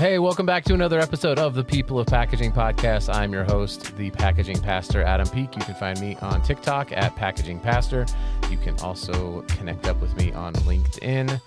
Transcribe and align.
Hey, 0.00 0.18
welcome 0.18 0.46
back 0.46 0.64
to 0.64 0.72
another 0.72 0.98
episode 0.98 1.38
of 1.38 1.52
the 1.52 1.62
People 1.62 2.00
of 2.00 2.06
Packaging 2.06 2.52
podcast. 2.52 3.14
I'm 3.14 3.34
your 3.34 3.44
host, 3.44 3.94
the 3.98 4.10
packaging 4.10 4.58
pastor, 4.58 5.02
Adam 5.02 5.28
Peak. 5.28 5.54
You 5.54 5.60
can 5.60 5.74
find 5.74 6.00
me 6.00 6.16
on 6.22 6.40
TikTok 6.40 6.90
at 6.92 7.14
Packaging 7.16 7.60
Pastor. 7.60 8.06
You 8.48 8.56
can 8.56 8.80
also 8.80 9.42
connect 9.42 9.86
up 9.86 10.00
with 10.00 10.16
me 10.16 10.32
on 10.32 10.54
LinkedIn. 10.54 11.38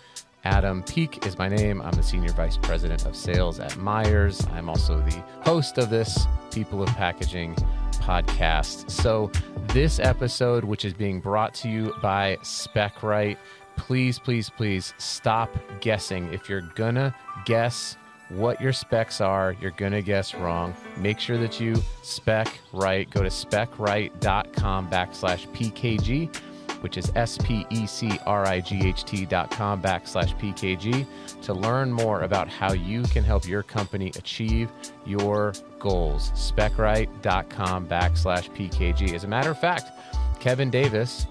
Adam 0.43 0.83
Peak 0.83 1.25
is 1.25 1.35
my 1.35 1.49
name. 1.49 1.81
I'm 1.81 1.93
the 1.93 2.03
Senior 2.03 2.31
Vice 2.33 2.57
President 2.57 3.07
of 3.07 3.15
Sales 3.15 3.59
at 3.59 3.75
Myers. 3.77 4.45
I'm 4.51 4.69
also 4.69 4.99
the 4.99 5.23
host 5.41 5.79
of 5.79 5.89
this 5.89 6.27
People 6.51 6.83
of 6.83 6.89
Packaging 6.89 7.55
podcast. 7.93 8.91
So, 8.91 9.31
this 9.69 9.97
episode, 9.97 10.63
which 10.63 10.85
is 10.85 10.93
being 10.93 11.19
brought 11.21 11.55
to 11.55 11.69
you 11.69 11.91
by 12.03 12.37
Specright, 12.43 13.37
please, 13.77 14.19
please, 14.19 14.51
please 14.51 14.93
stop 14.99 15.49
guessing. 15.81 16.31
If 16.31 16.47
you're 16.47 16.69
gonna 16.75 17.15
guess 17.45 17.97
what 18.35 18.61
your 18.61 18.73
specs 18.73 19.21
are, 19.21 19.55
you're 19.61 19.71
gonna 19.71 20.01
guess 20.01 20.33
wrong. 20.33 20.73
Make 20.97 21.19
sure 21.19 21.37
that 21.37 21.59
you 21.59 21.75
spec 22.01 22.47
right. 22.71 23.09
Go 23.09 23.21
to 23.21 23.29
specright.com 23.29 24.89
backslash 24.89 25.47
PKG, 25.49 26.35
which 26.81 26.97
is 26.97 27.11
S 27.15 27.37
P 27.37 27.65
E 27.69 27.85
C 27.87 28.19
R 28.25 28.45
I 28.45 28.59
G 28.61 28.87
H 28.87 29.03
T 29.03 29.25
dot 29.25 29.51
com 29.51 29.81
backslash 29.81 30.37
PKG 30.39 31.05
to 31.43 31.53
learn 31.53 31.91
more 31.91 32.21
about 32.21 32.47
how 32.47 32.73
you 32.73 33.03
can 33.03 33.23
help 33.23 33.47
your 33.47 33.63
company 33.63 34.11
achieve 34.15 34.69
your 35.05 35.53
goals. 35.79 36.31
Specright.com 36.31 37.87
backslash 37.87 38.49
PKG. 38.55 39.13
As 39.13 39.23
a 39.23 39.27
matter 39.27 39.51
of 39.51 39.59
fact, 39.59 39.91
Kevin 40.39 40.69
Davis 40.69 41.27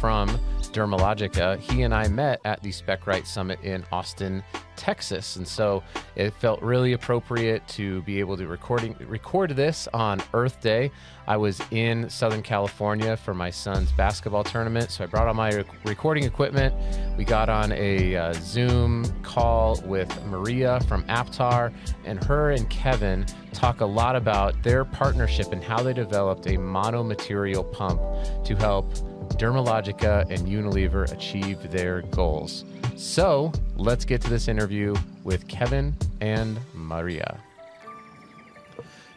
from 0.00 0.38
Dermalogica, 0.68 1.58
he 1.58 1.82
and 1.82 1.94
I 1.94 2.08
met 2.08 2.40
at 2.44 2.62
the 2.62 2.70
Specright 2.70 3.26
Summit 3.26 3.58
in 3.62 3.84
Austin, 3.92 4.42
Texas. 4.76 5.36
And 5.36 5.46
so 5.46 5.82
it 6.14 6.32
felt 6.34 6.62
really 6.62 6.92
appropriate 6.92 7.66
to 7.68 8.02
be 8.02 8.20
able 8.20 8.36
to 8.36 8.46
recording 8.46 8.94
record 9.08 9.56
this 9.56 9.88
on 9.92 10.22
Earth 10.34 10.60
Day. 10.60 10.90
I 11.26 11.36
was 11.36 11.60
in 11.70 12.08
Southern 12.08 12.42
California 12.42 13.16
for 13.16 13.34
my 13.34 13.50
son's 13.50 13.90
basketball 13.92 14.44
tournament, 14.44 14.90
so 14.90 15.02
I 15.02 15.06
brought 15.08 15.26
all 15.26 15.34
my 15.34 15.50
rec- 15.50 15.84
recording 15.84 16.24
equipment. 16.24 16.74
We 17.16 17.24
got 17.24 17.48
on 17.48 17.72
a 17.72 18.14
uh, 18.14 18.32
Zoom 18.34 19.04
call 19.22 19.80
with 19.84 20.24
Maria 20.26 20.80
from 20.86 21.02
Aptar, 21.04 21.72
and 22.04 22.22
her 22.24 22.52
and 22.52 22.68
Kevin 22.70 23.26
talk 23.52 23.80
a 23.80 23.86
lot 23.86 24.14
about 24.14 24.62
their 24.62 24.84
partnership 24.84 25.52
and 25.52 25.64
how 25.64 25.82
they 25.82 25.94
developed 25.94 26.46
a 26.46 26.50
monomaterial 26.50 27.70
pump 27.72 28.00
to 28.44 28.54
help 28.54 28.92
Dermalogica 29.30 30.30
and 30.30 30.46
Unilever 30.46 31.10
achieve 31.12 31.70
their 31.70 32.02
goals. 32.02 32.64
So 32.96 33.52
let's 33.76 34.04
get 34.04 34.20
to 34.22 34.30
this 34.30 34.48
interview 34.48 34.94
with 35.24 35.46
Kevin 35.48 35.96
and 36.20 36.58
Maria. 36.72 37.38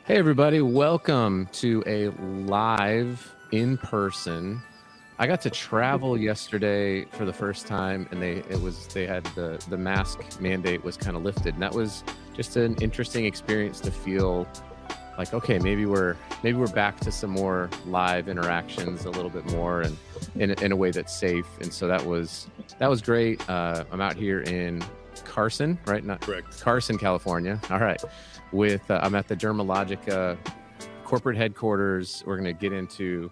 Hey, 0.05 0.17
everybody, 0.17 0.61
welcome 0.61 1.47
to 1.53 1.83
a 1.85 2.09
live 2.47 3.33
in 3.51 3.77
person. 3.77 4.61
I 5.19 5.27
got 5.27 5.41
to 5.41 5.49
travel 5.49 6.17
yesterday 6.17 7.05
for 7.05 7.25
the 7.25 7.33
first 7.33 7.67
time, 7.67 8.07
and 8.11 8.21
they 8.21 8.37
it 8.49 8.59
was 8.61 8.87
they 8.87 9.05
had 9.05 9.23
the 9.35 9.63
the 9.69 9.77
mask 9.77 10.41
mandate 10.41 10.83
was 10.83 10.97
kind 10.97 11.15
of 11.15 11.23
lifted, 11.23 11.53
and 11.53 11.61
that 11.61 11.73
was 11.73 12.03
just 12.33 12.55
an 12.55 12.75
interesting 12.81 13.25
experience 13.25 13.79
to 13.81 13.91
feel 13.91 14.47
like 15.19 15.33
okay 15.33 15.59
maybe 15.59 15.85
we're 15.85 16.15
maybe 16.43 16.57
we're 16.57 16.65
back 16.67 16.97
to 16.97 17.11
some 17.11 17.29
more 17.29 17.69
live 17.85 18.29
interactions 18.29 19.03
a 19.03 19.09
little 19.09 19.29
bit 19.29 19.45
more 19.51 19.81
and 19.81 19.97
in, 20.35 20.51
in 20.63 20.71
a 20.71 20.75
way 20.75 20.91
that's 20.91 21.13
safe. 21.13 21.45
And 21.59 21.71
so 21.71 21.87
that 21.87 22.03
was 22.03 22.47
that 22.77 22.89
was 22.89 23.01
great. 23.01 23.47
Uh, 23.49 23.83
i'm 23.91 24.01
out 24.01 24.15
here 24.15 24.41
in 24.41 24.81
carson 25.25 25.77
right? 25.85 26.03
Not 26.03 26.21
correct. 26.21 26.59
Carson 26.61 26.97
california. 26.97 27.59
All 27.69 27.79
right. 27.79 28.01
With 28.53 28.89
uh, 28.89 29.01
i'm 29.03 29.13
at 29.13 29.27
the 29.27 29.35
dermalogica 29.35 30.37
corporate 31.03 31.35
headquarters. 31.35 32.23
We're 32.25 32.37
going 32.37 32.45
to 32.45 32.53
get 32.53 32.71
into 32.71 33.29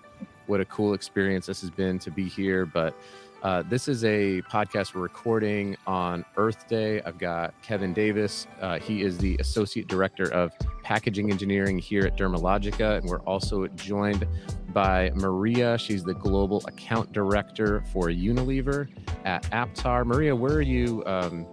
what 0.47 0.59
a 0.59 0.65
cool 0.65 0.93
experience 0.93 1.45
this 1.45 1.61
has 1.61 1.69
been 1.69 1.99
to 1.99 2.11
be 2.11 2.25
here 2.27 2.65
but 2.65 2.97
uh, 3.43 3.63
this 3.69 3.87
is 3.87 4.03
a 4.03 4.41
podcast 4.43 4.95
we're 4.95 5.01
recording 5.01 5.77
on 5.85 6.25
Earth 6.37 6.67
Day. 6.67 7.01
I've 7.03 7.17
got 7.17 7.53
Kevin 7.61 7.93
Davis. 7.93 8.47
Uh, 8.61 8.79
he 8.79 9.03
is 9.03 9.17
the 9.17 9.35
Associate 9.39 9.87
Director 9.87 10.31
of 10.33 10.51
Packaging 10.83 11.31
Engineering 11.31 11.77
here 11.77 12.05
at 12.05 12.17
Dermalogica. 12.17 12.97
And 12.97 13.07
we're 13.07 13.21
also 13.21 13.67
joined 13.67 14.27
by 14.69 15.11
Maria. 15.15 15.77
She's 15.77 16.03
the 16.03 16.15
Global 16.15 16.63
Account 16.67 17.11
Director 17.13 17.83
for 17.93 18.07
Unilever 18.07 18.87
at 19.25 19.43
Aptar. 19.51 20.05
Maria, 20.05 20.35
where 20.35 20.53
are 20.53 20.61
you 20.61 21.03
um, 21.05 21.45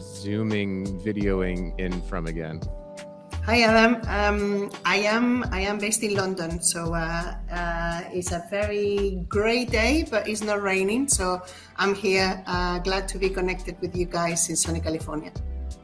zooming, 0.00 1.00
videoing 1.00 1.78
in 1.80 2.02
from 2.02 2.26
again? 2.26 2.60
Hi 3.46 3.60
Adam. 3.60 4.00
Um, 4.08 4.70
I 4.86 4.96
am 5.04 5.44
I 5.52 5.60
am 5.60 5.76
based 5.76 6.02
in 6.02 6.14
London, 6.14 6.62
so 6.62 6.94
uh, 6.94 7.34
uh, 7.52 8.00
it's 8.10 8.32
a 8.32 8.42
very 8.48 9.20
great 9.28 9.70
day, 9.70 10.06
but 10.10 10.26
it's 10.26 10.42
not 10.42 10.62
raining. 10.62 11.08
So 11.08 11.42
I'm 11.76 11.94
here, 11.94 12.42
uh, 12.46 12.78
glad 12.78 13.06
to 13.08 13.18
be 13.18 13.28
connected 13.28 13.76
with 13.82 13.94
you 13.94 14.06
guys 14.06 14.48
in 14.48 14.56
sunny 14.56 14.80
California. 14.80 15.30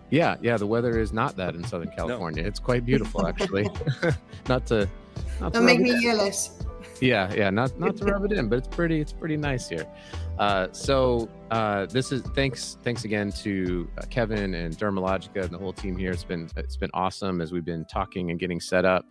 Yeah, 0.09 0.37
yeah. 0.41 0.57
The 0.57 0.67
weather 0.67 0.99
is 0.99 1.13
not 1.13 1.37
that 1.37 1.55
in 1.55 1.63
Southern 1.65 1.91
California. 1.91 2.43
No. 2.43 2.49
It's 2.49 2.61
quite 2.61 2.87
beautiful, 2.87 3.27
actually. 3.27 3.69
not 4.49 4.65
to 4.69 4.89
not 5.39 5.53
Don't 5.53 5.61
to 5.61 5.61
make 5.61 5.81
me 5.81 6.01
jealous. 6.01 6.65
Yeah, 7.03 7.31
yeah. 7.35 7.51
Not 7.51 7.79
not 7.79 7.95
to 7.99 8.05
rub 8.11 8.25
it 8.25 8.33
in, 8.33 8.49
but 8.49 8.57
it's 8.57 8.69
pretty 8.69 9.03
it's 9.03 9.13
pretty 9.13 9.37
nice 9.37 9.69
here. 9.69 9.87
Uh, 10.41 10.73
so 10.73 11.29
uh, 11.51 11.85
this 11.85 12.13
is 12.13 12.23
thanks 12.35 12.79
thanks 12.83 13.05
again 13.05 13.31
to 13.31 13.87
uh, 13.99 14.07
Kevin 14.09 14.55
and 14.55 14.75
Dermalogica 14.75 15.45
and 15.45 15.51
the 15.51 15.59
whole 15.59 15.75
team 15.75 15.95
here. 15.95 16.13
It's 16.13 16.25
been 16.25 16.49
it's 16.57 16.79
been 16.79 16.91
awesome 16.95 17.43
as 17.43 17.53
we've 17.53 17.65
been 17.65 17.85
talking 17.85 18.31
and 18.31 18.41
getting 18.41 18.59
set 18.59 18.87
up, 18.87 19.05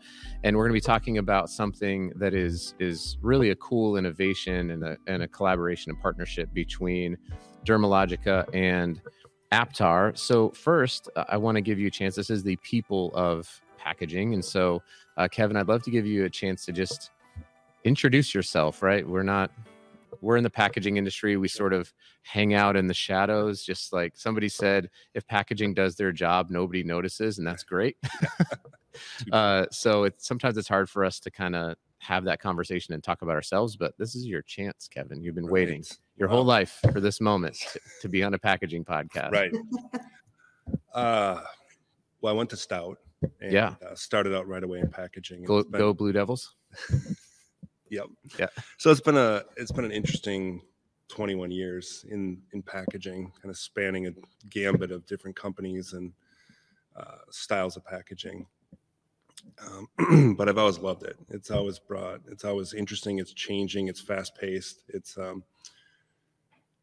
and 0.44 0.58
we're 0.58 0.64
going 0.64 0.74
to 0.74 0.82
be 0.84 0.92
talking 0.94 1.20
about 1.20 1.52
something 1.52 2.12
that 2.16 2.34
is 2.34 2.74
is 2.80 3.20
really 3.22 3.52
a 3.52 3.56
cool 3.58 3.96
innovation 3.96 4.72
and 4.72 4.84
a 4.84 4.98
and 5.06 5.22
a 5.22 5.28
collaboration 5.28 5.92
and 5.92 6.02
partnership 6.02 6.52
between 6.52 7.16
Dermalogica 7.64 8.44
and 8.56 9.00
Aptar. 9.52 10.18
So 10.18 10.50
first, 10.50 11.10
uh, 11.16 11.26
I 11.30 11.38
want 11.38 11.58
to 11.58 11.62
give 11.62 11.78
you 11.78 11.86
a 11.86 11.92
chance. 11.92 12.16
This 12.16 12.32
is 12.32 12.42
the 12.42 12.56
people 12.64 13.12
of 13.14 13.48
packaging, 13.78 14.34
and 14.34 14.44
so 14.44 14.82
uh, 15.18 15.28
Kevin, 15.28 15.58
I'd 15.58 15.68
love 15.68 15.84
to 15.84 15.92
give 15.92 16.08
you 16.08 16.26
a 16.26 16.30
chance 16.30 16.66
to 16.66 16.72
just 16.72 17.12
introduce 17.84 18.34
yourself. 18.34 18.82
Right, 18.82 19.08
we're 19.08 19.22
not 19.22 19.52
we're 20.22 20.38
in 20.38 20.44
the 20.44 20.50
packaging 20.50 20.98
industry. 20.98 21.38
We 21.38 21.48
sort 21.48 21.74
of 21.74 21.94
hang 22.24 22.54
out 22.54 22.76
in 22.76 22.88
the 22.88 22.94
shadows. 22.94 23.64
Just 23.64 23.94
like 23.94 24.16
somebody 24.16 24.50
said, 24.50 24.90
if 25.14 25.26
packaging 25.28 25.74
does 25.74 25.96
their 25.96 26.12
job, 26.12 26.50
nobody 26.50 26.84
notices, 26.84 27.38
and 27.38 27.48
that's 27.48 27.64
great. 27.64 27.98
uh, 29.32 29.66
so 29.72 30.04
it's 30.04 30.28
sometimes 30.28 30.58
it's 30.58 30.68
hard 30.68 30.90
for 30.90 31.06
us 31.06 31.20
to 31.22 31.32
kind 31.32 31.56
of 31.56 31.76
have 32.00 32.24
that 32.26 32.40
conversation 32.40 32.94
and 32.94 33.04
talk 33.04 33.22
about 33.22 33.36
ourselves. 33.36 33.76
But 33.76 33.94
this 33.98 34.16
is 34.16 34.26
your 34.26 34.42
chance, 34.42 34.88
Kevin. 34.88 35.22
You've 35.22 35.36
been 35.36 35.46
right. 35.46 35.54
waiting 35.54 35.84
your 36.18 36.30
wow. 36.30 36.36
whole 36.36 36.46
life 36.46 36.80
for 36.92 37.00
this 37.00 37.22
moment 37.22 37.56
to, 37.74 37.80
to, 38.02 38.10
be 38.10 38.24
on 38.24 38.34
a 38.34 38.40
packaging 38.40 38.86
podcast. 38.86 39.32
Right. 39.32 39.52
Uh, 40.94 41.42
well, 42.22 42.34
I 42.34 42.38
went 42.38 42.52
to 42.52 42.58
Stout. 42.58 42.98
And, 43.42 43.52
yeah. 43.52 43.74
Uh, 43.84 43.96
started 43.96 44.36
out 44.36 44.48
right 44.48 44.64
away 44.64 44.80
in 44.80 44.90
packaging. 44.90 45.44
Go, 45.44 45.64
been, 45.64 45.80
go 45.80 45.94
Blue 45.94 46.12
Devils. 46.12 46.56
Yep. 47.90 48.06
Yeah. 48.40 48.48
So 48.78 48.92
it's 48.92 49.02
been 49.02 49.18
a 49.18 49.44
it's 49.58 49.72
been 49.72 49.86
an 49.86 49.92
interesting 49.92 50.62
21 51.10 51.52
years 51.52 52.06
in 52.10 52.42
in 52.54 52.62
packaging, 52.62 53.32
kind 53.42 53.50
of 53.50 53.58
spanning 53.58 54.08
a 54.08 54.12
gambit 54.50 54.92
of 54.92 55.06
different 55.06 55.36
companies 55.36 55.94
and 55.94 56.14
uh, 56.96 57.18
styles 57.32 57.78
of 57.78 57.86
packaging. 57.86 58.46
Um, 59.66 60.36
but 60.38 60.50
I've 60.50 60.58
always 60.58 60.80
loved 60.80 61.04
it. 61.04 61.18
It's 61.30 61.52
always 61.52 61.80
brought. 61.80 62.22
It's 62.30 62.46
always 62.46 62.74
interesting. 62.74 63.20
It's 63.20 63.34
changing. 63.34 63.88
It's 63.88 64.02
fast 64.02 64.36
paced. 64.36 64.84
It's 64.90 65.18
um, 65.18 65.44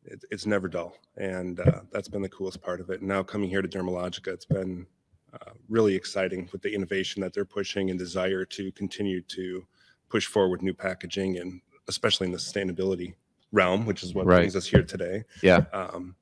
it, 0.05 0.25
it's 0.31 0.47
never 0.47 0.69
dull, 0.69 0.97
and 1.17 1.61
uh, 1.61 1.81
that's 1.91 2.09
been 2.09 2.23
the 2.23 2.29
coolest 2.29 2.63
part 2.63 2.81
of 2.81 2.91
it. 2.91 3.01
And 3.01 3.09
now 3.09 3.23
coming 3.23 3.49
here 3.49 3.63
to 3.63 3.69
Dermalogica, 3.69 4.29
it's 4.29 4.45
been 4.45 4.87
uh, 5.33 5.53
really 5.69 5.95
exciting 5.95 6.49
with 6.53 6.63
the 6.63 6.73
innovation 6.75 7.21
that 7.23 7.33
they're 7.33 7.45
pushing 7.45 7.91
and 7.91 7.99
desire 7.99 8.45
to 8.45 8.73
continue 8.73 9.21
to 9.23 9.67
push 10.09 10.27
forward 10.27 10.63
new 10.63 10.75
packaging 10.75 11.39
and 11.39 11.61
especially 11.89 12.27
in 12.27 12.33
the 12.33 12.39
sustainability 12.39 13.15
realm, 13.53 13.87
which 13.87 14.03
is 14.03 14.15
what 14.15 14.27
right. 14.27 14.39
brings 14.39 14.57
us 14.57 14.67
here 14.67 14.83
today. 14.83 15.25
Yeah. 15.43 15.65
Um, 15.73 16.15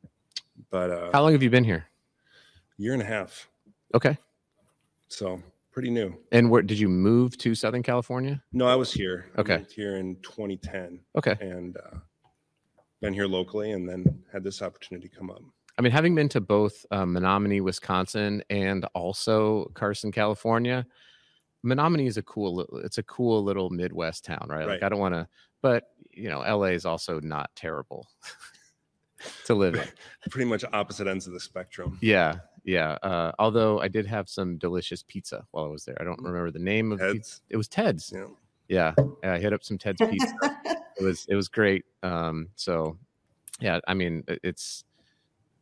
but 0.70 0.90
uh, 0.90 1.10
how 1.12 1.22
long 1.22 1.32
have 1.32 1.42
you 1.42 1.50
been 1.50 1.64
here? 1.64 1.86
Year 2.76 2.92
and 2.92 3.02
a 3.02 3.06
half. 3.06 3.48
Okay. 3.94 4.18
So 5.08 5.42
pretty 5.70 5.90
new. 5.90 6.14
And 6.32 6.50
where 6.50 6.62
did 6.62 6.78
you 6.78 6.88
move 6.88 7.36
to 7.38 7.54
Southern 7.54 7.82
California? 7.82 8.42
No, 8.52 8.66
I 8.66 8.74
was 8.74 8.92
here. 8.92 9.26
Okay. 9.38 9.64
here 9.74 9.96
in 9.96 10.16
2010. 10.22 11.00
Okay. 11.16 11.36
And 11.40 11.76
uh, 11.76 11.98
been 13.00 13.12
here 13.12 13.26
locally, 13.26 13.72
and 13.72 13.88
then 13.88 14.22
had 14.32 14.42
this 14.42 14.62
opportunity 14.62 15.08
come 15.08 15.30
up. 15.30 15.42
I 15.76 15.82
mean, 15.82 15.92
having 15.92 16.14
been 16.14 16.28
to 16.30 16.40
both 16.40 16.86
uh, 16.90 17.04
Menomonie, 17.04 17.60
Wisconsin, 17.60 18.42
and 18.48 18.86
also 18.94 19.70
Carson, 19.74 20.12
California, 20.12 20.86
Menomonie 21.64 22.06
is 22.06 22.16
a 22.16 22.22
cool 22.22 22.66
it's 22.84 22.98
a 22.98 23.02
cool 23.02 23.42
little 23.42 23.70
Midwest 23.70 24.24
town, 24.24 24.46
right? 24.48 24.66
Like 24.66 24.82
I 24.82 24.88
don't 24.88 25.00
want 25.00 25.14
to 25.14 25.26
but 25.64 25.84
you 26.12 26.28
know, 26.28 26.40
LA 26.40 26.66
is 26.66 26.84
also 26.84 27.20
not 27.20 27.50
terrible 27.56 28.06
to 29.46 29.54
live 29.54 29.74
in. 29.74 29.88
Pretty 30.30 30.44
much 30.44 30.62
opposite 30.74 31.06
ends 31.06 31.26
of 31.26 31.32
the 31.32 31.40
spectrum. 31.40 31.98
Yeah. 32.02 32.34
yeah. 32.64 32.98
Uh, 33.02 33.32
although 33.38 33.80
I 33.80 33.88
did 33.88 34.06
have 34.06 34.28
some 34.28 34.58
delicious 34.58 35.02
pizza 35.02 35.46
while 35.52 35.64
I 35.64 35.68
was 35.68 35.86
there. 35.86 35.96
I 35.98 36.04
don't 36.04 36.20
remember 36.20 36.50
the 36.50 36.58
name 36.58 36.92
of 36.92 37.00
pizza. 37.00 37.40
It 37.48 37.56
was 37.56 37.66
Ted's. 37.66 38.12
Yeah. 38.12 38.26
Yeah, 38.68 39.32
I 39.32 39.38
hit 39.38 39.54
up 39.54 39.64
some 39.64 39.78
Ted's 39.78 40.02
pizza. 40.06 40.34
it 40.42 41.02
was 41.02 41.24
it 41.30 41.34
was 41.34 41.48
great. 41.48 41.86
Um, 42.02 42.48
so 42.56 42.98
yeah, 43.60 43.80
I 43.88 43.94
mean 43.94 44.22
it's 44.42 44.84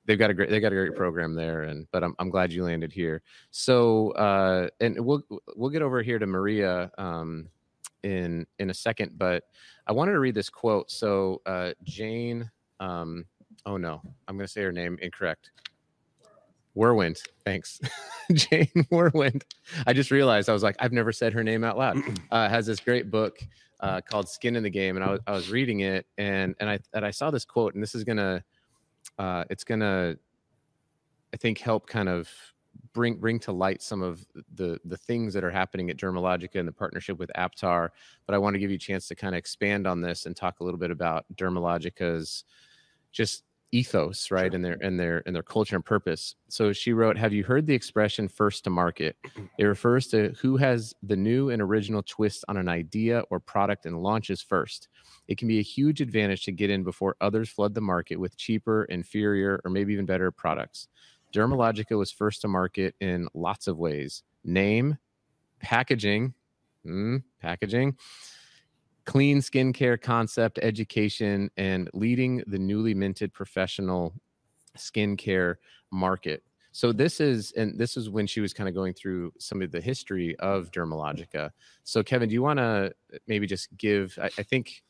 they've 0.07 0.19
got 0.19 0.31
a 0.31 0.35
great 0.35 0.51
they 0.51 0.61
got 0.61 0.73
a 0.73 0.77
great 0.77 0.97
program 0.97 1.35
there, 1.35 1.63
and 1.63 1.87
but 1.93 2.03
I'm 2.05 2.15
I'm 2.19 2.31
glad 2.31 2.53
you 2.53 2.65
landed 2.65 2.93
here. 2.93 3.23
So 3.51 4.11
uh, 4.13 4.69
and 4.81 5.05
we'll 5.05 5.23
we'll 5.57 5.71
get 5.71 5.83
over 5.83 6.03
here 6.03 6.19
to 6.19 6.27
Maria 6.27 6.91
um, 6.99 7.49
in 8.03 8.47
in 8.59 8.71
a 8.71 8.75
second, 8.75 9.19
but 9.19 9.45
I 9.87 9.93
wanted 9.93 10.13
to 10.13 10.21
read 10.21 10.35
this 10.35 10.51
quote. 10.51 10.91
So 10.91 11.41
uh, 11.47 11.73
Jane, 11.85 12.51
um, 12.81 13.25
oh 13.67 13.77
no, 13.77 14.01
I'm 14.29 14.37
going 14.37 14.47
to 14.47 14.53
say 14.53 14.63
her 14.63 14.73
name 14.73 14.99
incorrect. 15.01 15.51
Wurwand, 16.77 17.21
thanks, 17.45 17.81
Jane 18.33 18.71
Wurwand. 18.91 19.43
I 19.87 19.93
just 19.93 20.11
realized 20.11 20.49
I 20.49 20.55
was 20.55 20.63
like, 20.63 20.77
I've 20.79 20.93
never 20.93 21.13
said 21.13 21.35
her 21.35 21.45
name 21.45 21.65
out 21.65 21.79
loud. 21.79 21.99
Uh, 22.31 22.49
has 22.49 22.65
this 22.65 22.81
great 22.81 23.11
book 23.11 23.39
uh, 23.81 24.01
called 24.01 24.27
Skin 24.27 24.57
in 24.57 24.63
the 24.63 24.71
Game, 24.71 24.97
and 24.97 25.05
I 25.05 25.11
was, 25.11 25.21
I 25.27 25.33
was 25.33 25.51
reading 25.51 25.81
it, 25.81 26.07
and 26.17 26.55
and 26.61 26.71
I 26.71 26.79
and 26.95 27.05
I 27.05 27.11
saw 27.11 27.31
this 27.31 27.45
quote, 27.45 27.75
and 27.75 27.83
this 27.83 27.95
is 27.95 28.05
gonna, 28.05 28.43
uh, 29.19 29.45
it's 29.51 29.65
gonna, 29.65 30.17
I 31.33 31.37
think, 31.37 31.59
help 31.59 31.87
kind 31.87 32.09
of 32.09 32.29
bring 32.93 33.17
bring 33.17 33.39
to 33.41 33.53
light 33.53 33.83
some 33.83 34.03
of 34.03 34.27
the 34.55 34.79
the 34.85 34.97
things 34.97 35.35
that 35.35 35.45
are 35.45 35.51
happening 35.51 35.91
at 35.91 35.97
Dermalogica 35.97 36.57
and 36.57 36.69
the 36.69 36.73
partnership 36.73 37.19
with 37.19 37.31
Aptar. 37.37 37.91
But 38.27 38.35
I 38.35 38.39
want 38.39 38.55
to 38.55 38.61
give 38.61 38.71
you 38.71 38.77
a 38.77 38.81
chance 38.81 39.09
to 39.09 39.15
kind 39.15 39.35
of 39.35 39.39
expand 39.39 39.87
on 39.87 40.01
this 40.01 40.27
and 40.27 40.37
talk 40.37 40.61
a 40.61 40.65
little 40.65 40.79
bit 40.81 40.91
about 40.91 41.25
Dermalogica's 41.35 42.45
just 43.11 43.45
ethos, 43.73 44.31
right, 44.31 44.51
Sure. 44.51 44.55
and 44.55 44.65
their 44.65 44.77
and 44.83 45.01
their 45.01 45.23
and 45.27 45.35
their 45.35 45.43
culture 45.43 45.75
and 45.77 45.85
purpose. 45.85 46.37
So 46.49 46.73
she 46.73 46.93
wrote, 46.93 47.17
"Have 47.17 47.33
you 47.33 47.43
heard 47.45 47.67
the 47.67 47.75
expression 47.75 48.29
first 48.29 48.65
to 48.65 48.71
market? 48.71 49.17
It 49.59 49.65
refers 49.65 50.07
to 50.09 50.35
who 50.41 50.57
has 50.59 50.95
the 51.03 51.17
new 51.17 51.51
and 51.51 51.61
original 51.63 52.03
twist 52.03 52.45
on 52.49 52.57
an 52.57 52.69
idea 52.69 53.21
or 53.31 53.41
product 53.41 53.87
and 53.87 53.99
launches 54.03 54.41
first. 54.43 54.89
It 55.29 55.39
can 55.39 55.49
be 55.49 55.59
a 55.59 55.63
huge 55.63 56.01
advantage 56.01 56.45
to 56.45 56.53
get 56.53 56.71
in 56.71 56.83
before 56.85 57.17
others 57.21 57.49
flood 57.49 57.75
the 57.75 57.81
market 57.81 58.17
with 58.17 58.37
cheaper, 58.37 58.85
inferior, 58.85 59.61
or 59.65 59.71
maybe 59.71 59.93
even 59.93 60.07
better 60.07 60.31
products. 60.31 60.89
Dermalogica 61.33 61.97
was 61.97 62.11
first 62.13 62.43
to 62.43 62.49
market 62.49 62.95
in 63.01 63.29
lots 63.35 63.67
of 63.67 63.79
ways 63.79 64.23
name, 64.45 64.99
packaging, 65.61 66.35
mm, 66.85 67.23
packaging, 67.41 67.97
clean 69.05 69.39
skincare 69.39 70.01
concept, 70.01 70.59
education, 70.63 71.51
and 71.57 71.91
leading 71.95 72.43
the 72.47 72.59
newly 72.59 72.95
minted 72.95 73.33
professional 73.33 74.15
skincare 74.77 75.57
market. 75.91 76.43
So 76.73 76.91
this 76.91 77.21
is 77.21 77.53
and 77.53 77.79
this 77.79 77.97
is 77.97 78.09
when 78.09 78.27
she 78.27 78.41
was 78.41 78.55
kind 78.55 78.69
of 78.69 78.75
going 78.75 78.95
through 78.95 79.33
some 79.39 79.61
of 79.61 79.71
the 79.71 79.81
history 79.81 80.35
of 80.39 80.71
Dermalogica. 80.71 81.51
So 81.85 82.03
Kevin, 82.03 82.29
do 82.29 82.33
you 82.33 82.43
want 82.43 82.59
to 82.59 82.95
uh, 83.15 83.19
maybe 83.27 83.47
just 83.47 83.77
give? 83.77 84.19
I, 84.21 84.31
I 84.39 84.43
think 84.43 84.83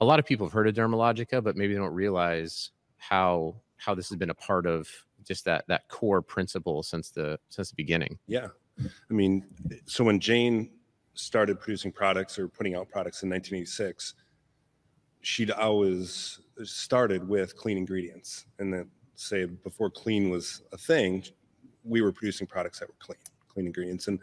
a 0.00 0.04
lot 0.04 0.18
of 0.18 0.26
people 0.26 0.46
have 0.46 0.52
heard 0.52 0.68
of 0.68 0.74
Dermalogica, 0.74 1.42
but 1.42 1.56
maybe 1.56 1.74
they 1.74 1.78
don't 1.78 1.94
realize 1.94 2.72
how 2.96 3.56
how 3.76 3.94
this 3.94 4.08
has 4.08 4.18
been 4.18 4.30
a 4.30 4.34
part 4.34 4.66
of 4.66 4.88
just 5.24 5.44
that 5.44 5.64
that 5.68 5.86
core 5.88 6.22
principle 6.22 6.82
since 6.82 7.10
the 7.10 7.38
since 7.50 7.70
the 7.70 7.76
beginning. 7.76 8.18
Yeah. 8.26 8.48
I 8.78 9.14
mean, 9.14 9.46
so 9.86 10.04
when 10.04 10.20
Jane 10.20 10.70
started 11.16 11.58
producing 11.60 11.90
products 11.90 12.38
or 12.38 12.46
putting 12.48 12.74
out 12.76 12.88
products 12.88 13.22
in 13.22 13.30
1986, 13.30 14.14
she'd 15.22 15.50
always 15.50 16.40
started 16.62 17.26
with 17.26 17.56
clean 17.56 17.76
ingredients. 17.76 18.46
And 18.58 18.72
then, 18.72 18.90
say, 19.14 19.46
before 19.46 19.90
clean 19.90 20.30
was 20.30 20.62
a 20.72 20.76
thing, 20.78 21.24
we 21.84 22.00
were 22.02 22.12
producing 22.12 22.46
products 22.46 22.78
that 22.78 22.88
were 22.88 22.94
clean, 22.98 23.18
clean 23.48 23.66
ingredients. 23.66 24.08
And 24.08 24.20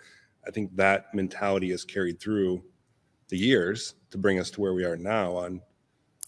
I 0.48 0.52
think 0.52 0.76
that 0.76 1.14
mentality 1.14 1.72
has 1.72 1.84
carried 1.84 2.20
through 2.20 2.64
the 3.30 3.38
years 3.38 3.96
to 4.12 4.18
bring 4.18 4.40
us 4.40 4.52
to 4.52 4.62
where 4.62 4.74
we 4.74 4.86
are 4.86 4.98
now 4.98 5.34
on 5.36 5.62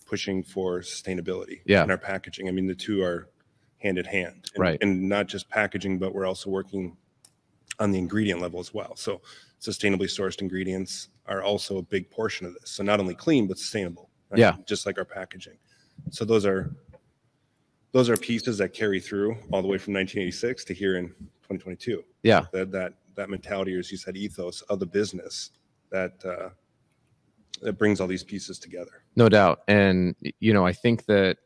pushing 0.05 0.43
for 0.43 0.79
sustainability 0.79 1.61
Yeah. 1.65 1.83
in 1.83 1.91
our 1.91 1.97
packaging. 1.97 2.47
I 2.47 2.51
mean, 2.51 2.67
the 2.67 2.75
two 2.75 3.03
are 3.03 3.29
hand 3.77 3.97
in 3.97 4.05
hand. 4.05 4.49
And, 4.55 4.61
Right. 4.61 4.77
And 4.81 5.09
not 5.09 5.27
just 5.27 5.49
packaging, 5.49 5.99
but 5.99 6.13
we're 6.13 6.25
also 6.25 6.49
working 6.49 6.97
on 7.79 7.91
the 7.91 7.97
ingredient 7.97 8.41
level 8.41 8.59
as 8.59 8.73
well. 8.73 8.95
So 8.95 9.21
sustainably 9.61 10.07
sourced 10.07 10.41
ingredients 10.41 11.09
are 11.25 11.43
also 11.43 11.77
a 11.77 11.81
big 11.81 12.09
portion 12.09 12.45
of 12.45 12.53
this. 12.53 12.71
So 12.71 12.83
not 12.83 12.99
only 12.99 13.15
clean 13.15 13.47
but 13.47 13.57
sustainable. 13.57 14.09
right? 14.29 14.39
Yeah. 14.39 14.55
Just 14.65 14.85
like 14.85 14.97
our 14.97 15.05
packaging. 15.05 15.57
So 16.11 16.25
those 16.25 16.45
are 16.45 16.75
those 17.91 18.09
are 18.09 18.17
pieces 18.17 18.57
that 18.57 18.73
carry 18.73 18.99
through 18.99 19.37
all 19.51 19.61
the 19.61 19.67
way 19.67 19.77
from 19.77 19.93
1986 19.93 20.65
to 20.65 20.73
here 20.73 20.97
in 20.97 21.07
2022. 21.07 22.03
Yeah. 22.23 22.45
That 22.51 22.71
that 22.71 22.93
that 23.15 23.29
mentality, 23.29 23.75
or 23.75 23.79
as 23.79 23.91
you 23.91 23.97
said, 23.97 24.17
ethos 24.17 24.61
of 24.63 24.79
the 24.79 24.85
business 24.85 25.51
that 25.89 26.13
uh, 26.25 26.49
that 27.61 27.73
brings 27.73 28.01
all 28.01 28.07
these 28.07 28.23
pieces 28.23 28.59
together. 28.59 29.03
No 29.15 29.29
doubt. 29.29 29.61
And 29.67 30.15
you 30.39 30.53
know, 30.53 30.65
I 30.65 30.73
think 30.73 31.05
that 31.05 31.37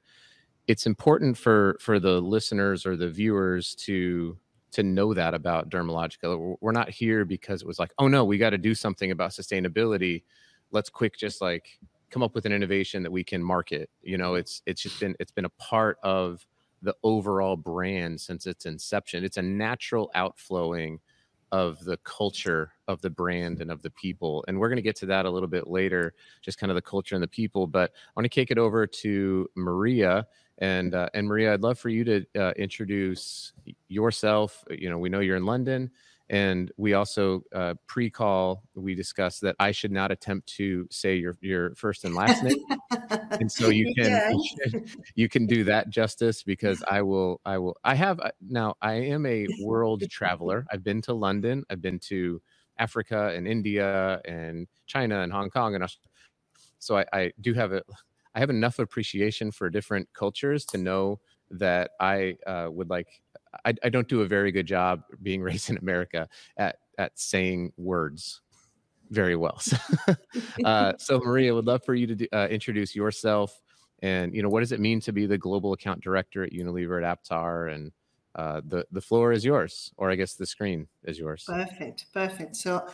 it's 0.67 0.85
important 0.85 1.37
for 1.37 1.77
for 1.79 1.99
the 1.99 2.19
listeners 2.19 2.85
or 2.85 2.95
the 2.95 3.09
viewers 3.09 3.75
to 3.75 4.37
to 4.71 4.83
know 4.83 5.13
that 5.13 5.33
about 5.33 5.69
Dermalogica. 5.69 6.57
We're- 6.61 6.73
not 6.73 6.89
here 6.89 7.25
because 7.25 7.61
it 7.61 7.67
was 7.67 7.79
like, 7.79 7.91
oh 7.97 8.07
no, 8.07 8.23
we 8.23 8.37
got 8.37 8.51
to 8.51 8.57
do 8.57 8.75
something 8.75 9.11
about 9.11 9.31
sustainability. 9.31 10.23
Let's 10.71 10.89
quick 10.89 11.17
just 11.17 11.41
like 11.41 11.79
come 12.09 12.23
up 12.23 12.35
with 12.35 12.45
an 12.45 12.51
innovation 12.51 13.03
that 13.03 13.11
we 13.11 13.23
can 13.23 13.43
market. 13.43 13.89
You 14.01 14.17
know, 14.17 14.31
mm-hmm. 14.31 14.39
it's 14.39 14.61
it's 14.65 14.81
just 14.81 14.99
been 14.99 15.15
it's 15.19 15.31
been 15.31 15.45
a 15.45 15.49
part 15.49 15.97
of 16.03 16.45
the 16.81 16.95
overall 17.03 17.57
brand 17.57 18.21
since 18.21 18.45
its 18.45 18.65
inception. 18.65 19.23
It's 19.23 19.37
a 19.37 19.41
natural 19.41 20.11
outflowing 20.15 20.99
of 21.51 21.83
the 21.83 21.97
culture 21.97 22.71
of 22.87 23.01
the 23.01 23.09
brand 23.09 23.59
and 23.59 23.71
of 23.71 23.81
the 23.81 23.89
people. 23.91 24.45
And 24.47 24.59
we're 24.59 24.69
going 24.69 24.77
to 24.77 24.83
get 24.83 24.95
to 24.97 25.05
that 25.07 25.25
a 25.25 25.29
little 25.29 25.49
bit 25.49 25.67
later, 25.67 26.13
just 26.41 26.59
kind 26.59 26.69
of 26.69 26.75
the 26.75 26.81
culture 26.81 27.15
and 27.15 27.23
the 27.23 27.27
people. 27.27 27.67
But 27.67 27.91
I 27.91 28.11
want 28.15 28.25
to 28.25 28.29
kick 28.29 28.51
it 28.51 28.57
over 28.57 28.85
to 28.85 29.49
Maria. 29.55 30.27
And 30.59 30.93
uh, 30.93 31.09
and 31.13 31.27
Maria, 31.27 31.53
I'd 31.53 31.61
love 31.61 31.79
for 31.79 31.89
you 31.89 32.03
to 32.03 32.25
uh, 32.37 32.51
introduce 32.57 33.53
yourself. 33.87 34.63
You 34.69 34.89
know, 34.89 34.97
we 34.99 35.09
know 35.09 35.21
you're 35.21 35.37
in 35.37 35.45
London, 35.45 35.89
and 36.29 36.71
we 36.77 36.93
also 36.93 37.43
uh, 37.55 37.75
pre-call 37.87 38.63
we 38.75 38.93
discussed 38.93 39.41
that 39.41 39.55
I 39.59 39.71
should 39.71 39.91
not 39.91 40.11
attempt 40.11 40.47
to 40.57 40.85
say 40.91 41.15
your 41.15 41.37
your 41.41 41.75
first 41.75 42.03
and 42.03 42.13
last 42.13 42.43
name, 42.43 42.57
and 43.39 43.49
so 43.49 43.69
you 43.69 43.93
can 43.95 44.11
Yeah. 44.11 44.29
you, 44.31 44.49
can- 44.61 44.85
you 45.15 45.29
can 45.29 45.47
do 45.47 45.63
that 45.63 45.89
justice 45.89 46.43
because 46.43 46.83
I 46.89 47.01
will 47.03 47.39
I 47.45 47.57
will 47.57 47.77
I 47.85 47.95
have 47.95 48.19
uh, 48.19 48.31
now 48.41 48.75
I 48.81 48.93
am 48.95 49.25
a 49.25 49.47
world 49.63 50.03
traveler. 50.09 50.65
I've 50.71 50.83
been 50.83 51.01
to 51.03 51.13
London. 51.13 51.63
I've 51.69 51.81
been 51.81 51.99
to 51.99 52.41
Africa 52.77 53.31
and 53.35 53.47
India 53.47 54.21
and 54.25 54.67
China 54.87 55.21
and 55.21 55.31
Hong 55.31 55.49
Kong 55.49 55.75
and 55.75 55.83
Aus- 55.85 55.99
so 56.79 56.97
I, 56.97 57.05
I 57.13 57.31
do 57.41 57.53
have 57.53 57.71
a 57.73 57.81
I 58.35 58.39
have 58.39 58.49
enough 58.49 58.79
appreciation 58.79 59.51
for 59.51 59.69
different 59.69 60.07
cultures 60.13 60.65
to 60.65 60.77
know 60.77 61.19
that 61.51 61.91
I 61.99 62.35
uh, 62.45 62.67
would 62.69 62.89
like 62.89 63.21
I, 63.65 63.73
I 63.83 63.89
don't 63.89 64.07
do 64.07 64.21
a 64.21 64.27
very 64.27 64.51
good 64.51 64.67
job 64.67 65.01
being 65.21 65.41
raised 65.49 65.69
in 65.69 65.77
America 65.77 66.27
at 66.57 66.77
at 66.97 67.17
saying 67.19 67.73
words 67.77 68.41
very 69.09 69.35
well. 69.35 69.57
So, 69.59 69.77
uh, 70.65 70.93
so 70.99 71.19
Maria, 71.19 71.55
would 71.55 71.65
love 71.65 71.83
for 71.83 71.95
you 71.95 72.05
to 72.07 72.15
do, 72.15 72.27
uh, 72.31 72.47
introduce 72.49 72.95
yourself 72.95 73.59
and 74.01 74.33
you 74.35 74.43
know 74.43 74.49
what 74.49 74.59
does 74.59 74.71
it 74.71 74.79
mean 74.79 74.99
to 75.01 75.11
be 75.11 75.25
the 75.25 75.37
global 75.37 75.73
account 75.73 76.01
director 76.01 76.43
at 76.43 76.51
Unilever 76.51 77.03
at 77.03 77.23
Aptar 77.23 77.73
and 77.73 77.91
uh, 78.35 78.61
the 78.65 78.85
the 78.91 79.01
floor 79.01 79.31
is 79.31 79.43
yours, 79.43 79.91
or 79.97 80.11
I 80.11 80.15
guess 80.15 80.35
the 80.35 80.45
screen 80.45 80.87
is 81.03 81.17
yours. 81.17 81.43
Perfect, 81.47 82.05
perfect. 82.13 82.55
So, 82.55 82.87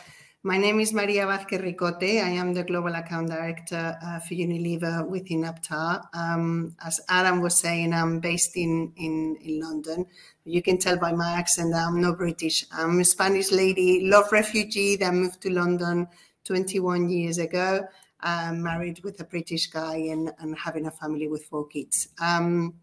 my 0.46 0.56
name 0.56 0.78
is 0.78 0.92
Maria 0.92 1.26
Vázquez 1.26 1.60
Ricote. 1.60 2.22
I 2.22 2.30
am 2.38 2.54
the 2.54 2.62
Global 2.62 2.94
Account 2.94 3.30
Director 3.30 3.98
uh, 4.00 4.20
for 4.20 4.34
Unilever 4.34 5.04
within 5.04 5.42
Aptar. 5.42 6.06
Um, 6.14 6.76
as 6.84 7.00
Adam 7.08 7.40
was 7.40 7.58
saying, 7.58 7.92
I'm 7.92 8.20
based 8.20 8.56
in, 8.56 8.92
in, 8.96 9.36
in 9.40 9.58
London. 9.60 10.06
You 10.44 10.62
can 10.62 10.78
tell 10.78 10.98
by 10.98 11.10
my 11.10 11.32
accent 11.32 11.72
that 11.72 11.84
I'm 11.84 12.00
not 12.00 12.18
British. 12.18 12.64
I'm 12.70 13.00
a 13.00 13.04
Spanish 13.04 13.50
lady, 13.50 14.08
love 14.08 14.30
refugee 14.30 14.94
that 14.98 15.12
moved 15.12 15.40
to 15.40 15.50
London 15.50 16.06
21 16.44 17.08
years 17.08 17.38
ago, 17.38 17.84
uh, 18.20 18.52
married 18.52 19.00
with 19.02 19.18
a 19.18 19.24
British 19.24 19.66
guy 19.66 19.96
and, 19.96 20.32
and 20.38 20.56
having 20.56 20.86
a 20.86 20.92
family 20.92 21.26
with 21.26 21.44
four 21.46 21.66
kids. 21.66 22.10
Um, 22.22 22.74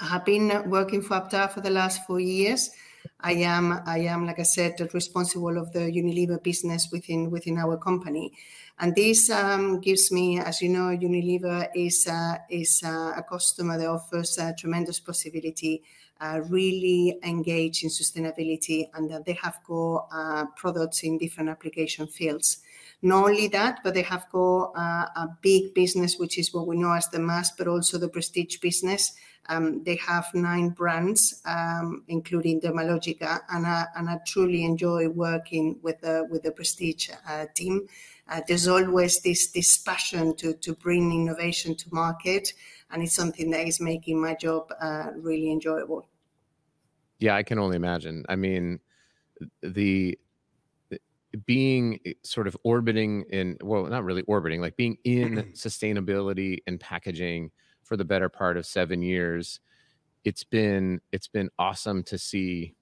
I 0.00 0.04
have 0.08 0.26
been 0.26 0.68
working 0.68 1.00
for 1.00 1.18
Aptar 1.18 1.50
for 1.50 1.62
the 1.62 1.70
last 1.70 2.06
four 2.06 2.20
years. 2.20 2.68
I 3.20 3.32
am, 3.32 3.82
I 3.86 3.98
am, 3.98 4.26
like 4.26 4.38
I 4.38 4.44
said, 4.44 4.80
responsible 4.94 5.58
of 5.58 5.72
the 5.72 5.80
Unilever 5.80 6.42
business 6.42 6.88
within 6.90 7.30
within 7.30 7.58
our 7.58 7.76
company, 7.76 8.32
and 8.78 8.94
this 8.94 9.30
um, 9.30 9.80
gives 9.80 10.10
me, 10.10 10.38
as 10.40 10.62
you 10.62 10.68
know, 10.68 10.88
Unilever 10.96 11.68
is 11.74 12.06
uh, 12.06 12.38
is 12.48 12.82
uh, 12.84 13.12
a 13.16 13.22
customer 13.22 13.78
that 13.78 13.88
offers 13.88 14.38
uh, 14.38 14.52
tremendous 14.58 15.00
possibility 15.00 15.82
uh, 16.20 16.40
really 16.48 17.18
engaged 17.22 17.82
in 17.82 17.90
sustainability 17.90 18.88
and 18.94 19.10
that 19.10 19.24
they 19.24 19.32
have 19.32 19.58
got 19.66 20.06
uh, 20.12 20.44
products 20.56 21.02
in 21.02 21.18
different 21.18 21.48
application 21.48 22.06
fields. 22.06 22.58
Not 23.02 23.24
only 23.24 23.48
that, 23.48 23.80
but 23.82 23.94
they 23.94 24.02
have 24.02 24.26
got 24.30 24.72
uh, 24.76 25.06
a 25.16 25.28
big 25.40 25.72
business, 25.72 26.18
which 26.18 26.38
is 26.38 26.52
what 26.52 26.66
we 26.66 26.76
know 26.76 26.92
as 26.92 27.08
the 27.08 27.18
mass, 27.18 27.50
but 27.52 27.66
also 27.66 27.96
the 27.96 28.08
prestige 28.08 28.58
business. 28.58 29.12
Um, 29.50 29.82
they 29.82 29.96
have 29.96 30.26
nine 30.32 30.68
brands, 30.70 31.42
um, 31.44 32.04
including 32.06 32.60
Dermalogica, 32.60 33.40
and 33.50 33.66
I, 33.66 33.86
and 33.96 34.08
I 34.08 34.18
truly 34.24 34.64
enjoy 34.64 35.08
working 35.08 35.80
with 35.82 36.00
the 36.00 36.26
with 36.30 36.44
the 36.44 36.52
prestige 36.52 37.10
uh, 37.28 37.46
team. 37.54 37.88
Uh, 38.28 38.40
there's 38.46 38.68
always 38.68 39.20
this 39.20 39.50
this 39.50 39.76
passion 39.78 40.36
to 40.36 40.54
to 40.54 40.74
bring 40.74 41.12
innovation 41.12 41.74
to 41.74 41.92
market, 41.92 42.54
and 42.92 43.02
it's 43.02 43.14
something 43.14 43.50
that 43.50 43.66
is 43.66 43.80
making 43.80 44.20
my 44.20 44.34
job 44.34 44.72
uh, 44.80 45.10
really 45.16 45.50
enjoyable. 45.50 46.06
Yeah, 47.18 47.34
I 47.34 47.42
can 47.42 47.58
only 47.58 47.76
imagine. 47.76 48.24
I 48.28 48.36
mean, 48.36 48.78
the 49.62 50.16
being 51.46 52.00
eh, 52.06 52.12
sort 52.22 52.46
of 52.46 52.56
orbiting 52.64 53.24
in 53.30 53.56
well 53.62 53.86
not 53.86 54.04
really 54.04 54.22
orbiting 54.22 54.60
like 54.60 54.76
being 54.76 54.96
in 55.04 55.36
sustainability 55.54 56.58
and 56.66 56.80
packaging 56.80 57.50
for 57.82 57.96
the 57.96 58.04
better 58.04 58.28
part 58.28 58.56
of 58.56 58.66
seven 58.66 59.02
years 59.02 59.60
it's 60.24 60.44
been 60.44 61.00
it's 61.12 61.28
been 61.28 61.48
awesome 61.58 62.02
to 62.02 62.18
see 62.18 62.74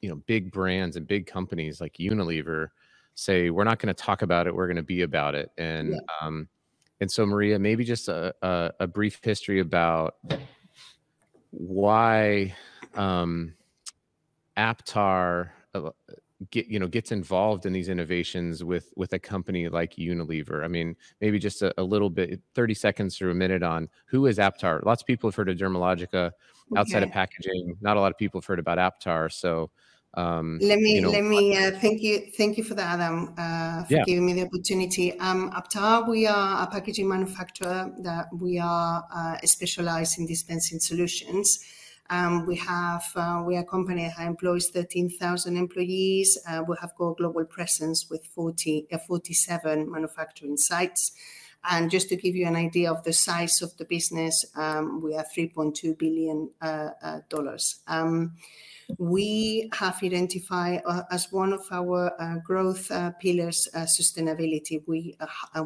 you 0.00 0.08
know 0.08 0.16
big 0.26 0.50
brands 0.50 0.96
and 0.96 1.06
big 1.06 1.26
companies 1.26 1.80
like 1.80 1.94
unilever 1.94 2.68
say 3.14 3.50
we're 3.50 3.64
not 3.64 3.78
going 3.78 3.94
to 3.94 4.02
talk 4.02 4.22
about 4.22 4.46
it 4.46 4.54
we're 4.54 4.66
going 4.66 4.76
to 4.76 4.82
be 4.82 5.02
about 5.02 5.34
it 5.34 5.50
and 5.58 5.90
yeah. 5.90 5.98
um 6.22 6.48
and 7.00 7.10
so 7.10 7.26
maria 7.26 7.58
maybe 7.58 7.84
just 7.84 8.08
a, 8.08 8.34
a, 8.42 8.70
a 8.80 8.86
brief 8.86 9.20
history 9.22 9.60
about 9.60 10.16
why 11.50 12.54
um 12.94 13.52
aptar 14.56 15.50
uh, 15.74 15.90
get 16.50 16.66
you 16.68 16.78
know 16.78 16.86
gets 16.86 17.12
involved 17.12 17.66
in 17.66 17.72
these 17.72 17.88
innovations 17.88 18.64
with 18.64 18.92
with 18.96 19.12
a 19.12 19.18
company 19.18 19.68
like 19.68 19.94
Unilever? 19.96 20.64
I 20.64 20.68
mean, 20.68 20.96
maybe 21.20 21.38
just 21.38 21.62
a, 21.62 21.72
a 21.78 21.82
little 21.82 22.10
bit, 22.10 22.40
thirty 22.54 22.74
seconds 22.74 23.20
or 23.20 23.30
a 23.30 23.34
minute 23.34 23.62
on 23.62 23.88
who 24.06 24.26
is 24.26 24.38
Aptar. 24.38 24.84
Lots 24.84 25.02
of 25.02 25.06
people 25.06 25.30
have 25.30 25.36
heard 25.36 25.48
of 25.48 25.56
Dermalogica 25.56 26.32
outside 26.76 26.98
okay. 26.98 27.06
of 27.06 27.12
packaging. 27.12 27.76
Not 27.80 27.96
a 27.96 28.00
lot 28.00 28.10
of 28.10 28.18
people 28.18 28.40
have 28.40 28.46
heard 28.46 28.58
about 28.58 28.78
Aptar. 28.78 29.32
So 29.32 29.70
um, 30.14 30.58
let 30.60 30.80
me 30.80 30.94
you 30.94 31.02
know, 31.02 31.10
let 31.10 31.24
me 31.24 31.56
uh, 31.56 31.70
thank 31.78 32.02
you 32.02 32.30
thank 32.36 32.58
you 32.58 32.64
for 32.64 32.74
that, 32.74 32.98
Adam, 32.98 33.32
uh, 33.38 33.84
for 33.84 33.94
yeah. 33.94 34.04
giving 34.04 34.26
me 34.26 34.32
the 34.32 34.42
opportunity. 34.42 35.18
Um, 35.20 35.52
Aptar, 35.52 36.08
we 36.08 36.26
are 36.26 36.64
a 36.64 36.66
packaging 36.66 37.08
manufacturer 37.08 37.92
that 38.00 38.26
we 38.32 38.58
are 38.58 39.04
uh, 39.12 39.36
specialized 39.44 40.18
in 40.18 40.26
dispensing 40.26 40.80
solutions. 40.80 41.60
Um, 42.10 42.44
we 42.44 42.56
have 42.56 43.04
uh, 43.14 43.42
we 43.46 43.56
are 43.56 43.60
a 43.60 43.64
company 43.64 44.12
that 44.16 44.26
employs 44.26 44.68
13,000 44.68 45.56
employees. 45.56 46.36
Uh, 46.46 46.64
we 46.66 46.76
have 46.80 46.94
got 46.96 47.16
global 47.16 47.44
presence 47.44 48.10
with 48.10 48.26
40, 48.26 48.88
uh, 48.92 48.98
47 48.98 49.90
manufacturing 49.90 50.56
sites. 50.56 51.12
And 51.62 51.90
just 51.90 52.08
to 52.08 52.16
give 52.16 52.34
you 52.34 52.46
an 52.46 52.56
idea 52.56 52.90
of 52.90 53.04
the 53.04 53.12
size 53.12 53.62
of 53.62 53.76
the 53.76 53.84
business, 53.84 54.44
um, 54.56 55.00
we 55.02 55.14
are 55.14 55.24
3.2 55.24 55.96
billion 55.98 56.50
uh, 56.60 56.90
uh, 57.02 57.20
dollars. 57.28 57.80
Um, 57.86 58.32
we 58.98 59.70
have 59.74 60.02
identified 60.02 60.82
uh, 60.84 61.02
as 61.12 61.30
one 61.30 61.52
of 61.52 61.60
our 61.70 62.12
uh, 62.20 62.38
growth 62.38 62.90
uh, 62.90 63.10
pillars 63.20 63.68
uh, 63.74 63.80
sustainability. 63.80 64.82
We 64.86 65.16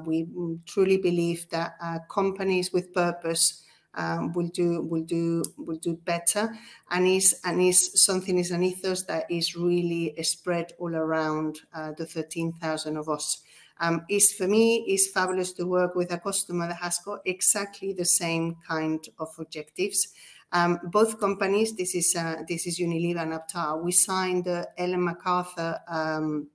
we 0.04 0.26
truly 0.66 0.98
believe 0.98 1.48
that 1.50 1.78
companies 2.10 2.72
with 2.72 2.92
purpose 2.92 3.63
um, 3.96 4.32
will 4.32 4.48
do 4.48 4.82
will 4.82 5.02
do 5.02 5.44
will 5.56 5.76
do 5.76 5.94
better. 6.04 6.54
And 6.90 7.06
is 7.06 7.40
and 7.44 7.60
is 7.60 8.00
something 8.00 8.38
is 8.38 8.50
an 8.50 8.62
ethos 8.62 9.02
that 9.04 9.30
is 9.30 9.56
really 9.56 10.14
spread 10.22 10.72
all 10.78 10.94
around 10.94 11.60
uh, 11.74 11.92
the 11.92 12.06
13,000 12.06 12.96
of 12.96 13.08
us. 13.08 13.42
Um, 13.80 14.04
is 14.08 14.32
for 14.32 14.46
me 14.46 14.84
is 14.88 15.10
fabulous 15.10 15.52
to 15.54 15.64
work 15.64 15.96
with 15.96 16.12
a 16.12 16.18
customer 16.18 16.68
that 16.68 16.76
has 16.76 16.98
got 16.98 17.20
exactly 17.24 17.92
the 17.92 18.04
same 18.04 18.56
kind 18.66 19.06
of 19.18 19.28
objectives. 19.38 20.08
Um, 20.52 20.78
both 20.84 21.18
companies 21.18 21.74
this 21.74 21.94
is 21.96 22.14
uh, 22.14 22.42
this 22.48 22.66
is 22.66 22.78
Unilever 22.78 23.22
and 23.22 23.32
Aptar. 23.32 23.82
We 23.82 23.90
signed 23.90 24.44
the 24.44 24.68
Ellen 24.78 25.04
MacArthur 25.04 25.80
um, 25.88 26.48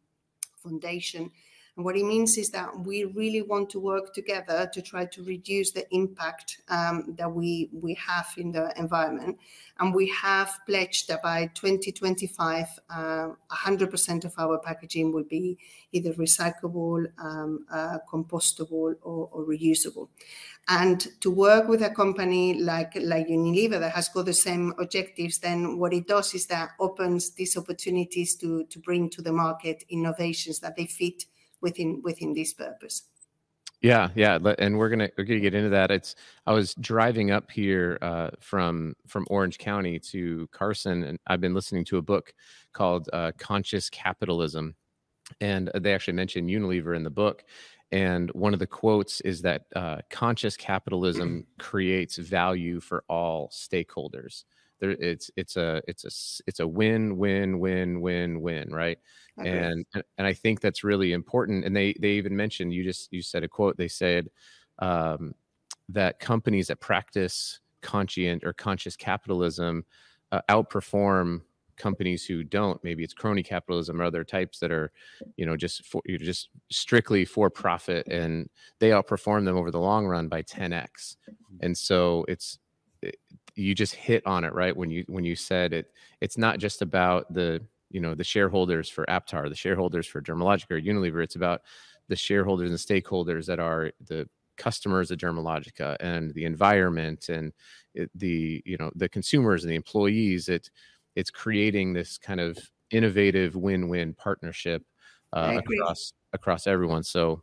Foundation 0.63 1.31
and 1.80 1.86
what 1.86 1.96
it 1.96 2.04
means 2.04 2.38
is 2.38 2.50
that 2.50 2.78
we 2.78 3.06
really 3.06 3.42
want 3.42 3.70
to 3.70 3.80
work 3.80 4.14
together 4.14 4.70
to 4.74 4.82
try 4.82 5.06
to 5.06 5.24
reduce 5.24 5.72
the 5.72 5.88
impact 5.96 6.58
um, 6.68 7.16
that 7.18 7.32
we, 7.32 7.70
we 7.72 7.94
have 7.94 8.28
in 8.36 8.52
the 8.52 8.78
environment. 8.78 9.40
And 9.80 9.96
we 9.96 10.10
have 10.10 10.52
pledged 10.66 11.08
that 11.08 11.24
by 11.24 11.46
2025, 11.54 12.66
uh, 12.90 13.30
100% 13.50 14.26
of 14.26 14.34
our 14.38 14.60
packaging 14.60 15.14
will 15.14 15.24
be 15.24 15.58
either 15.94 16.12
recyclable, 16.16 17.06
um, 17.18 17.66
uh, 17.72 18.00
compostable, 18.12 18.96
or, 19.02 19.30
or, 19.32 19.46
reusable. 19.46 20.10
And 20.68 21.08
to 21.22 21.32
work 21.32 21.70
with 21.70 21.82
a 21.82 21.92
company 21.92 22.56
like, 22.56 22.92
like 23.00 23.30
Unilever 23.30 23.80
that 23.80 23.94
has 23.94 24.10
got 24.10 24.26
the 24.26 24.34
same 24.34 24.74
objectives, 24.80 25.38
then 25.38 25.78
what 25.78 25.94
it 25.94 26.08
does 26.08 26.34
is 26.34 26.46
that 26.48 26.72
opens 26.78 27.30
these 27.36 27.56
opportunities 27.56 28.36
to, 28.36 28.66
to 28.66 28.80
bring 28.80 29.10
to 29.12 29.22
the 29.22 29.32
market 29.32 29.86
innovations 29.88 30.60
that 30.60 30.76
they 30.76 30.86
fit 30.86 31.24
within 31.62 32.01
within 32.04 32.34
this 32.34 32.54
purpose. 32.54 33.04
Yeah, 33.82 34.10
yeah, 34.13 34.38
and 34.58 34.78
we're 34.78 34.89
gonna 34.89 35.10
we're 35.18 35.24
gonna 35.24 35.39
get 35.39 35.54
into 35.54 35.70
that. 35.70 35.89
It's 35.89 36.16
I 36.46 36.51
was 36.51 36.75
driving 36.75 37.32
up 37.32 37.50
here 37.50 37.98
uh, 38.01 38.32
from 38.42 38.96
from 39.08 39.25
Orange 39.30 39.58
County 39.58 40.00
to 40.12 40.50
Carson, 40.51 41.04
and 41.04 41.20
I've 41.28 41.39
been 41.39 41.54
listening 41.54 41.86
to 41.86 41.98
a 41.98 42.01
book 42.01 42.34
called 42.74 43.10
uh, 43.13 43.32
Conscious 43.38 43.89
Capitalism, 43.89 44.75
and 45.39 45.72
they 45.75 45.94
actually 45.94 46.16
mention 46.16 46.48
Unilever 46.48 46.96
in 46.96 47.04
the 47.04 47.10
book. 47.10 47.46
And 47.92 48.30
one 48.32 48.54
of 48.54 48.60
the 48.60 48.68
quotes 48.68 49.22
is 49.22 49.42
that 49.44 49.63
uh, 49.75 50.00
conscious 50.10 50.56
capitalism 50.58 51.48
creates 51.60 52.18
value 52.18 52.80
for 52.80 53.04
all 53.10 53.50
stakeholders 53.50 54.44
there 54.80 54.92
it's 54.92 55.30
it's 55.36 55.58
a 55.58 55.82
it's 55.88 56.04
a 56.06 56.44
it's 56.48 56.60
a 56.60 56.68
win 56.68 57.18
win 57.18 57.60
win 57.60 58.02
win 58.02 58.42
win 58.42 58.70
right 58.72 58.98
okay. 59.40 59.50
and 59.50 59.86
and 59.94 60.28
i 60.28 60.34
think 60.34 60.60
that's 60.60 60.84
really 60.84 61.14
important 61.14 61.66
and 61.66 61.76
they 61.76 61.94
they 62.00 62.12
even 62.12 62.36
mentioned 62.36 62.74
you 62.74 62.84
just 62.84 63.12
you 63.12 63.22
said 63.22 63.44
a 63.44 63.48
quote 63.48 63.78
they 63.78 63.88
said 63.88 64.30
um, 64.80 65.34
that 65.90 66.20
companies 66.20 66.68
that 66.68 66.80
practice 66.80 67.60
conscient 67.82 68.44
or 68.44 68.54
conscious 68.54 68.96
capitalism 68.96 69.86
uh, 70.32 70.42
outperform 70.50 71.42
companies 71.78 72.26
who 72.26 72.44
don't 72.44 72.84
maybe 72.84 73.04
it's 73.04 73.14
crony 73.14 73.42
capitalism 73.42 74.00
or 74.00 74.04
other 74.04 74.24
types 74.24 74.60
that 74.60 74.72
are 74.72 74.92
you 75.38 75.46
know 75.46 75.56
just 75.56 75.86
for 75.86 76.02
you 76.06 76.18
just 76.18 76.50
strictly 76.70 77.26
for 77.26 77.50
profit 77.50 78.06
and 78.08 78.50
they 78.80 78.90
outperform 78.90 79.46
them 79.46 79.58
over 79.58 79.72
the 79.72 79.80
long 79.80 80.06
run 80.06 80.28
by 80.28 80.44
10x 80.44 80.70
mm-hmm. 80.70 81.58
and 81.62 81.76
so 81.76 82.26
it's 82.28 82.60
you 83.60 83.75
just 83.75 83.96
hit 83.96 84.25
on 84.25 84.44
it 84.44 84.54
right 84.54 84.75
when 84.75 84.89
you 84.89 85.04
when 85.08 85.24
you 85.24 85.36
said 85.36 85.74
it. 85.74 85.92
It's 86.22 86.38
not 86.38 86.60
just 86.60 86.82
about 86.82 87.34
the 87.34 87.62
you 87.89 88.00
know 88.00 88.16
the 88.16 88.24
shareholders 88.24 88.89
for 88.89 89.06
aptar 89.06 89.50
the 89.50 89.56
shareholders 89.56 90.08
for 90.08 90.22
dermalogica 90.22 90.72
or 90.72 90.82
unilever. 90.82 91.24
It's 91.24 91.36
about 91.36 91.62
the 92.08 92.16
shareholders 92.16 92.70
and 92.70 92.80
stakeholders 92.80 93.46
that 93.48 93.60
are 93.60 93.92
the 94.08 94.28
customers 94.58 95.10
of 95.10 95.18
dermalogica 95.18 95.96
and 96.00 96.34
the 96.34 96.46
environment 96.46 97.30
and 97.30 97.54
it, 97.96 98.10
the 98.13 98.62
you 98.66 98.78
know 98.78 98.92
the 98.96 99.10
consumers 99.10 99.63
and 99.63 99.72
the 99.72 99.75
employees. 99.75 100.50
It 100.50 100.70
it's 101.16 101.32
creating 101.32 101.94
this 101.94 102.18
kind 102.18 102.39
of 102.39 102.58
innovative 102.92 103.56
win-win 103.56 104.13
partnership 104.13 104.84
uh, 105.34 105.60
across 105.63 106.13
across 106.34 106.68
everyone. 106.68 107.04
So 107.04 107.42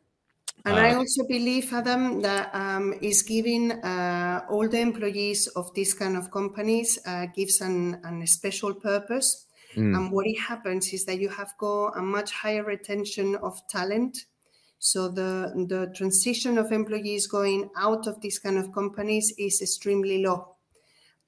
and 0.65 0.75
uh, 0.75 0.81
I 0.81 0.95
also 0.95 1.25
believe, 1.29 1.73
Adam, 1.73 2.21
that 2.23 2.53
um, 2.55 2.95
is 3.01 3.23
giving 3.23 3.73
uh, 3.73 4.45
all 4.49 4.69
the 4.69 4.81
employees 4.81 5.47
of 5.49 5.73
this 5.75 5.95
kind 5.95 6.17
of 6.17 6.31
companies 6.31 6.99
uh, 7.07 7.27
gives 7.27 7.61
an, 7.61 8.01
an 8.05 8.27
special 8.27 8.75
purpose. 8.75 9.47
Mm. 9.77 9.97
And 9.97 10.13
what 10.13 10.27
it 10.27 10.39
happens 10.39 10.93
is 10.93 11.05
that 11.05 11.21
you 11.21 11.29
have 11.29 11.53
got 11.59 11.99
a 11.99 12.03
much 12.03 12.33
higher 12.33 12.65
retention 12.65 13.37
of 13.37 13.61
talent. 13.69 14.27
So 14.79 15.09
the 15.09 15.53
the 15.69 15.93
transition 15.95 16.59
of 16.59 16.73
employees 16.73 17.27
going 17.27 17.71
out 17.77 18.07
of 18.07 18.21
these 18.21 18.39
kind 18.39 18.59
of 18.59 18.73
companies 18.73 19.33
is 19.39 19.61
extremely 19.63 20.23
low. 20.23 20.57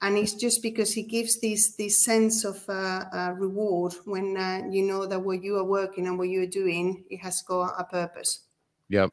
And 0.00 0.16
it's 0.16 0.34
just 0.34 0.62
because 0.62 0.96
it 0.96 1.08
gives 1.08 1.40
this 1.40 1.74
this 1.76 2.04
sense 2.04 2.44
of 2.44 2.64
uh, 2.68 3.04
uh, 3.12 3.34
reward 3.36 3.94
when 4.04 4.36
uh, 4.36 4.62
you 4.70 4.82
know 4.82 5.06
that 5.06 5.20
what 5.20 5.42
you 5.42 5.56
are 5.56 5.64
working 5.64 6.06
and 6.06 6.18
what 6.18 6.28
you're 6.28 6.46
doing, 6.46 7.04
it 7.10 7.18
has 7.18 7.42
got 7.42 7.74
a 7.78 7.84
purpose. 7.84 8.47
Yep. 8.88 9.10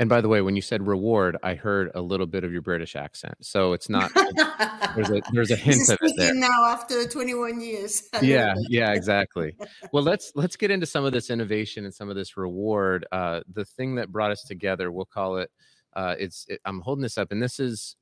And 0.00 0.08
by 0.08 0.20
the 0.20 0.28
way, 0.28 0.42
when 0.42 0.56
you 0.56 0.62
said 0.62 0.84
reward, 0.84 1.36
I 1.44 1.54
heard 1.54 1.92
a 1.94 2.00
little 2.00 2.26
bit 2.26 2.42
of 2.42 2.52
your 2.52 2.62
British 2.62 2.96
accent. 2.96 3.34
So 3.42 3.74
it's 3.74 3.88
not 3.88 4.10
there's 4.96 5.10
a 5.10 5.22
there's 5.32 5.52
a 5.52 5.56
hint 5.56 5.88
of 5.88 5.98
it 6.02 6.14
there. 6.16 6.34
Now 6.34 6.64
after 6.66 7.06
21 7.06 7.60
years. 7.60 8.08
yeah, 8.22 8.54
yeah, 8.68 8.92
exactly. 8.92 9.54
Well, 9.92 10.02
let's 10.02 10.32
let's 10.34 10.56
get 10.56 10.72
into 10.72 10.86
some 10.86 11.04
of 11.04 11.12
this 11.12 11.30
innovation 11.30 11.84
and 11.84 11.94
some 11.94 12.08
of 12.08 12.16
this 12.16 12.36
reward. 12.36 13.06
Uh, 13.12 13.40
the 13.52 13.64
thing 13.64 13.94
that 13.96 14.10
brought 14.10 14.32
us 14.32 14.42
together, 14.42 14.90
we'll 14.90 15.04
call 15.04 15.36
it. 15.36 15.50
Uh, 15.94 16.16
it's 16.18 16.46
it, 16.48 16.60
I'm 16.64 16.80
holding 16.80 17.02
this 17.02 17.16
up, 17.16 17.30
and 17.30 17.40
this 17.40 17.60
is 17.60 17.96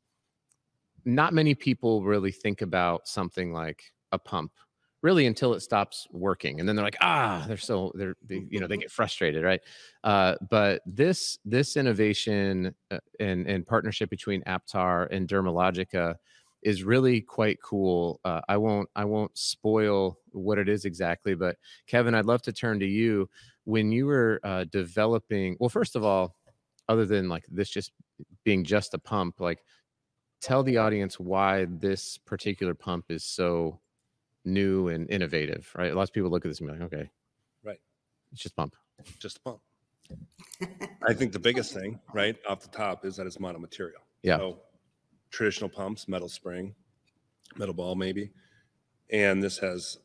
not 1.05 1.35
many 1.35 1.55
people 1.55 2.03
really 2.03 2.33
think 2.33 2.62
about 2.62 3.07
something 3.07 3.53
like 3.53 3.93
a 4.12 4.19
pump 4.19 4.53
really 5.03 5.27
until 5.27 5.53
it 5.55 5.61
stops 5.61 6.07
working 6.13 6.61
and 6.61 6.69
then 6.69 6.77
they're 6.77 6.85
like 6.85 6.97
ah 7.01 7.45
they're 7.49 7.57
so 7.57 7.91
they're 7.95 8.15
they, 8.27 8.47
you 8.49 8.61
know 8.61 8.67
they 8.67 8.77
get 8.85 8.91
frustrated 8.91 9.45
right? 9.45 9.61
Uh, 10.05 10.37
but 10.51 10.83
this 10.87 11.39
this 11.45 11.77
innovation 11.77 12.75
uh, 12.91 12.99
and 13.21 13.47
and 13.47 13.67
partnership 13.67 14.09
between 14.11 14.43
aptar 14.45 15.09
and 15.11 15.29
dermalogica 15.29 16.15
is 16.63 16.85
really 16.85 17.21
quite 17.21 17.59
cool. 17.63 18.21
Uh, 18.25 18.41
i 18.49 18.57
won't 18.57 18.89
i 18.97 19.05
won't 19.05 19.37
spoil 19.37 20.19
what 20.31 20.59
it 20.59 20.69
is 20.69 20.85
exactly 20.85 21.35
but 21.35 21.57
kevin 21.87 22.15
i'd 22.15 22.25
love 22.25 22.43
to 22.43 22.53
turn 22.53 22.79
to 22.81 22.87
you. 22.87 23.29
When 23.65 23.93
you 23.93 24.07
were 24.07 24.41
uh, 24.43 24.65
developing 24.65 25.57
well 25.61 25.69
first 25.69 25.95
of 25.97 26.05
all 26.05 26.37
other 26.89 27.07
than 27.07 27.29
like 27.29 27.45
this 27.49 27.71
just 27.71 27.93
being 28.45 28.65
just 28.65 28.95
a 28.95 28.99
pump 28.99 29.41
like 29.41 29.61
tell 30.41 30.63
the 30.65 30.77
audience 30.77 31.19
why 31.21 31.67
this 31.71 32.19
particular 32.19 32.75
pump 32.75 33.07
is 33.09 33.25
so 33.25 33.81
new 34.45 34.89
and 34.89 35.09
innovative, 35.11 35.71
right? 35.77 35.95
Lots 35.95 36.11
of 36.11 36.15
people 36.15 36.31
look 36.31 36.45
at 36.45 36.51
this 36.51 36.61
and 36.61 36.69
be 36.69 36.73
like, 36.75 36.83
okay, 36.83 37.11
right, 37.65 37.81
it's 38.33 38.43
just 38.43 38.57
pump, 38.57 38.75
just 39.19 39.39
a 39.39 39.41
pump. 39.41 39.61
I 41.09 41.15
think 41.15 41.33
the 41.33 41.39
biggest 41.39 41.73
thing, 41.73 42.01
right, 42.13 42.37
off 42.49 42.61
the 42.61 42.69
top, 42.69 43.05
is 43.05 43.17
that 43.17 43.27
it's 43.27 43.39
monomaterial. 43.39 44.03
Yeah. 44.23 44.39
So 44.39 44.61
traditional 45.31 45.71
pumps, 45.71 46.07
metal 46.09 46.29
spring, 46.29 46.75
metal 47.57 47.75
ball, 47.75 47.95
maybe, 47.95 48.31
and 49.11 49.43
this 49.43 49.59
has 49.59 49.99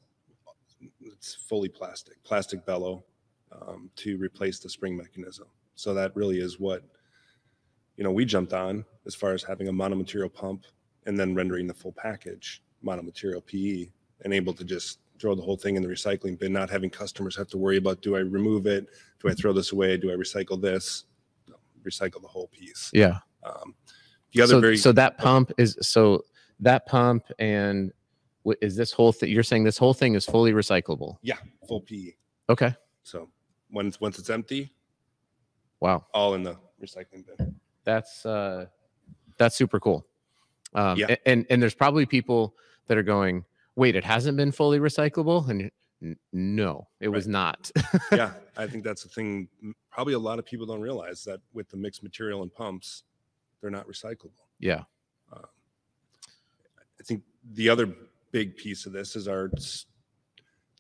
it's 1.02 1.36
fully 1.36 1.70
plastic, 1.70 2.24
plastic 2.24 2.66
bellow 2.66 3.04
um, 3.52 3.90
to 3.96 4.18
replace 4.18 4.60
the 4.60 4.70
spring 4.70 4.96
mechanism. 4.96 5.48
So 5.76 5.94
that 5.94 6.16
really 6.16 6.40
is 6.40 6.60
what 6.60 6.84
you 7.96 8.04
know 8.04 8.12
we 8.12 8.26
jumped 8.26 8.54
on 8.54 8.86
as 9.06 9.16
far 9.16 9.34
as 9.34 9.44
having 9.44 9.68
a 9.68 9.74
monomaterial 9.74 10.34
pump 10.34 10.66
and 11.06 11.20
then 11.20 11.36
rendering 11.36 11.68
the 11.68 11.74
full 11.74 11.94
package 11.94 12.62
monomaterial 12.84 13.46
PE 13.46 13.90
and 14.24 14.34
able 14.34 14.54
to 14.54 14.64
just 14.64 15.00
throw 15.20 15.34
the 15.36 15.42
whole 15.42 15.58
thing 15.58 15.76
in 15.76 15.82
the 15.82 15.88
recycling 15.88 16.38
bin, 16.38 16.54
not 16.54 16.70
having 16.70 16.90
customers 16.90 17.36
have 17.36 17.48
to 17.48 17.58
worry 17.58 17.78
about 17.78 18.02
do 18.02 18.16
I 18.16 18.20
remove 18.20 18.68
it, 18.68 18.88
do 19.20 19.30
I 19.30 19.34
throw 19.34 19.54
this 19.54 19.72
away, 19.72 19.98
do 19.98 20.12
I 20.12 20.16
recycle 20.16 20.62
this, 20.62 21.06
no, 21.48 21.56
recycle 21.84 22.22
the 22.22 22.28
whole 22.28 22.48
piece. 22.48 22.92
Yeah. 22.94 23.20
Um, 23.44 23.76
the 24.34 24.42
other 24.42 24.54
so, 24.54 24.60
very 24.62 24.78
so 24.78 24.92
that 24.92 25.18
pump 25.18 25.52
is 25.58 25.78
so 25.82 26.24
that 26.60 26.86
pump 26.86 27.24
and 27.40 27.92
what 28.44 28.58
is 28.62 28.76
this 28.76 28.92
whole 28.92 29.12
thing? 29.12 29.30
You're 29.32 29.44
saying 29.44 29.64
this 29.64 29.78
whole 29.78 29.94
thing 29.94 30.16
is 30.16 30.26
fully 30.26 30.52
recyclable? 30.54 31.18
yeah 31.22 31.38
full 31.68 31.82
PE. 31.82 32.12
Okay. 32.50 32.76
So 33.04 33.30
once 33.72 34.00
once 34.00 34.20
it's 34.20 34.30
empty, 34.30 34.74
Wow. 35.80 36.06
all 36.14 36.34
in 36.36 36.44
the 36.44 36.58
recycling 36.82 37.26
bin. 37.26 37.56
That's 37.84 38.26
uh 38.26 38.66
that's 39.38 39.56
super 39.56 39.80
cool. 39.80 40.06
Um 40.76 40.98
Yeah. 40.98 41.16
and 41.26 41.46
and 41.50 41.62
there's 41.62 41.76
probably 41.76 42.06
people 42.06 42.56
that 42.88 42.98
are 42.98 43.04
going, 43.04 43.46
"Wait, 43.78 43.96
it 43.96 44.04
hasn't 44.04 44.36
been 44.36 44.52
fully 44.52 44.80
recyclable?" 44.80 45.48
And 45.48 45.72
no, 46.34 46.88
it 47.00 47.08
was 47.08 47.28
not. 47.28 47.72
yeah, 48.12 48.34
I 48.58 48.68
think 48.68 48.84
that's 48.84 49.04
the 49.04 49.10
thing. 49.10 49.48
Probably 49.90 50.14
a 50.14 50.20
lot 50.20 50.38
of 50.40 50.46
people 50.46 50.66
don't 50.66 50.82
realize 50.82 51.24
that 51.24 51.40
with 51.54 51.70
the 51.70 51.78
mixed 51.78 52.04
material 52.04 52.42
and 52.44 52.54
pumps, 52.54 53.04
they're 53.62 53.72
not 53.72 53.88
recyclable. 53.88 54.44
yeah. 54.60 54.84
I 57.00 57.04
think 57.04 57.24
the 57.54 57.70
other 57.70 57.94
big 58.32 58.58
piece 58.58 58.86
of 58.86 58.92
this 58.92 59.16
is 59.16 59.28
our 59.28 59.50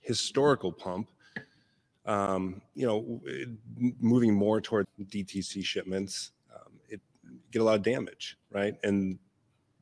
historical 0.01 0.71
pump. 0.71 1.07
Um, 2.05 2.61
you 2.73 2.87
know, 2.87 3.21
it- 3.25 3.49
moving 4.01 4.33
more 4.33 4.59
toward 4.61 4.87
DTC 4.99 5.63
shipments, 5.63 6.31
um, 6.53 6.71
it 6.89 6.99
get 7.51 7.61
a 7.61 7.63
lot 7.65 7.75
of 7.75 7.83
damage, 7.83 8.37
right? 8.51 8.75
And 8.83 9.19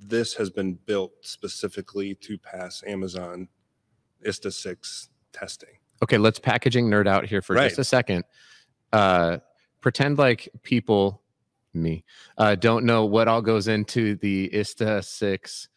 this 0.07 0.33
has 0.35 0.49
been 0.49 0.75
built 0.85 1.13
specifically 1.21 2.15
to 2.15 2.37
pass 2.37 2.83
Amazon 2.85 3.47
ISTA 4.25 4.51
six 4.51 5.09
testing. 5.33 5.77
Okay, 6.03 6.17
let's 6.17 6.39
packaging 6.39 6.89
nerd 6.89 7.07
out 7.07 7.25
here 7.25 7.41
for 7.41 7.55
just 7.55 7.79
a 7.79 7.83
second. 7.83 8.23
Uh, 8.91 9.37
pretend 9.81 10.17
like 10.17 10.49
people, 10.63 11.21
me, 11.73 12.03
uh, 12.37 12.55
don't 12.55 12.85
know 12.85 13.05
what 13.05 13.27
all 13.27 13.41
goes 13.41 13.67
into 13.67 14.15
the 14.15 14.49
ISTA 14.53 15.01
six 15.03 15.69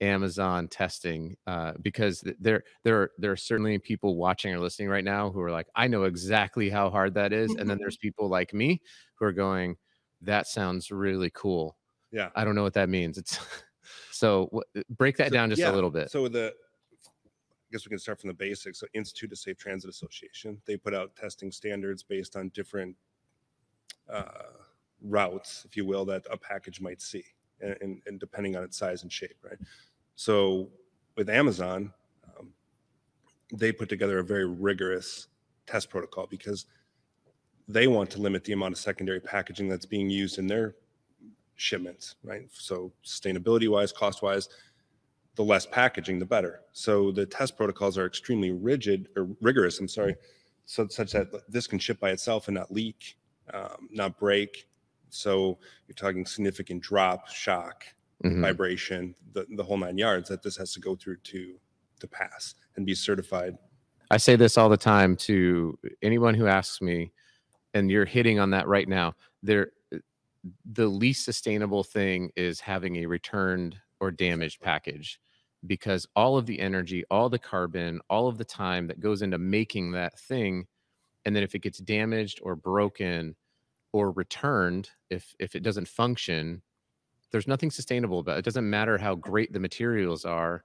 Amazon 0.00 0.68
testing, 0.68 1.36
uh, 1.46 1.72
because 1.80 2.22
there 2.38 2.64
there 2.84 3.02
are, 3.02 3.10
there 3.18 3.32
are 3.32 3.36
certainly 3.36 3.78
people 3.78 4.16
watching 4.16 4.54
or 4.54 4.60
listening 4.60 4.88
right 4.88 5.04
now 5.04 5.30
who 5.30 5.40
are 5.40 5.50
like, 5.50 5.68
I 5.74 5.88
know 5.88 6.04
exactly 6.04 6.68
how 6.68 6.90
hard 6.90 7.14
that 7.14 7.32
is, 7.32 7.54
and 7.54 7.68
then 7.68 7.78
there's 7.80 7.96
people 7.96 8.28
like 8.28 8.52
me 8.52 8.80
who 9.14 9.26
are 9.26 9.32
going, 9.32 9.76
that 10.22 10.46
sounds 10.46 10.90
really 10.90 11.30
cool. 11.30 11.76
Yeah. 12.12 12.30
I 12.34 12.44
don't 12.44 12.54
know 12.54 12.62
what 12.62 12.74
that 12.74 12.88
means. 12.88 13.18
It's 13.18 13.38
so 14.16 14.50
wh- 14.54 14.80
break 14.90 15.16
that 15.18 15.28
So, 15.28 15.34
down 15.34 15.50
just 15.50 15.60
yeah, 15.60 15.70
a 15.70 15.74
little 15.74 15.90
bit. 15.90 16.10
So 16.10 16.28
the, 16.28 16.54
I 17.04 17.68
guess 17.72 17.84
we 17.84 17.90
can 17.90 17.98
start 17.98 18.20
from 18.20 18.28
the 18.28 18.34
basics. 18.34 18.80
So 18.80 18.86
Institute 18.94 19.32
of 19.32 19.38
Safe 19.38 19.56
Transit 19.58 19.90
Association, 19.90 20.60
they 20.66 20.76
put 20.76 20.94
out 20.94 21.14
testing 21.16 21.50
standards 21.50 22.02
based 22.02 22.36
on 22.36 22.48
different 22.50 22.96
uh, 24.08 24.24
routes, 25.02 25.64
if 25.64 25.76
you 25.76 25.84
will, 25.84 26.04
that 26.06 26.24
a 26.30 26.36
package 26.36 26.80
might 26.80 27.02
see, 27.02 27.24
and, 27.60 27.76
and, 27.80 28.02
and 28.06 28.20
depending 28.20 28.56
on 28.56 28.62
its 28.62 28.76
size 28.78 29.02
and 29.02 29.12
shape, 29.12 29.36
right? 29.42 29.58
So 30.14 30.68
with 31.16 31.28
Amazon, 31.28 31.92
um, 32.38 32.52
they 33.52 33.72
put 33.72 33.88
together 33.88 34.18
a 34.18 34.24
very 34.24 34.46
rigorous 34.46 35.28
test 35.66 35.90
protocol 35.90 36.26
because 36.28 36.66
they 37.68 37.88
want 37.88 38.10
to 38.10 38.20
limit 38.20 38.44
the 38.44 38.52
amount 38.52 38.72
of 38.72 38.78
secondary 38.78 39.20
packaging 39.20 39.68
that's 39.68 39.86
being 39.86 40.08
used 40.08 40.38
in 40.38 40.46
their 40.46 40.76
shipments, 41.56 42.14
right? 42.22 42.48
So 42.52 42.92
sustainability 43.04 43.68
wise, 43.68 43.92
cost 43.92 44.22
wise, 44.22 44.48
the 45.34 45.42
less 45.42 45.66
packaging, 45.66 46.18
the 46.18 46.26
better. 46.26 46.60
So 46.72 47.10
the 47.12 47.26
test 47.26 47.56
protocols 47.56 47.98
are 47.98 48.06
extremely 48.06 48.52
rigid 48.52 49.08
or 49.16 49.28
rigorous. 49.40 49.80
I'm 49.80 49.88
sorry, 49.88 50.16
so 50.64 50.86
such 50.88 51.12
that 51.12 51.28
this 51.48 51.66
can 51.66 51.78
ship 51.78 52.00
by 52.00 52.10
itself 52.10 52.48
and 52.48 52.54
not 52.54 52.70
leak, 52.70 53.16
um, 53.52 53.88
not 53.90 54.18
break. 54.18 54.68
So 55.10 55.58
you're 55.86 55.94
talking 55.94 56.24
significant 56.26 56.82
drop, 56.82 57.28
shock, 57.28 57.84
Mhm. 58.24 58.40
vibration, 58.40 59.14
the, 59.32 59.46
the 59.56 59.62
whole 59.62 59.76
nine 59.76 59.98
yards 59.98 60.30
that 60.30 60.42
this 60.42 60.56
has 60.56 60.72
to 60.72 60.80
go 60.80 60.96
through 60.96 61.18
to 61.18 61.58
to 62.00 62.06
pass 62.08 62.54
and 62.76 62.84
be 62.84 62.94
certified. 62.94 63.56
I 64.10 64.18
say 64.18 64.36
this 64.36 64.58
all 64.58 64.68
the 64.68 64.76
time 64.76 65.16
to 65.16 65.78
anyone 66.02 66.34
who 66.34 66.46
asks 66.46 66.80
me, 66.82 67.12
and 67.74 67.90
you're 67.90 68.04
hitting 68.04 68.38
on 68.38 68.50
that 68.50 68.68
right 68.68 68.88
now. 68.88 69.14
There, 69.42 69.72
the 70.64 70.86
least 70.86 71.24
sustainable 71.24 71.84
thing 71.84 72.30
is 72.36 72.60
having 72.60 72.96
a 72.96 73.06
returned 73.06 73.76
or 74.00 74.10
damaged 74.10 74.60
package 74.60 75.18
because 75.66 76.06
all 76.14 76.36
of 76.36 76.46
the 76.46 76.60
energy, 76.60 77.04
all 77.10 77.28
the 77.28 77.38
carbon, 77.38 78.00
all 78.08 78.28
of 78.28 78.38
the 78.38 78.44
time 78.44 78.86
that 78.86 79.00
goes 79.00 79.22
into 79.22 79.38
making 79.38 79.92
that 79.92 80.18
thing, 80.18 80.66
and 81.24 81.34
then 81.34 81.42
if 81.42 81.54
it 81.54 81.62
gets 81.62 81.78
damaged 81.78 82.40
or 82.42 82.54
broken 82.54 83.34
or 83.92 84.12
returned, 84.12 84.90
if 85.10 85.34
if 85.38 85.54
it 85.54 85.62
doesn't 85.62 85.88
function, 85.88 86.62
there's 87.32 87.48
nothing 87.48 87.70
sustainable 87.70 88.20
about 88.20 88.36
it. 88.36 88.40
It 88.40 88.44
doesn't 88.44 88.68
matter 88.68 88.98
how 88.98 89.14
great 89.14 89.52
the 89.52 89.60
materials 89.60 90.24
are. 90.24 90.64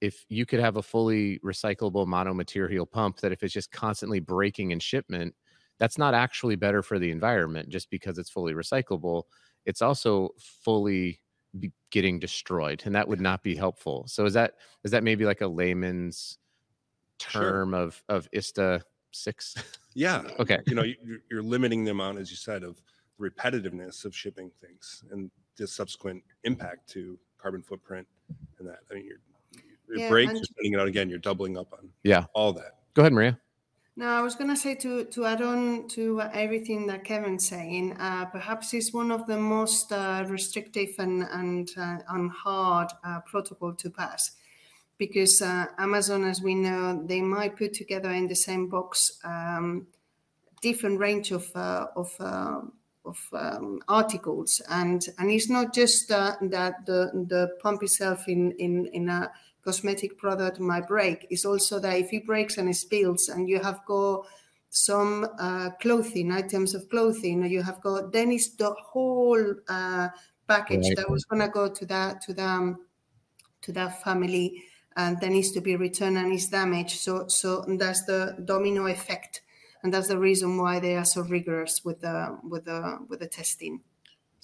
If 0.00 0.24
you 0.28 0.46
could 0.46 0.60
have 0.60 0.76
a 0.76 0.82
fully 0.82 1.40
recyclable 1.40 2.06
monomaterial 2.06 2.88
pump 2.88 3.18
that 3.18 3.32
if 3.32 3.42
it's 3.42 3.52
just 3.54 3.72
constantly 3.72 4.20
breaking 4.20 4.70
in 4.70 4.78
shipment 4.78 5.34
that's 5.78 5.98
not 5.98 6.14
actually 6.14 6.56
better 6.56 6.82
for 6.82 6.98
the 6.98 7.10
environment 7.10 7.68
just 7.68 7.88
because 7.90 8.18
it's 8.18 8.30
fully 8.30 8.52
recyclable 8.54 9.24
it's 9.66 9.82
also 9.82 10.30
fully 10.38 11.20
be 11.58 11.72
getting 11.90 12.18
destroyed 12.18 12.82
and 12.84 12.94
that 12.94 13.06
would 13.08 13.20
not 13.20 13.42
be 13.42 13.54
helpful 13.54 14.04
so 14.06 14.24
is 14.24 14.34
that 14.34 14.54
is 14.84 14.90
that 14.90 15.02
maybe 15.04 15.24
like 15.24 15.40
a 15.40 15.46
layman's 15.46 16.38
Sure. 17.20 17.42
term 17.42 17.74
of 17.74 18.00
of 18.08 18.28
ista 18.32 18.80
6 19.12 19.54
Yeah. 19.94 20.22
okay 20.38 20.60
You 20.66 20.74
know, 20.76 20.82
you- 20.84 20.94
you're, 21.04 21.18
you're 21.30 21.42
limiting 21.42 21.84
the 21.84 21.90
amount, 21.90 22.18
as 22.18 22.30
you 22.30 22.36
said, 22.36 22.62
of 22.62 22.76
the 23.18 23.28
repetitiveness 23.30 24.04
of 24.04 24.14
shipping 24.14 24.50
things 24.60 25.02
and 25.10 25.28
the 25.56 25.66
subsequent 25.66 26.22
impact 26.44 26.88
to 26.90 27.18
carbon 27.38 27.62
footprint 27.62 28.06
and 28.60 28.68
that. 28.68 28.78
I 28.90 28.94
mean, 28.94 29.04
you're, 29.06 29.18
your 29.88 29.98
Yeah, 29.98 30.08
break, 30.10 30.28
and- 30.28 30.36
you're 30.38 30.44
spending 30.44 30.74
it 30.74 30.78
out 30.80 30.86
again, 30.86 31.10
you're 31.10 31.18
doubling 31.18 31.58
up 31.58 31.72
on 31.72 31.88
Yeah. 32.04 32.26
all 32.34 32.52
that. 32.52 32.76
go 32.94 33.02
ahead 33.02 33.12
maria 33.12 33.36
No, 33.98 34.06
I 34.06 34.20
was 34.20 34.36
going 34.36 34.48
to 34.48 34.56
say 34.56 34.76
to, 34.76 35.06
to 35.06 35.24
add 35.24 35.42
on 35.42 35.88
to 35.88 36.20
everything 36.32 36.86
that 36.86 37.02
Kevin's 37.02 37.48
saying, 37.48 37.96
uh, 37.98 38.26
perhaps 38.26 38.72
it's 38.72 38.92
one 38.92 39.10
of 39.10 39.26
the 39.26 39.36
most 39.36 39.90
uh, 39.90 40.24
restrictive 40.28 40.90
and, 41.00 41.24
and, 41.24 41.68
uh, 41.76 41.96
and 42.10 42.30
hard 42.30 42.92
uh, 43.02 43.18
protocol 43.26 43.74
to 43.74 43.90
pass. 43.90 44.30
Because 44.98 45.42
uh, 45.42 45.66
Amazon, 45.78 46.22
as 46.22 46.40
we 46.40 46.54
know, 46.54 47.02
they 47.06 47.20
might 47.20 47.56
put 47.56 47.74
together 47.74 48.10
in 48.10 48.28
the 48.28 48.36
same 48.36 48.68
box 48.68 49.18
um, 49.24 49.88
different 50.62 51.00
range 51.00 51.32
of, 51.32 51.50
uh, 51.56 51.86
of, 51.96 52.14
of 53.04 53.18
um, 53.32 53.80
articles. 53.88 54.62
And, 54.70 55.04
and 55.18 55.28
it's 55.28 55.50
not 55.50 55.74
just 55.74 56.06
that 56.06 56.38
the, 56.40 57.10
the 57.28 57.56
pump 57.60 57.82
itself 57.82 58.28
in, 58.28 58.52
in, 58.60 58.86
in 58.92 59.08
a 59.08 59.32
cosmetic 59.68 60.12
product 60.18 60.56
might 60.60 60.86
break. 60.94 61.26
It's 61.30 61.44
also 61.44 61.78
that 61.80 61.96
if 62.04 62.12
it 62.12 62.26
breaks 62.26 62.58
and 62.58 62.68
it 62.68 62.74
spills 62.74 63.28
and 63.28 63.48
you 63.48 63.58
have 63.60 63.80
got 63.86 64.26
some 64.70 65.26
uh, 65.38 65.70
clothing, 65.80 66.32
items 66.32 66.74
of 66.74 66.88
clothing, 66.88 67.42
you 67.56 67.62
have 67.62 67.80
got, 67.80 68.12
then 68.12 68.30
it's 68.32 68.50
the 68.56 68.70
whole 68.90 69.44
uh, 69.68 70.08
package 70.46 70.88
Right. 70.88 70.96
that 70.96 71.08
was 71.10 71.24
going 71.24 71.42
to 71.42 71.48
go 71.48 71.68
to 71.78 71.86
that 71.86 72.20
to 72.22 72.34
the 72.34 72.44
um, 72.44 72.86
to 73.62 73.72
that 73.72 74.02
family 74.02 74.64
and 74.96 75.20
that 75.20 75.30
needs 75.30 75.52
to 75.52 75.60
be 75.60 75.76
returned 75.76 76.18
and 76.18 76.32
is 76.32 76.48
damaged. 76.48 76.98
So 77.00 77.28
so 77.28 77.64
that's 77.78 78.04
the 78.04 78.20
domino 78.44 78.86
effect, 78.86 79.42
and 79.82 79.92
that's 79.92 80.08
the 80.08 80.18
reason 80.18 80.56
why 80.58 80.80
they 80.80 80.96
are 80.96 81.04
so 81.04 81.22
rigorous 81.22 81.84
with 81.84 82.00
the 82.00 82.38
with 82.42 82.64
the 82.64 83.04
with 83.08 83.20
the 83.20 83.28
testing. 83.28 83.82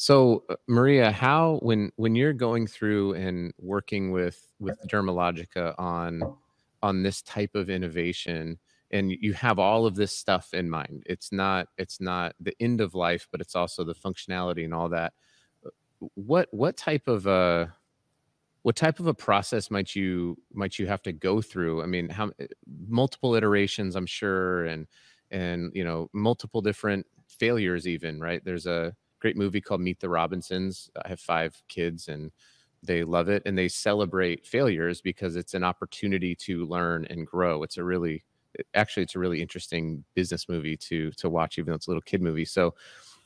So 0.05 0.45
uh, 0.51 0.57
Maria, 0.69 1.11
how 1.11 1.61
when 1.63 1.91
when 1.97 2.15
you're 2.15 2.35
going 2.35 2.67
through 2.67 3.15
and 3.15 3.55
working 3.59 4.13
with 4.13 4.47
with 4.61 4.77
Dermalogica 4.87 5.75
on 5.79 6.21
on 6.83 7.03
this 7.03 7.23
type 7.23 7.55
of 7.55 7.71
innovation 7.71 8.59
and 8.91 9.11
you 9.11 9.33
have 9.33 9.59
all 9.59 9.87
of 9.87 9.95
this 9.95 10.19
stuff 10.19 10.53
in 10.53 10.69
mind. 10.69 11.05
It's 11.07 11.33
not 11.33 11.69
it's 11.79 12.03
not 12.03 12.35
the 12.39 12.55
end 12.61 12.83
of 12.83 12.95
life, 12.95 13.29
but 13.33 13.41
it's 13.41 13.57
also 13.57 13.83
the 13.83 13.95
functionality 13.95 14.67
and 14.67 14.75
all 14.75 14.91
that. 14.91 15.15
uh, 15.65 15.71
What 16.17 16.49
what 16.53 16.77
type 16.77 17.09
of 17.09 17.27
a 17.27 17.75
what 18.61 18.77
type 18.77 19.01
of 19.01 19.07
a 19.07 19.15
process 19.15 19.71
might 19.71 19.95
you 19.97 20.37
might 20.53 20.79
you 20.79 20.87
have 20.87 21.03
to 21.05 21.13
go 21.15 21.41
through? 21.41 21.83
I 21.83 21.87
mean, 21.87 22.11
how 22.11 22.27
uh, 22.39 22.47
multiple 22.89 23.35
iterations, 23.37 23.97
I'm 23.97 24.07
sure, 24.07 24.67
and 24.67 24.87
and 25.31 25.73
you 25.75 25.83
know 25.85 26.11
multiple 26.13 26.61
different 26.61 27.07
failures 27.29 27.89
even 27.89 28.21
right 28.21 28.45
there's 28.45 28.67
a 28.67 28.95
great 29.25 29.39
movie 29.39 29.63
called 29.63 29.81
meet 29.81 30.01
the 30.01 30.09
robinsons. 30.11 30.91
I 31.03 31.09
have 31.09 31.19
five 31.19 31.63
kids 31.67 32.09
and 32.09 32.31
they 32.83 33.05
love 33.05 33.31
it 33.31 33.43
and 33.47 33.57
they 33.57 33.69
celebrate 33.69 34.47
failures 34.47 35.01
because 35.01 35.35
it's 35.35 35.55
an 35.55 35.65
opportunity 35.65 36.35
to 36.35 36.67
learn 36.67 37.07
and 37.09 37.27
grow. 37.27 37.63
It's 37.63 37.79
a 37.79 37.85
really 37.85 38.23
actually 38.75 39.05
it's 39.05 39.15
a 39.15 39.19
really 39.19 39.41
interesting 39.41 40.05
business 40.15 40.47
movie 40.47 40.77
to 40.77 41.11
to 41.13 41.31
watch 41.31 41.57
even 41.57 41.71
though 41.71 41.77
it's 41.77 41.87
a 41.87 41.91
little 41.91 42.03
kid 42.03 42.21
movie. 42.21 42.45
So 42.45 42.75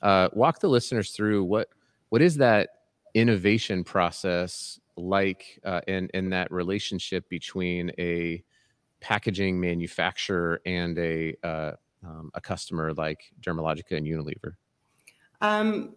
uh, 0.01 0.29
walk 0.35 0.61
the 0.61 0.69
listeners 0.69 1.11
through 1.11 1.43
what 1.43 1.67
what 2.11 2.23
is 2.23 2.37
that 2.37 2.69
innovation 3.15 3.83
process 3.83 4.79
like 4.97 5.59
uh, 5.65 5.81
and 5.89 6.13
and 6.15 6.33
that 6.33 6.53
relationship 6.53 7.29
between 7.29 7.91
a 7.99 8.45
packaging 9.01 9.59
manufacturer 9.59 10.61
and 10.65 10.97
a 10.97 11.35
uh, 11.43 11.73
um, 12.07 12.31
a 12.35 12.41
customer 12.41 12.95
like 12.95 13.33
Dermalogica 13.41 13.97
and 13.97 14.07
Unilever? 14.07 14.55
Um, 15.41 15.95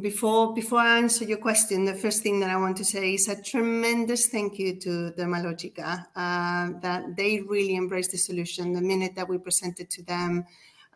before 0.00 0.54
before 0.54 0.80
I 0.80 0.98
answer 0.98 1.24
your 1.24 1.38
question, 1.38 1.84
the 1.84 1.94
first 1.94 2.22
thing 2.22 2.40
that 2.40 2.50
I 2.50 2.56
want 2.56 2.76
to 2.78 2.84
say 2.84 3.14
is 3.14 3.28
a 3.28 3.40
tremendous 3.40 4.26
thank 4.28 4.58
you 4.58 4.76
to 4.80 5.12
Dermalogica 5.16 6.06
uh, 6.16 6.78
that 6.80 7.16
they 7.16 7.40
really 7.40 7.76
embraced 7.76 8.12
the 8.12 8.18
solution. 8.18 8.72
The 8.72 8.80
minute 8.80 9.14
that 9.16 9.28
we 9.28 9.38
presented 9.38 9.90
to 9.90 10.02
them, 10.02 10.46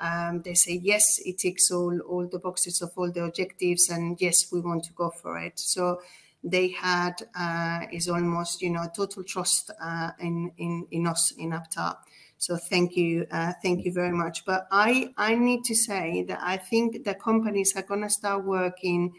um, 0.01 0.43
they 0.43 0.55
say 0.55 0.81
yes, 0.83 1.21
it 1.25 1.39
ticks 1.39 1.71
all 1.71 1.99
all 2.01 2.27
the 2.27 2.39
boxes 2.39 2.83
of 2.83 2.91
all 2.97 3.11
the 3.11 3.25
objectives, 3.25 3.89
and 3.89 4.21
yes, 4.21 4.51
we 4.53 4.61
want 4.61 4.85
to 4.85 4.93
go 4.93 5.11
for 5.11 5.39
it. 5.39 5.59
So 5.59 6.01
they 6.43 6.69
had 6.69 7.15
uh, 7.39 7.87
is 7.93 8.09
almost 8.09 8.63
you 8.63 8.71
know 8.71 8.87
total 8.95 9.23
trust 9.25 9.71
uh, 9.81 10.11
in 10.21 10.53
in 10.59 10.87
in 10.91 11.07
us 11.07 11.33
in 11.39 11.51
Aptar. 11.51 11.97
So 12.38 12.57
thank 12.57 12.96
you, 12.96 13.27
uh, 13.31 13.53
thank 13.62 13.85
you 13.85 13.92
very 13.92 14.12
much. 14.12 14.44
But 14.44 14.66
I 14.70 15.12
I 15.16 15.35
need 15.35 15.64
to 15.64 15.74
say 15.74 16.24
that 16.29 16.40
I 16.42 16.57
think 16.57 17.05
the 17.05 17.14
companies 17.14 17.77
are 17.77 17.83
going 17.83 18.03
to 18.03 18.11
start 18.11 18.44
working 18.44 19.12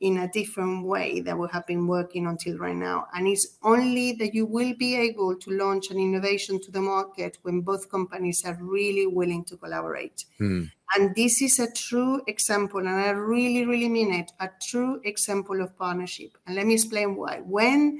in 0.00 0.18
a 0.18 0.28
different 0.28 0.84
way 0.84 1.20
that 1.20 1.38
we 1.38 1.48
have 1.52 1.66
been 1.66 1.86
working 1.86 2.26
until 2.26 2.58
right 2.58 2.76
now. 2.76 3.06
And 3.14 3.26
it's 3.26 3.56
only 3.62 4.12
that 4.12 4.34
you 4.34 4.44
will 4.44 4.74
be 4.76 4.94
able 4.94 5.36
to 5.36 5.50
launch 5.50 5.90
an 5.90 5.98
innovation 5.98 6.60
to 6.62 6.70
the 6.70 6.82
market 6.82 7.38
when 7.42 7.62
both 7.62 7.90
companies 7.90 8.44
are 8.44 8.58
really 8.60 9.06
willing 9.06 9.44
to 9.44 9.56
collaborate. 9.56 10.26
Hmm. 10.38 10.64
And 10.94 11.14
this 11.16 11.42
is 11.42 11.58
a 11.58 11.72
true 11.72 12.22
example, 12.26 12.80
and 12.80 12.88
I 12.90 13.10
really, 13.10 13.64
really 13.64 13.88
mean 13.88 14.12
it, 14.12 14.32
a 14.38 14.50
true 14.62 15.00
example 15.04 15.60
of 15.60 15.76
partnership. 15.76 16.36
And 16.46 16.54
let 16.54 16.66
me 16.66 16.74
explain 16.74 17.16
why. 17.16 17.40
When 17.40 17.98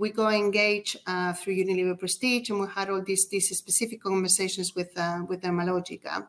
we 0.00 0.10
go 0.10 0.30
engage 0.30 0.96
uh, 1.06 1.34
through 1.34 1.54
Unilever 1.54 1.98
Prestige, 1.98 2.48
and 2.48 2.58
we 2.58 2.66
had 2.74 2.88
all 2.88 3.02
these 3.02 3.28
these 3.28 3.56
specific 3.56 4.02
conversations 4.02 4.74
with 4.74 4.90
uh, 4.96 5.20
with 5.28 5.42
Dermalogica. 5.42 6.26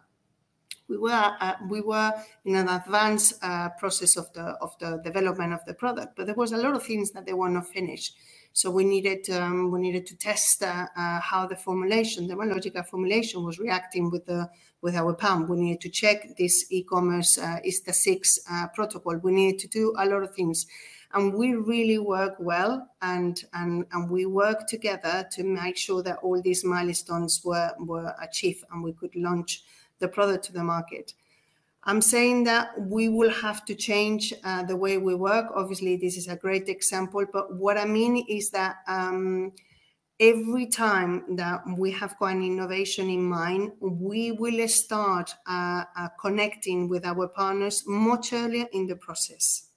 We 0.90 0.98
were 0.98 1.36
uh, 1.40 1.56
we 1.70 1.80
were 1.80 2.12
in 2.44 2.56
an 2.56 2.68
advanced 2.68 3.42
uh, 3.42 3.70
process 3.80 4.18
of 4.18 4.32
the 4.34 4.46
of 4.66 4.78
the 4.80 5.00
development 5.02 5.54
of 5.54 5.64
the 5.66 5.74
product, 5.74 6.18
but 6.18 6.26
there 6.26 6.36
was 6.36 6.52
a 6.52 6.58
lot 6.58 6.76
of 6.76 6.84
things 6.84 7.12
that 7.12 7.26
they 7.26 7.34
were 7.34 7.50
not 7.50 7.66
finished. 7.66 8.14
So 8.52 8.70
we 8.70 8.84
needed 8.84 9.30
um, 9.30 9.72
we 9.72 9.80
needed 9.80 10.06
to 10.08 10.18
test 10.18 10.62
uh, 10.64 10.88
uh, 10.98 11.22
how 11.22 11.48
the 11.48 11.56
formulation, 11.56 12.28
the 12.28 12.34
Dermalogica 12.34 12.86
formulation, 12.86 13.46
was 13.46 13.58
reacting 13.58 14.12
with 14.12 14.26
the 14.26 14.50
with 14.82 14.96
our 14.98 15.14
pump. 15.14 15.48
We 15.48 15.56
needed 15.56 15.82
to 15.82 15.90
check 15.90 16.36
this 16.38 16.66
e-commerce 16.72 17.38
uh, 17.38 17.60
ISTA 17.64 17.94
six 17.94 18.38
uh, 18.52 18.68
protocol. 18.76 19.16
We 19.16 19.32
needed 19.32 19.60
to 19.60 19.68
do 19.70 19.94
a 19.98 20.06
lot 20.06 20.24
of 20.24 20.36
things 20.36 20.68
and 21.13 21.34
we 21.34 21.54
really 21.54 21.97
work 21.97 22.36
well 22.39 22.88
and, 23.02 23.43
and 23.54 23.86
and 23.91 24.10
we 24.10 24.26
work 24.26 24.67
together 24.67 25.28
to 25.32 25.43
make 25.43 25.78
sure 25.78 26.04
that 26.04 26.17
all 26.17 26.41
these 26.41 26.63
milestones 26.63 27.41
were 27.43 27.71
were 27.80 28.13
achieved 28.21 28.63
and 28.71 28.84
we 28.84 28.93
could 28.93 29.15
launch 29.15 29.63
the 30.00 30.08
product 30.08 30.45
to 30.45 30.54
the 30.54 30.63
market 30.63 31.13
i'm 31.84 32.02
saying 32.02 32.43
that 32.43 32.69
we 32.80 33.10
will 33.10 33.30
have 33.30 33.65
to 33.65 33.76
change 33.76 34.34
uh, 34.43 34.63
the 34.63 34.76
way 34.76 34.97
we 34.97 35.15
work 35.15 35.47
obviously 35.56 35.95
this 35.95 36.17
is 36.17 36.28
a 36.28 36.36
great 36.36 36.69
example 36.69 37.26
but 37.32 37.56
what 37.56 37.78
i 37.78 37.86
mean 37.86 38.17
is 38.28 38.50
that 38.50 38.78
um, 38.88 39.52
every 40.21 40.67
time 40.67 41.36
that 41.36 41.63
we 41.78 41.91
have 41.91 42.17
got 42.19 42.28
an 42.28 42.43
innovation 42.43 43.10
in 43.10 43.24
mind, 43.24 43.71
we 43.80 44.32
will 44.32 44.67
start 44.67 45.34
uh, 45.47 45.84
uh, 45.97 46.10
connecting 46.19 46.88
with 46.88 47.04
our 47.06 47.28
partners 47.28 47.84
much 47.88 48.32
earlier 48.32 48.67
in 48.71 48.86
the 48.86 48.95
process. 48.95 49.71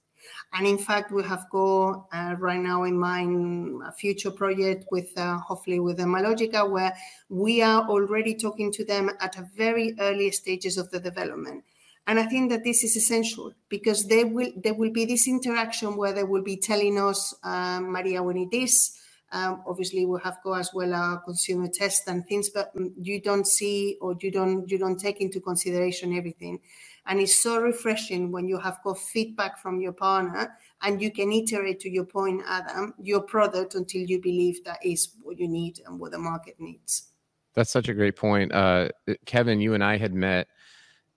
And 0.57 0.65
in 0.65 0.77
fact, 0.77 1.11
we 1.11 1.21
have 1.23 1.49
got 1.49 2.05
uh, 2.13 2.35
right 2.39 2.59
now 2.59 2.83
in 2.83 2.97
mind 2.97 3.81
a 3.85 3.91
future 3.91 4.31
project 4.31 4.85
with 4.89 5.11
uh, 5.17 5.37
hopefully 5.37 5.81
with 5.81 5.97
Dermalogica, 5.97 6.69
where 6.69 6.95
we 7.27 7.61
are 7.61 7.81
already 7.89 8.35
talking 8.35 8.71
to 8.71 8.85
them 8.85 9.11
at 9.19 9.37
a 9.37 9.49
very 9.57 9.95
early 9.99 10.31
stages 10.31 10.77
of 10.77 10.89
the 10.91 10.99
development. 11.01 11.65
And 12.07 12.17
I 12.19 12.25
think 12.27 12.51
that 12.51 12.63
this 12.63 12.85
is 12.85 12.95
essential 12.95 13.51
because 13.67 14.05
there 14.07 14.27
will 14.27 14.51
there 14.55 14.75
will 14.75 14.91
be 14.91 15.03
this 15.03 15.27
interaction 15.27 15.97
where 15.97 16.13
they 16.13 16.23
will 16.23 16.43
be 16.43 16.55
telling 16.55 16.99
us, 17.01 17.35
um, 17.43 17.91
Maria, 17.91 18.23
we 18.23 18.35
need 18.35 18.51
this. 18.51 18.97
Um, 19.33 19.61
obviously, 19.67 20.05
we 20.05 20.19
have 20.23 20.37
got 20.41 20.59
as 20.59 20.69
well 20.73 20.93
our 20.93 21.17
consumer 21.17 21.67
test 21.67 22.07
and 22.07 22.25
things, 22.27 22.49
but 22.49 22.73
mm, 22.73 22.93
you 22.95 23.19
don't 23.19 23.45
see 23.45 23.97
or 23.99 24.15
you 24.21 24.31
don't 24.31 24.69
you 24.69 24.77
don't 24.77 24.99
take 24.99 25.19
into 25.19 25.41
consideration 25.41 26.15
everything. 26.15 26.61
And 27.07 27.19
it's 27.19 27.41
so 27.41 27.59
refreshing 27.59 28.31
when 28.31 28.47
you 28.47 28.57
have 28.57 28.79
got 28.83 28.97
feedback 28.97 29.59
from 29.59 29.79
your 29.79 29.91
partner 29.91 30.57
and 30.81 31.01
you 31.01 31.11
can 31.11 31.31
iterate 31.31 31.79
to 31.81 31.89
your 31.89 32.05
point, 32.05 32.41
Adam, 32.47 32.93
your 32.99 33.21
product 33.21 33.75
until 33.75 34.01
you 34.01 34.19
believe 34.19 34.63
that 34.63 34.79
is 34.83 35.09
what 35.21 35.39
you 35.39 35.47
need 35.47 35.81
and 35.85 35.99
what 35.99 36.11
the 36.11 36.17
market 36.17 36.55
needs. 36.59 37.11
That's 37.53 37.71
such 37.71 37.89
a 37.89 37.93
great 37.93 38.15
point. 38.15 38.51
Uh, 38.51 38.89
Kevin, 39.25 39.61
you 39.61 39.75
and 39.75 39.83
I 39.83 39.97
had 39.97 40.13
met 40.13 40.47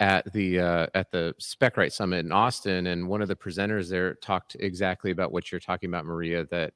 at 0.01 0.33
the 0.33 0.61
uh, 0.61 0.87
at 0.94 1.11
the 1.11 1.35
Specright 1.40 1.92
Summit 1.92 2.24
in 2.24 2.31
Austin, 2.31 2.87
and 2.87 3.09
one 3.09 3.20
of 3.20 3.29
the 3.29 3.35
presenters 3.35 3.90
there 3.90 4.14
talked 4.14 4.57
exactly 4.61 5.11
about 5.11 5.33
what 5.33 5.51
you're 5.51 5.61
talking 5.61 5.88
about, 5.88 6.05
Maria. 6.05 6.44
That 6.46 6.74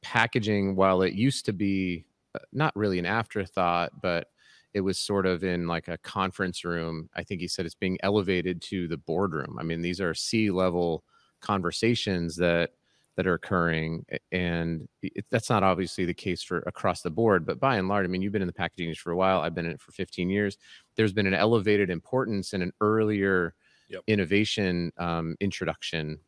packaging, 0.00 0.74
while 0.74 1.02
it 1.02 1.12
used 1.12 1.44
to 1.46 1.52
be 1.52 2.06
uh, 2.34 2.38
not 2.52 2.74
really 2.74 2.98
an 2.98 3.06
afterthought, 3.06 4.00
but 4.00 4.28
it 4.74 4.80
was 4.80 4.98
sort 4.98 5.26
of 5.26 5.44
in 5.44 5.66
like 5.66 5.88
a 5.88 5.98
conference 5.98 6.64
room. 6.64 7.08
I 7.14 7.22
think 7.24 7.40
he 7.40 7.48
said 7.48 7.66
it's 7.66 7.74
being 7.74 7.98
elevated 8.02 8.62
to 8.62 8.88
the 8.88 8.96
boardroom. 8.96 9.56
I 9.58 9.62
mean, 9.62 9.82
these 9.82 10.00
are 10.00 10.14
C 10.14 10.50
level 10.50 11.04
conversations 11.40 12.36
that 12.36 12.70
that 13.16 13.26
are 13.26 13.34
occurring 13.34 14.06
and 14.30 14.88
it, 15.02 15.26
that's 15.30 15.50
not 15.50 15.62
obviously 15.62 16.06
the 16.06 16.14
case 16.14 16.42
for 16.42 16.60
across 16.60 17.02
the 17.02 17.10
board 17.10 17.44
but 17.44 17.60
by 17.60 17.76
and 17.76 17.86
large 17.88 18.04
i 18.04 18.08
mean 18.08 18.22
you've 18.22 18.32
been 18.32 18.40
in 18.40 18.46
the 18.46 18.52
packaging 18.54 18.86
industry 18.86 19.02
for 19.02 19.12
a 19.12 19.16
while 19.16 19.40
i've 19.40 19.54
been 19.54 19.66
in 19.66 19.72
it 19.72 19.80
for 19.80 19.92
15 19.92 20.30
years 20.30 20.56
there's 20.96 21.12
been 21.12 21.26
an 21.26 21.34
elevated 21.34 21.90
importance 21.90 22.54
and 22.54 22.62
an 22.62 22.72
earlier 22.80 23.54
Yep. 23.88 24.04
innovation 24.06 24.92
um, 24.96 25.36
introduction 25.40 26.18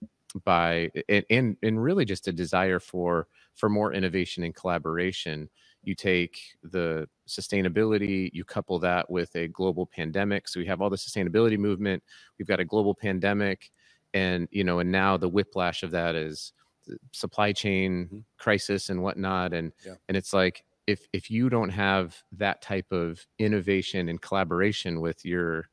by 0.44 0.90
and, 1.08 1.24
and 1.30 1.56
and 1.62 1.82
really 1.82 2.04
just 2.04 2.28
a 2.28 2.32
desire 2.32 2.80
for 2.80 3.28
for 3.54 3.68
more 3.68 3.92
innovation 3.92 4.42
and 4.42 4.54
collaboration 4.54 5.48
you 5.86 5.94
take 5.94 6.38
the 6.62 7.08
sustainability 7.28 8.30
you 8.32 8.44
couple 8.44 8.78
that 8.78 9.08
with 9.10 9.34
a 9.36 9.48
global 9.48 9.86
pandemic 9.86 10.48
so 10.48 10.60
we 10.60 10.66
have 10.66 10.80
all 10.80 10.90
the 10.90 10.96
sustainability 10.96 11.58
movement 11.58 12.02
we've 12.38 12.48
got 12.48 12.60
a 12.60 12.64
global 12.64 12.94
pandemic 12.94 13.70
and 14.12 14.48
you 14.50 14.64
know 14.64 14.78
and 14.78 14.90
now 14.90 15.16
the 15.16 15.28
whiplash 15.28 15.82
of 15.82 15.90
that 15.90 16.14
is 16.14 16.52
the 16.86 16.96
supply 17.12 17.52
chain 17.52 18.08
Mhm. 18.12 18.24
crisis 18.38 18.90
and 18.90 19.02
whatnot 19.02 19.52
and 19.54 19.72
Yeah. 19.84 19.94
and 20.08 20.16
it's 20.16 20.32
like 20.32 20.64
if 20.86 21.06
if 21.12 21.30
you 21.30 21.48
don't 21.48 21.70
have 21.70 22.22
that 22.32 22.60
type 22.60 22.92
of 22.92 23.26
innovation 23.38 24.08
and 24.10 24.20
collaboration 24.20 25.00
with 25.00 25.24
your 25.24 25.70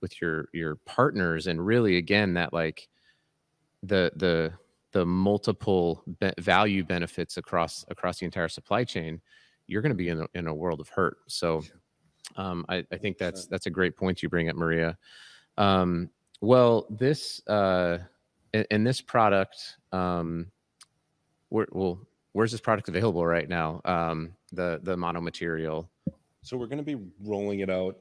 with 0.00 0.20
your 0.22 0.48
your 0.52 0.76
partners 0.86 1.46
and 1.46 1.64
really 1.64 1.96
again 1.98 2.34
that 2.34 2.52
like 2.52 2.88
the 3.82 4.10
the 4.16 4.52
the 4.92 5.04
multiple 5.04 6.02
be- 6.20 6.32
value 6.38 6.84
benefits 6.84 7.36
across 7.36 7.84
across 7.88 8.18
the 8.20 8.24
entire 8.24 8.48
supply 8.48 8.84
chain 8.84 9.20
you're 9.66 9.82
going 9.82 9.90
to 9.90 9.96
be 9.96 10.08
in 10.08 10.20
a, 10.20 10.26
in 10.34 10.46
a 10.46 10.54
world 10.54 10.80
of 10.80 10.88
hurt 10.88 11.18
so 11.26 11.62
um, 12.36 12.64
I, 12.68 12.84
I 12.90 12.96
think 12.96 13.18
that's 13.18 13.46
that's 13.46 13.66
a 13.66 13.70
great 13.70 13.96
point 13.96 14.22
you 14.22 14.28
bring 14.28 14.48
up 14.48 14.56
maria 14.56 14.96
um, 15.58 16.10
well 16.40 16.86
this 16.90 17.46
uh, 17.46 17.98
and, 18.54 18.66
and 18.70 18.86
this 18.86 19.00
product, 19.00 19.76
um, 19.92 20.46
where, 21.50 21.66
well, 21.72 21.98
where's 22.32 22.52
this 22.52 22.60
product 22.60 22.88
available 22.88 23.26
right 23.26 23.48
now? 23.48 23.82
Um, 23.84 24.32
the 24.52 24.80
the 24.82 24.96
mono 24.96 25.20
material. 25.20 25.90
So 26.42 26.56
we're 26.56 26.68
going 26.68 26.78
to 26.78 26.84
be 26.84 26.96
rolling 27.22 27.60
it 27.60 27.68
out 27.68 27.98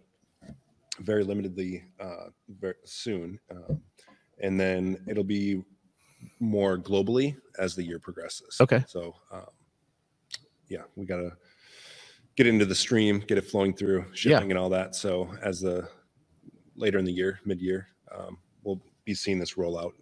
very 1.00 1.26
limitedly 1.26 1.84
uh, 2.00 2.30
very 2.48 2.76
soon, 2.86 3.40
um, 3.52 3.82
and 4.40 4.60
then 4.60 5.00
it'll 5.08 5.24
be 5.24 5.64
more 6.40 6.78
globally 6.78 7.36
as 7.58 7.76
the 7.76 7.84
year 7.84 8.00
progresses. 8.00 8.58
Okay. 8.62 8.84
So, 8.88 9.16
um, 9.32 9.48
yeah, 10.70 10.84
we 10.96 11.06
got 11.06 11.18
to 11.18 11.32
get 12.36 12.48
into 12.48 12.66
the 12.66 12.76
stream, 12.76 13.20
get 13.28 13.38
it 13.38 13.46
flowing 13.46 13.74
through 13.74 14.06
shipping 14.14 14.52
and 14.52 14.58
all 14.60 14.70
that. 14.70 14.96
So 14.96 15.30
as 15.42 15.60
the 15.62 15.88
later 16.76 16.98
in 16.98 17.06
the 17.06 17.12
year, 17.12 17.40
mid 17.46 17.62
year, 17.62 17.88
um, 18.16 18.38
we'll 18.64 18.82
be 19.06 19.14
seeing 19.14 19.40
this 19.40 19.58
roll 19.58 19.78
out. 19.80 19.94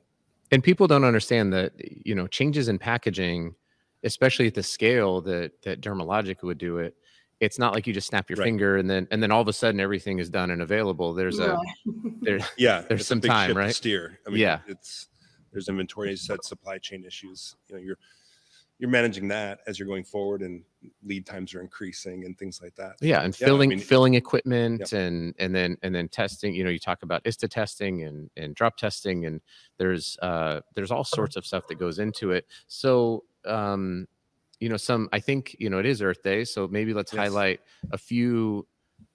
And 0.51 0.63
people 0.63 0.87
don't 0.87 1.03
understand 1.05 1.51
that 1.53 1.73
you 2.05 2.13
know 2.15 2.27
changes 2.27 2.67
in 2.67 2.77
packaging, 2.77 3.55
especially 4.03 4.47
at 4.47 4.53
the 4.53 4.63
scale 4.63 5.21
that 5.21 5.61
that 5.63 5.81
Dermalogica 5.81 6.43
would 6.43 6.57
do 6.57 6.77
it. 6.77 6.95
It's 7.39 7.57
not 7.57 7.73
like 7.73 7.87
you 7.87 7.93
just 7.93 8.07
snap 8.07 8.29
your 8.29 8.37
Right. 8.37 8.45
finger 8.45 8.77
and 8.77 8.87
then 8.89 9.07
and 9.11 9.23
then 9.23 9.31
all 9.31 9.41
of 9.41 9.47
a 9.47 9.53
sudden 9.53 9.79
everything 9.79 10.19
is 10.19 10.29
done 10.29 10.51
and 10.51 10.61
available. 10.61 11.13
There's 11.13 11.39
a 11.39 11.57
there's 12.21 12.43
Yeah, 12.57 12.81
There's 12.87 13.07
some 13.07 13.19
time, 13.21 13.57
right? 13.57 13.73
Steer. 13.73 14.19
I 14.27 14.29
mean, 14.29 14.39
Yeah. 14.39 14.59
it's 14.67 15.07
there's 15.51 15.67
inventory, 15.67 16.11
as 16.11 16.21
you 16.21 16.25
said, 16.27 16.43
supply 16.45 16.77
chain 16.77 17.03
issues. 17.03 17.55
You 17.67 17.75
know, 17.75 17.81
you're 17.81 17.97
you're 18.81 18.89
managing 18.89 19.27
that 19.29 19.59
as 19.67 19.77
you're 19.77 19.87
going 19.87 20.03
forward, 20.03 20.41
and 20.41 20.63
lead 21.05 21.25
times 21.25 21.53
are 21.53 21.61
increasing 21.61 22.25
and 22.25 22.35
things 22.37 22.59
like 22.61 22.73
that. 22.75 22.95
yeah 23.01 23.21
and 23.21 23.39
Yeah, 23.39 23.45
I 23.45 23.49
filling 23.49 23.69
mean- 23.69 23.79
filling 23.79 24.13
equipment 24.15 24.91
and 24.91 25.35
and 25.37 25.53
then 25.55 25.77
and 25.83 25.93
then 25.93 26.09
testing 26.09 26.55
you 26.55 26.63
know 26.63 26.71
you 26.71 26.79
talk 26.79 27.03
about 27.03 27.21
ista 27.25 27.47
testing 27.47 28.03
and 28.03 28.29
and 28.35 28.55
drop 28.55 28.75
testing 28.77 29.25
and 29.27 29.39
there's 29.77 30.17
uh 30.23 30.59
there's 30.75 30.89
all 30.91 31.03
sorts 31.03 31.35
of 31.35 31.45
stuff 31.45 31.67
that 31.67 31.77
goes 31.77 31.99
into 31.99 32.31
it 32.31 32.47
so 32.67 33.23
um 33.45 34.07
you 34.59 34.69
know 34.69 34.77
some 34.77 35.07
i 35.13 35.19
think 35.19 35.55
you 35.59 35.69
know 35.69 35.77
it 35.77 35.85
is 35.85 36.01
earth 36.01 36.23
day 36.23 36.43
so 36.43 36.67
maybe 36.67 36.93
let's 36.93 37.13
Yes. 37.13 37.19
highlight 37.19 37.59
a 37.91 37.97
few 37.99 38.65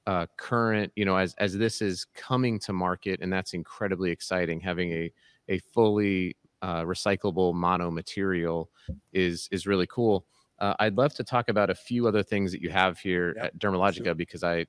uh 0.07 0.27
current 0.37 0.93
you 0.95 1.05
know 1.05 1.17
as 1.17 1.35
as 1.39 1.57
this 1.59 1.83
is 1.83 2.07
coming 2.15 2.61
to 2.61 2.73
market 2.73 3.19
and 3.23 3.33
that's 3.33 3.55
incredibly 3.55 4.11
exciting 4.13 4.61
having 4.61 4.93
a 4.93 5.13
a 5.49 5.59
fully 5.75 6.37
uh, 6.63 6.83
recyclable 6.83 7.55
mono 7.55 7.91
material 7.91 8.71
is 9.13 9.49
is 9.51 9.67
really 9.67 9.87
cool 9.87 10.27
uh, 10.59 10.75
I'd 10.79 10.97
love 10.97 11.15
to 11.15 11.25
talk 11.25 11.49
about 11.49 11.71
a 11.71 11.75
few 11.75 12.07
other 12.07 12.23
things 12.23 12.53
that 12.53 12.63
you 12.63 12.71
have 12.71 12.99
here 12.99 13.37
Yeah, 13.37 13.43
at 13.43 13.59
Dermalogica 13.59 14.17
because 14.17 14.43
I 14.43 14.67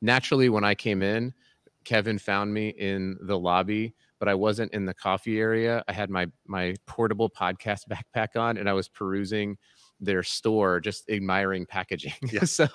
naturally, 0.00 0.48
when 0.48 0.64
I 0.64 0.74
came 0.74 1.02
in, 1.02 1.34
Kevin 1.84 2.18
found 2.18 2.52
me 2.52 2.70
in 2.70 3.16
the 3.22 3.38
lobby, 3.38 3.94
but 4.18 4.28
I 4.28 4.34
wasn't 4.34 4.72
in 4.72 4.84
the 4.84 4.94
coffee 4.94 5.38
area. 5.38 5.84
I 5.88 5.92
had 5.92 6.10
my 6.10 6.26
my 6.46 6.74
portable 6.86 7.30
podcast 7.30 7.82
backpack 7.90 8.40
on, 8.40 8.56
and 8.56 8.68
I 8.68 8.72
was 8.72 8.88
perusing 8.88 9.58
their 10.00 10.22
store, 10.22 10.80
just 10.80 11.08
admiring 11.10 11.66
packaging. 11.66 12.14
Yeah. 12.30 12.44
so 12.44 12.66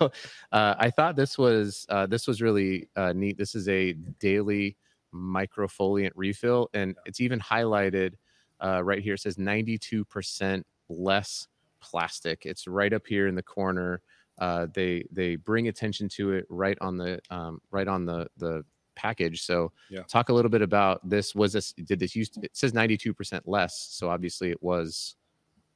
uh, 0.52 0.76
I 0.78 0.90
thought 0.90 1.16
this 1.16 1.38
was 1.38 1.86
uh, 1.90 2.06
this 2.08 2.28
was 2.28 2.42
really 2.42 2.90
uh, 2.96 3.14
neat. 3.14 3.38
This 3.38 3.56
is 3.56 3.68
a 3.68 3.94
daily 4.20 4.78
microfoliant 5.14 6.12
refill, 6.16 6.70
and 6.74 6.96
it's 7.06 7.22
even 7.22 7.40
highlighted 7.40 8.14
uh, 8.64 8.84
right 8.84 9.02
here. 9.02 9.16
It 9.16 9.20
says 9.20 9.36
92% 9.38 10.64
less 10.90 11.48
plastic. 11.82 12.46
It's 12.46 12.68
right 12.68 12.94
up 12.94 13.06
here 13.06 13.28
in 13.28 13.36
the 13.36 13.44
corner. 13.44 14.02
Uh, 14.40 14.68
they 14.74 15.06
they 15.12 15.36
bring 15.36 15.68
attention 15.68 16.10
to 16.10 16.32
it 16.32 16.46
right 16.50 16.78
on 16.82 16.98
the 16.98 17.20
um, 17.30 17.62
right 17.72 17.88
on 17.88 18.06
the 18.06 18.28
the 18.38 18.64
package. 18.96 19.44
So 19.44 19.72
Yeah. 19.90 20.04
talk 20.04 20.30
a 20.30 20.34
little 20.34 20.50
bit 20.50 20.62
about 20.62 21.08
this. 21.08 21.36
Was 21.36 21.54
this 21.54 21.74
did 21.74 22.00
this 22.00 22.16
use? 22.16 22.32
It 22.42 22.56
says 22.56 22.74
ninety 22.74 22.98
two 22.98 23.14
percent 23.14 23.48
less. 23.48 23.78
So 23.92 24.10
obviously 24.10 24.50
it 24.50 24.62
was 24.64 25.16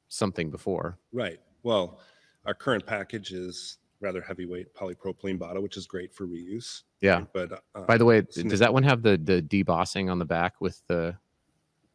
something 0.08 0.50
before. 0.50 0.97
Right. 1.12 1.39
Well, 1.63 2.00
our 2.45 2.54
current 2.56 2.86
package 2.86 3.32
is 3.32 3.78
rather 4.00 4.21
heavyweight 4.21 4.73
polypropylene 4.76 5.38
bottle, 5.39 5.62
which 5.62 5.78
is 5.78 5.86
great 5.86 6.13
for 6.13 6.26
reuse. 6.28 6.84
Yeah. 7.02 7.26
But 7.34 7.63
uh, 7.76 7.82
By 7.82 7.97
the 7.97 8.06
way, 8.06 8.21
does 8.21 8.60
that 8.60 8.73
one 8.73 8.84
have 8.84 9.04
the 9.04 9.17
the 9.17 9.41
debossing 9.41 10.10
on 10.12 10.17
the 10.17 10.26
back 10.26 10.62
with 10.62 10.82
the 10.88 11.15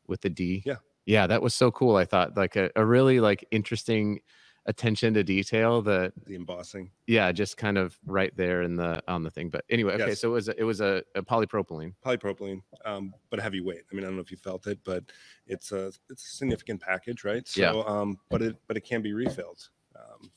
with 0.07 0.21
the 0.23 0.31
D? 0.31 0.63
Yeah. 0.65 0.77
Yeah, 1.05 1.27
that 1.27 1.43
was 1.43 1.55
so 1.55 1.71
cool. 1.73 1.97
I 1.97 2.05
thought 2.05 2.37
like 2.37 2.55
a, 2.57 2.71
a 2.77 2.85
really 2.85 3.19
like 3.21 3.45
interesting 3.51 4.21
attention 4.67 5.13
to 5.15 5.25
detail 5.25 5.83
that 5.83 6.13
the 6.25 6.37
embossing. 6.37 6.89
yeah 7.09 7.33
just 7.33 7.57
kind 7.57 7.77
of 7.77 7.99
right 8.07 8.33
there 8.37 8.63
in 8.63 8.77
the 8.77 9.03
on 9.09 9.25
the 9.25 9.31
thing 9.31 9.49
but 9.51 9.65
anyway 9.69 9.95
okay 9.95 10.07
Yes. 10.11 10.21
so 10.21 10.29
it 10.29 10.33
was 10.35 10.49
a, 10.49 10.61
it 10.61 10.63
was 10.63 10.81
a, 10.81 11.03
a 11.17 11.23
polypropylene 11.23 11.95
polypropylene, 12.07 12.63
um, 12.85 13.13
but 13.29 13.41
heavyweight. 13.41 13.83
I 13.91 13.93
mean, 13.97 14.05
I 14.05 14.07
don't 14.07 14.15
know 14.15 14.23
if 14.23 14.31
you 14.31 14.37
felt 14.37 14.69
it, 14.69 14.79
but 14.85 15.03
it's 15.49 15.73
a 15.73 15.87
it's 16.09 16.25
a 16.25 16.29
significant 16.37 16.81
package, 16.81 17.25
right? 17.25 17.47
So, 17.49 17.61
Yeah. 17.61 17.73
um, 17.93 18.19
but 18.31 18.41
it 18.41 18.55
but 18.69 18.77
it 18.77 18.83
can 18.83 19.03
be 19.03 19.13
refilled. 19.15 19.69
Um, 19.97 20.31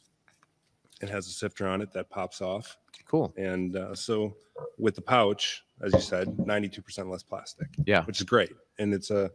it 1.03 1.09
has 1.09 1.27
a 1.27 1.31
sifter 1.31 1.67
on 1.67 1.81
it 1.83 1.91
that 1.93 2.09
pops 2.09 2.41
off, 2.41 2.77
cool 3.07 3.31
and 3.37 3.75
uh, 3.75 3.93
so 3.93 4.35
with 4.79 4.95
the 4.95 5.01
pouch, 5.03 5.63
as 5.83 5.93
you 5.93 5.99
said, 6.01 6.35
ninety 6.47 6.67
two 6.67 6.81
percent 6.81 7.11
less 7.11 7.21
plastic. 7.21 7.67
Yeah. 7.85 8.03
which 8.05 8.17
is 8.21 8.25
great, 8.25 8.53
and 8.79 8.91
it's 8.91 9.11
a 9.11 9.29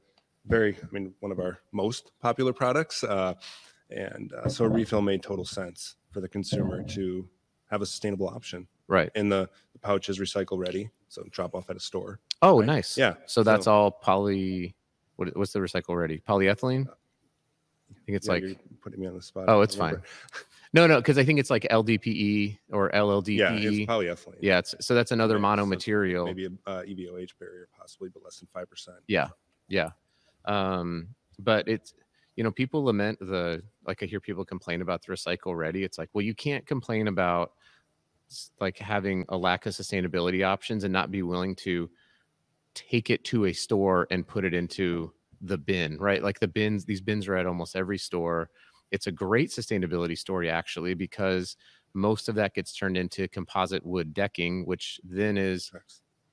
very, 0.46 0.76
I 0.82 0.86
mean, 0.92 1.14
one 1.20 1.32
of 1.32 1.38
our 1.38 1.58
most 1.72 2.12
popular 2.20 2.52
products, 2.52 3.04
uh, 3.04 3.34
and 3.90 4.32
uh, 4.32 4.48
so 4.48 4.64
a 4.64 4.68
refill 4.68 5.02
made 5.02 5.22
total 5.22 5.44
sense 5.44 5.96
for 6.10 6.20
the 6.20 6.28
consumer 6.28 6.82
to 6.84 7.28
have 7.70 7.82
a 7.82 7.86
sustainable 7.86 8.28
option. 8.28 8.66
right 8.88 9.10
And 9.14 9.30
the, 9.30 9.48
the 9.72 9.78
pouch 9.78 10.08
is 10.08 10.18
recycle 10.18 10.58
ready, 10.58 10.90
so 11.08 11.22
drop 11.30 11.54
off 11.54 11.70
at 11.70 11.76
a 11.76 11.80
store. 11.80 12.20
oh 12.42 12.60
Right. 12.60 12.66
nice 12.66 12.96
Yeah, 12.96 13.14
so 13.26 13.42
that's 13.42 13.64
so- 13.66 13.72
all 13.72 13.90
poly 13.90 14.74
what, 15.16 15.36
what's 15.36 15.52
the 15.52 15.58
recycle 15.58 15.96
ready 15.98 16.22
polyethylene 16.26 16.86
i 16.88 17.94
think 18.06 18.16
it's 18.16 18.26
Yeah, 18.26 18.32
like 18.34 18.42
you're 18.42 18.54
putting 18.80 19.00
me 19.00 19.06
on 19.06 19.14
the 19.14 19.20
spot. 19.22 19.44
Oh, 19.48 19.60
it's 19.60 19.76
don't 19.76 20.00
no 20.72 20.86
no 20.86 20.96
because 21.00 21.18
i 21.18 21.24
think 21.24 21.38
it's 21.38 21.50
like 21.50 21.64
ldpe 21.70 22.56
or 22.72 22.90
llDPE. 22.90 23.36
Yeah, 23.36 23.52
it's 23.52 23.78
polyethylene. 23.90 24.38
yeah 24.40 24.58
it's, 24.58 24.74
so 24.80 24.94
that's 24.94 25.10
another 25.12 25.34
Yeah, 25.34 25.40
mono 25.42 25.62
so 25.64 25.66
material 25.66 26.24
Maybe 26.26 26.46
a 26.46 26.70
uh, 26.70 26.82
EVOH 26.84 27.38
barrier, 27.38 27.68
possibly, 27.78 28.08
but 28.08 28.22
less 28.24 28.38
than 28.38 28.48
five 28.54 28.70
percent. 28.70 28.96
yeah 29.08 29.28
yeah 29.68 29.90
um 30.46 31.08
but 31.38 31.66
it's 31.68 31.94
you 32.36 32.44
know 32.44 32.50
people 32.50 32.84
lament 32.84 33.18
the 33.20 33.62
like 33.86 34.02
i 34.02 34.06
hear 34.06 34.20
people 34.20 34.44
complain 34.44 34.82
about 34.82 35.04
the 35.04 35.12
recycle 35.12 35.56
ready. 35.56 35.84
It's 35.84 35.98
like 35.98 36.08
well 36.12 36.24
you 36.24 36.34
can't 36.34 36.66
complain 36.66 37.08
about 37.08 37.52
like 38.60 38.78
having 38.78 39.24
a 39.28 39.36
lack 39.36 39.66
of 39.66 39.74
sustainability 39.74 40.46
options 40.46 40.84
and 40.84 40.92
not 40.92 41.10
be 41.10 41.22
willing 41.22 41.54
to 41.56 41.90
take 42.74 43.10
it 43.10 43.24
to 43.24 43.46
a 43.46 43.52
store 43.52 44.06
and 44.10 44.26
put 44.26 44.44
it 44.44 44.54
into 44.54 45.12
the 45.42 45.58
bin 45.58 45.98
right? 45.98 46.22
Like 46.22 46.38
the 46.38 46.48
bins 46.48 46.84
these 46.84 47.00
bins 47.00 47.26
are 47.28 47.36
at 47.36 47.46
almost 47.46 47.76
every 47.76 47.98
store. 47.98 48.50
It's 48.90 49.06
a 49.06 49.12
great 49.12 49.50
sustainability 49.50 50.16
story 50.16 50.50
actually 50.50 50.94
because 50.94 51.56
most 51.94 52.28
of 52.28 52.36
that 52.36 52.54
gets 52.54 52.72
turned 52.72 52.96
into 52.96 53.28
composite 53.28 53.84
wood 53.84 54.14
decking 54.14 54.64
which 54.64 55.00
then 55.02 55.36
is 55.36 55.72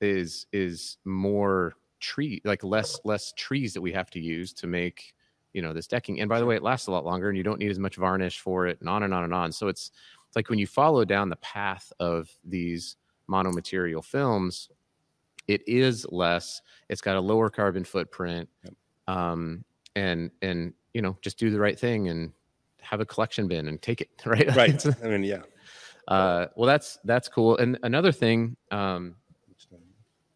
is 0.00 0.46
is 0.52 0.98
more 1.04 1.74
tree 2.00 2.40
like 2.44 2.62
less 2.64 3.00
less 3.04 3.32
trees 3.36 3.72
that 3.74 3.80
we 3.80 3.92
have 3.92 4.10
to 4.10 4.20
use 4.20 4.52
to 4.52 4.66
make 4.66 5.14
you 5.52 5.62
know 5.62 5.72
this 5.72 5.86
decking 5.86 6.20
and 6.20 6.28
by 6.28 6.38
the 6.38 6.46
way 6.46 6.54
it 6.56 6.62
lasts 6.62 6.86
a 6.86 6.90
lot 6.90 7.04
longer 7.04 7.28
and 7.28 7.36
you 7.38 7.42
don't 7.44 7.58
need 7.58 7.70
as 7.70 7.78
much 7.78 7.96
varnish 7.96 8.38
for 8.40 8.66
it 8.66 8.78
and 8.80 8.88
on 8.88 9.02
and 9.02 9.12
on 9.14 9.24
and 9.24 9.34
on 9.34 9.50
so 9.52 9.68
it's 9.68 9.90
it's 10.26 10.36
like 10.36 10.50
when 10.50 10.58
you 10.58 10.66
follow 10.66 11.04
down 11.04 11.28
the 11.28 11.36
path 11.36 11.90
of 12.00 12.28
these 12.44 12.96
monomaterial 13.30 14.04
films 14.04 14.68
it 15.46 15.66
is 15.66 16.06
less 16.10 16.60
it's 16.88 17.00
got 17.00 17.16
a 17.16 17.20
lower 17.20 17.48
carbon 17.50 17.84
footprint 17.84 18.48
Yep. 18.64 18.74
um 19.08 19.64
and 19.96 20.30
and 20.42 20.74
you 20.94 21.02
know 21.02 21.16
just 21.22 21.38
do 21.38 21.50
the 21.50 21.58
right 21.58 21.78
thing 21.78 22.08
and 22.08 22.32
have 22.80 23.00
a 23.00 23.06
collection 23.06 23.48
bin 23.48 23.68
and 23.68 23.80
take 23.82 24.00
it 24.00 24.08
right 24.26 24.54
Right. 24.54 24.84
I 25.04 25.08
mean, 25.08 25.24
yeah. 25.24 25.42
uh 26.08 26.46
well 26.56 26.66
that's 26.66 26.98
that's 27.04 27.28
cool 27.28 27.56
and 27.56 27.78
another 27.82 28.12
thing 28.12 28.56
um 28.70 29.16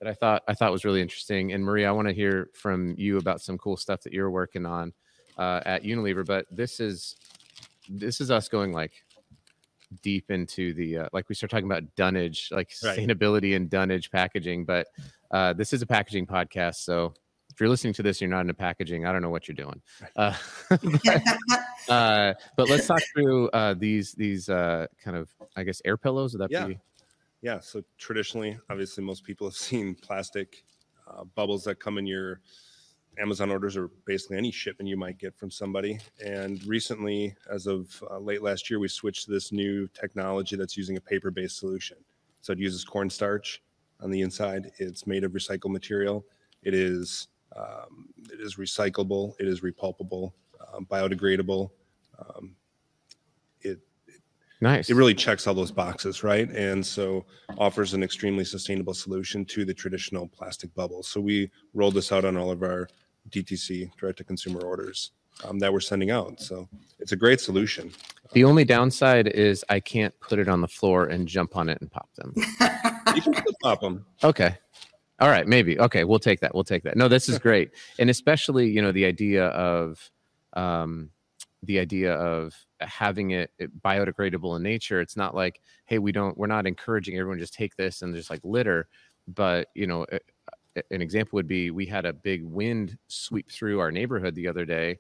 that 0.02 0.10
I 0.10 0.14
thought 0.14 0.42
I 0.48 0.54
thought 0.54 0.72
was 0.72 0.84
really 0.84 1.00
interesting. 1.00 1.52
And 1.52 1.64
Maria, 1.64 1.88
I 1.88 1.92
want 1.92 2.08
to 2.08 2.14
hear 2.14 2.50
from 2.54 2.94
you 2.98 3.18
about 3.18 3.40
some 3.40 3.56
cool 3.56 3.76
stuff 3.76 4.00
that 4.02 4.12
you're 4.12 4.30
working 4.30 4.66
on 4.66 4.92
uh, 5.38 5.60
at 5.64 5.84
Unilever. 5.84 6.26
But 6.26 6.46
this 6.50 6.80
is 6.80 7.14
this 7.88 8.20
is 8.20 8.30
us 8.30 8.48
going 8.48 8.72
like 8.72 8.92
deep 10.02 10.30
into 10.30 10.74
the 10.74 10.98
uh, 10.98 11.08
like 11.12 11.28
we 11.28 11.34
start 11.36 11.50
talking 11.50 11.66
about 11.66 11.84
dunnage, 11.94 12.48
like 12.50 12.72
Right. 12.82 12.98
sustainability 12.98 13.54
and 13.54 13.70
dunnage 13.70 14.10
packaging. 14.10 14.64
But 14.64 14.88
uh, 15.30 15.52
this 15.52 15.72
is 15.72 15.82
a 15.82 15.86
packaging 15.86 16.26
podcast, 16.26 16.76
so 16.76 17.14
if 17.52 17.60
you're 17.60 17.68
listening 17.68 17.92
to 17.94 18.02
this, 18.02 18.20
you're 18.20 18.30
not 18.30 18.40
into 18.40 18.54
packaging. 18.54 19.06
I 19.06 19.12
don't 19.12 19.22
know 19.22 19.30
what 19.30 19.46
you're 19.46 19.54
doing. 19.54 19.80
Uh, 20.16 20.34
but, 21.04 21.22
uh, 21.88 22.34
but 22.56 22.68
let's 22.68 22.86
talk 22.88 23.02
through 23.14 23.50
uh, 23.50 23.74
these 23.74 24.12
these 24.14 24.48
uh, 24.48 24.86
kind 25.02 25.16
of 25.16 25.28
I 25.54 25.62
guess 25.62 25.80
air 25.84 25.96
pillows. 25.96 26.32
Would 26.32 26.40
that 26.40 26.50
Yeah. 26.50 26.66
be 26.66 26.78
Yeah. 27.42 27.60
So 27.60 27.82
traditionally, 27.98 28.58
obviously, 28.70 29.04
most 29.04 29.24
people 29.24 29.46
have 29.46 29.54
seen 29.70 29.94
plastic 29.94 30.64
uh, 31.08 31.24
bubbles 31.24 31.64
that 31.64 31.80
come 31.80 31.98
in 31.98 32.06
your 32.06 32.40
Amazon 33.18 33.50
orders 33.50 33.76
or 33.76 33.90
basically 34.06 34.38
any 34.38 34.50
shipment 34.50 34.88
you 34.88 34.96
might 34.96 35.18
get 35.18 35.36
from 35.36 35.50
somebody. 35.50 35.98
And 36.24 36.64
recently, 36.64 37.36
as 37.50 37.66
of 37.66 38.02
uh, 38.10 38.18
late 38.18 38.42
last 38.42 38.70
year, 38.70 38.78
we 38.78 38.88
switched 38.88 39.26
to 39.26 39.30
this 39.32 39.52
new 39.52 39.88
technology 39.88 40.56
that's 40.56 40.76
using 40.78 40.96
a 40.96 41.00
paper 41.00 41.30
based 41.30 41.58
solution. 41.58 41.98
So 42.40 42.52
it 42.52 42.58
uses 42.58 42.84
cornstarch 42.84 43.62
on 44.00 44.10
the 44.10 44.22
inside, 44.22 44.72
it's 44.78 45.06
made 45.06 45.24
of 45.24 45.32
recycled 45.32 45.70
material. 45.70 46.24
It 46.62 46.74
is 46.74 47.28
Um, 47.54 48.08
it 48.32 48.40
is 48.40 48.56
recyclable. 48.56 49.34
It 49.38 49.46
is 49.46 49.60
repulpable, 49.60 50.32
um, 50.72 50.86
biodegradable. 50.86 51.70
Um, 52.18 52.56
Nice. 54.62 54.88
it 54.90 54.94
really 54.94 55.14
checks 55.14 55.48
all 55.48 55.54
those 55.54 55.72
boxes, 55.72 56.22
right? 56.22 56.48
And 56.50 56.86
so 56.86 57.26
offers 57.58 57.94
an 57.94 58.02
extremely 58.04 58.44
sustainable 58.44 58.94
solution 58.94 59.44
to 59.46 59.64
the 59.64 59.74
traditional 59.74 60.28
plastic 60.28 60.72
bubble. 60.76 61.02
So 61.02 61.20
we 61.20 61.50
rolled 61.74 61.94
this 61.94 62.12
out 62.12 62.24
on 62.24 62.36
all 62.36 62.52
of 62.52 62.62
our 62.62 62.88
DTC 63.30 63.90
direct 63.98 64.18
to 64.18 64.24
consumer 64.24 64.60
orders 64.60 65.10
um, 65.44 65.58
that 65.58 65.72
we're 65.72 65.80
sending 65.80 66.12
out. 66.12 66.40
So 66.40 66.68
it's 67.00 67.10
a 67.10 67.16
great 67.16 67.40
solution. 67.40 67.90
the 68.34 68.44
only 68.44 68.64
downside 68.64 69.26
is 69.26 69.64
I 69.68 69.80
can't 69.80 70.14
put 70.20 70.38
it 70.38 70.48
on 70.48 70.60
the 70.60 70.68
floor 70.68 71.06
and 71.06 71.26
jump 71.26 71.56
on 71.56 71.68
it 71.68 71.80
and 71.80 71.90
pop 71.90 72.08
them. 72.14 72.32
You 72.36 73.20
can 73.20 73.34
still 73.34 73.54
pop 73.62 73.80
them. 73.80 74.06
Okay. 74.22 74.56
All 75.18 75.28
right, 75.28 75.46
maybe. 75.46 75.78
Okay, 75.78 76.04
we'll 76.04 76.20
take 76.20 76.38
that. 76.40 76.54
We'll 76.54 76.62
take 76.62 76.84
that. 76.84 76.96
No, 76.96 77.08
this 77.08 77.28
is 77.28 77.38
great. 77.38 77.72
And 77.98 78.08
especially, 78.10 78.70
you 78.70 78.80
know, 78.80 78.92
the 78.92 79.06
idea 79.06 79.46
of 79.48 80.08
um 80.52 81.10
the 81.64 81.78
idea 81.78 82.14
of 82.14 82.54
Uh, 82.82 82.86
having 82.86 83.30
it, 83.30 83.50
it 83.58 83.70
biodegradable 83.82 84.56
in 84.56 84.62
nature. 84.62 85.00
It's 85.00 85.16
not 85.16 85.34
like, 85.34 85.60
hey, 85.86 85.98
we 85.98 86.12
don't 86.12 86.36
we're 86.36 86.46
not 86.46 86.66
encouraging 86.66 87.16
everyone 87.18 87.38
just 87.38 87.54
take 87.54 87.76
this 87.76 88.02
and 88.02 88.14
just 88.14 88.30
like 88.30 88.40
litter, 88.44 88.88
but 89.28 89.68
you 89.74 89.86
know, 89.86 90.06
a- 90.10 90.82
an 90.90 91.02
example 91.02 91.36
would 91.36 91.48
be 91.48 91.70
we 91.70 91.86
had 91.86 92.06
a 92.06 92.12
big 92.12 92.42
wind 92.44 92.96
sweep 93.08 93.50
through 93.50 93.78
our 93.80 93.92
neighborhood 93.92 94.34
the 94.34 94.48
other 94.48 94.64
day 94.64 94.98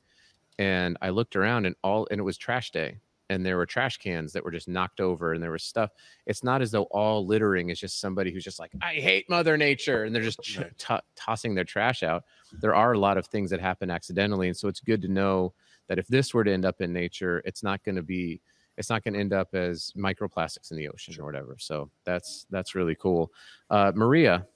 and 0.58 0.98
I 1.00 1.08
looked 1.10 1.34
around 1.34 1.64
and 1.66 1.74
all 1.82 2.06
and 2.10 2.20
it 2.20 2.22
was 2.24 2.36
trash 2.36 2.70
day 2.70 2.98
and 3.30 3.46
there 3.46 3.56
were 3.56 3.64
trash 3.64 3.96
cans 3.96 4.34
that 4.34 4.44
were 4.44 4.50
just 4.50 4.68
knocked 4.68 5.00
over 5.00 5.32
and 5.32 5.42
there 5.42 5.50
was 5.50 5.62
stuff 5.62 5.90
it's 6.26 6.44
not 6.44 6.60
as 6.60 6.70
though 6.70 6.82
all 6.90 7.24
littering 7.26 7.70
is 7.70 7.80
just 7.80 8.00
somebody 8.00 8.30
who's 8.30 8.44
just 8.44 8.58
like 8.58 8.72
i 8.82 8.92
hate 8.94 9.28
mother 9.30 9.56
nature 9.56 10.04
and 10.04 10.14
they're 10.14 10.22
just 10.22 10.40
to- 10.76 11.02
tossing 11.16 11.54
their 11.54 11.64
trash 11.64 12.02
out 12.02 12.24
there 12.60 12.74
are 12.74 12.92
a 12.92 12.98
lot 12.98 13.16
of 13.16 13.24
things 13.26 13.48
that 13.48 13.60
happen 13.60 13.90
accidentally 13.90 14.48
and 14.48 14.56
so 14.56 14.68
it's 14.68 14.80
good 14.80 15.00
to 15.00 15.08
know 15.08 15.54
that 15.88 15.98
if 15.98 16.06
this 16.08 16.32
were 16.32 16.44
to 16.44 16.52
end 16.52 16.64
up 16.64 16.80
in 16.80 16.92
nature 16.92 17.42
it's 17.44 17.62
not 17.62 17.82
going 17.84 17.96
to 17.96 18.02
be 18.02 18.40
it's 18.78 18.88
not 18.88 19.04
going 19.04 19.14
to 19.14 19.20
end 19.20 19.32
up 19.32 19.54
as 19.54 19.92
microplastics 19.96 20.70
in 20.70 20.78
the 20.78 20.88
ocean 20.88 21.14
or 21.20 21.26
whatever. 21.26 21.56
So 21.58 21.90
that's 22.04 22.46
that's 22.50 22.74
really 22.74 22.94
cool. 22.94 23.30
Uh, 23.70 23.92
maria 23.94 24.46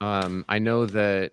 um, 0.00 0.44
i 0.48 0.58
know 0.58 0.86
that 0.86 1.32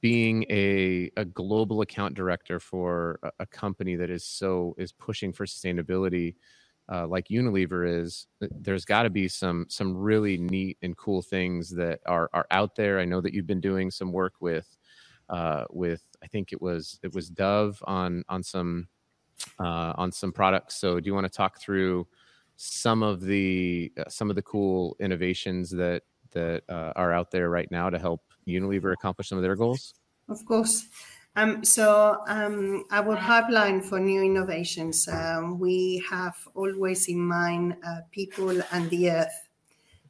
being 0.00 0.44
a, 0.50 1.10
a 1.16 1.24
global 1.24 1.80
account 1.80 2.14
director 2.14 2.58
for 2.58 3.18
a, 3.22 3.30
a 3.40 3.46
company 3.46 3.94
that 3.96 4.10
is 4.10 4.24
so 4.24 4.74
is 4.78 4.92
pushing 4.92 5.32
for 5.32 5.46
sustainability 5.46 6.34
uh, 6.92 7.06
like 7.06 7.28
Unilever 7.28 8.00
is, 8.00 8.26
there's 8.40 8.84
got 8.84 9.02
to 9.02 9.10
be 9.10 9.26
some 9.26 9.66
some 9.68 9.96
really 9.96 10.36
neat 10.36 10.78
and 10.82 10.96
cool 10.96 11.20
things 11.20 11.68
that 11.70 12.00
are 12.06 12.30
are 12.32 12.46
out 12.52 12.76
there. 12.76 13.00
I 13.00 13.04
know 13.04 13.20
that 13.20 13.34
you've 13.34 13.46
been 13.46 13.60
doing 13.60 13.90
some 13.90 14.12
work 14.12 14.34
with 14.40 14.76
uh, 15.28 15.64
with 15.70 16.02
I 16.22 16.26
think 16.26 16.52
it 16.52 16.60
was 16.60 16.98
it 17.02 17.14
was 17.14 17.28
Dove 17.28 17.82
on 17.86 18.24
on 18.28 18.42
some 18.42 18.88
uh, 19.58 19.92
on 19.96 20.12
some 20.12 20.32
products. 20.32 20.76
So 20.76 21.00
do 21.00 21.06
you 21.06 21.14
want 21.14 21.26
to 21.26 21.36
talk 21.36 21.60
through 21.60 22.06
some 22.56 23.02
of 23.02 23.20
the 23.20 23.92
uh, 23.98 24.08
some 24.08 24.30
of 24.30 24.36
the 24.36 24.42
cool 24.42 24.96
innovations 25.00 25.70
that 25.70 26.02
that 26.32 26.62
uh, 26.68 26.92
are 26.96 27.12
out 27.12 27.30
there 27.30 27.50
right 27.50 27.70
now 27.70 27.90
to 27.90 27.98
help 27.98 28.22
Unilever 28.46 28.92
accomplish 28.92 29.28
some 29.28 29.38
of 29.38 29.42
their 29.42 29.56
goals? 29.56 29.94
Of 30.28 30.44
course. 30.44 30.88
Um, 31.36 31.62
so 31.64 32.18
um, 32.28 32.84
our 32.90 33.16
pipeline 33.16 33.82
for 33.82 34.00
new 34.00 34.22
innovations, 34.22 35.06
um, 35.06 35.58
we 35.58 36.02
have 36.08 36.36
always 36.54 37.08
in 37.08 37.20
mind 37.20 37.76
uh, 37.86 38.00
people 38.10 38.62
and 38.72 38.88
the 38.88 39.10
earth. 39.10 39.45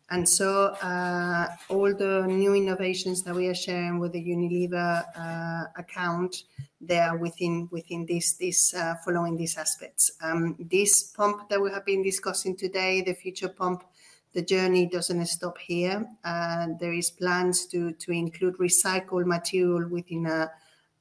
And 0.08 0.28
so 0.28 0.66
uh, 0.82 1.48
all 1.68 1.92
the 1.92 2.26
new 2.28 2.54
innovations 2.54 3.22
that 3.24 3.34
we 3.34 3.48
are 3.48 3.54
sharing 3.54 3.98
with 3.98 4.12
the 4.12 4.22
Unilever 4.22 5.04
uh, 5.16 5.64
account, 5.76 6.44
they 6.80 6.98
are 6.98 7.16
within 7.16 7.68
within 7.72 8.06
this 8.06 8.34
this 8.34 8.72
uh, 8.72 8.94
following 9.04 9.36
these 9.36 9.56
aspects. 9.56 10.12
Um, 10.22 10.54
this 10.60 11.02
pump 11.02 11.48
that 11.48 11.60
we 11.60 11.72
have 11.72 11.84
been 11.84 12.02
discussing 12.04 12.56
today, 12.56 13.02
the 13.02 13.14
future 13.14 13.48
pump, 13.48 13.82
the 14.32 14.42
journey 14.42 14.86
doesn't 14.86 15.26
stop 15.26 15.58
here. 15.58 16.06
Uh, 16.22 16.68
there 16.78 16.92
is 16.92 17.10
plans 17.10 17.66
to 17.66 17.90
to 17.92 18.12
include 18.12 18.58
recycled 18.58 19.26
material 19.26 19.88
within 19.88 20.26
a, 20.26 20.52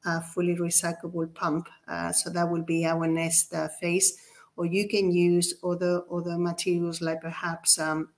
a 0.06 0.22
fully 0.22 0.56
recyclable 0.56 1.32
pump. 1.32 1.70
Uh, 1.88 2.12
so 2.12 2.32
that 2.32 2.50
will 2.50 2.64
be 2.64 2.86
our 2.88 3.06
next 3.06 3.54
uh, 3.54 3.68
phase. 3.68 4.18
Or 4.58 4.66
you 4.66 4.88
can 4.88 5.12
use 5.12 5.54
other 5.64 6.02
other 6.10 6.40
materials 6.40 7.02
like 7.02 7.22
perhaps 7.22 7.78
um, 7.78 8.10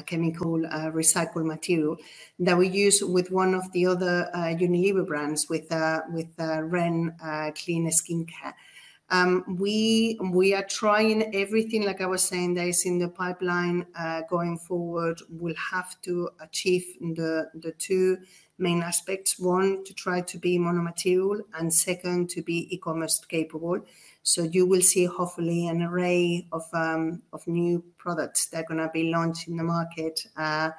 a 0.00 0.02
chemical 0.02 0.66
uh, 0.66 0.90
recycled 0.90 1.46
material 1.46 1.96
that 2.38 2.56
we 2.56 2.68
use 2.68 3.02
with 3.02 3.30
one 3.30 3.54
of 3.54 3.70
the 3.72 3.86
other 3.86 4.28
uh, 4.34 4.52
Unilever 4.66 5.06
brands 5.06 5.48
with 5.48 5.70
uh, 5.70 6.00
with 6.16 6.30
uh, 6.38 6.62
Ren 6.62 7.14
uh, 7.22 7.50
Clean 7.54 7.86
Skincare. 7.90 8.54
Um, 9.12 9.56
we 9.58 10.18
we 10.22 10.54
are 10.54 10.64
trying 10.64 11.34
everything, 11.34 11.82
like 11.84 12.00
I 12.00 12.06
was 12.06 12.22
saying, 12.22 12.54
that 12.54 12.68
is 12.68 12.86
in 12.86 12.98
the 12.98 13.08
pipeline 13.08 13.86
uh, 13.98 14.22
going 14.30 14.56
forward. 14.58 15.20
We'll 15.28 15.62
have 15.72 16.00
to 16.02 16.30
achieve 16.40 16.84
the 17.00 17.50
the 17.54 17.72
two 17.72 18.18
main 18.58 18.82
aspects: 18.82 19.38
one, 19.38 19.82
to 19.84 19.92
try 19.94 20.20
to 20.20 20.38
be 20.38 20.58
monomaterial, 20.58 21.40
and 21.58 21.74
second, 21.74 22.30
to 22.30 22.42
be 22.42 22.72
e-commerce 22.74 23.18
capable. 23.28 23.80
So 24.22 24.42
you 24.42 24.66
will 24.66 24.82
see 24.82 25.06
hopefully 25.06 25.66
an 25.68 25.82
array 25.82 26.46
of 26.52 26.62
um, 26.72 27.22
of 27.32 27.46
new 27.46 27.82
products 27.98 28.46
that 28.48 28.64
are 28.64 28.68
going 28.68 28.80
to 28.80 28.90
be 28.92 29.10
launched 29.10 29.48
in 29.48 29.56
the 29.56 29.64
market. 29.64 30.26
Uh, 30.36 30.70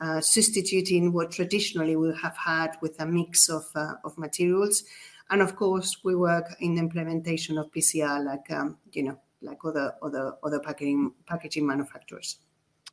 uh, 0.00 0.20
substituting 0.20 1.12
what 1.12 1.30
traditionally 1.30 1.94
we 1.96 2.12
have 2.20 2.36
had 2.36 2.76
with 2.82 3.00
a 3.00 3.06
mix 3.06 3.48
of, 3.48 3.64
uh, 3.76 3.94
of 4.04 4.18
materials. 4.18 4.82
And 5.30 5.40
of 5.40 5.56
course, 5.56 5.98
we 6.04 6.16
work 6.16 6.54
in 6.60 6.74
the 6.74 6.80
implementation 6.80 7.58
of 7.58 7.70
PCR, 7.70 8.22
like 8.24 8.50
um, 8.50 8.76
you 8.92 9.04
know, 9.04 9.18
like 9.40 9.64
other 9.64 9.94
other 10.02 10.34
other 10.42 10.60
packaging 10.60 11.12
packaging 11.26 11.66
manufacturers. 11.66 12.38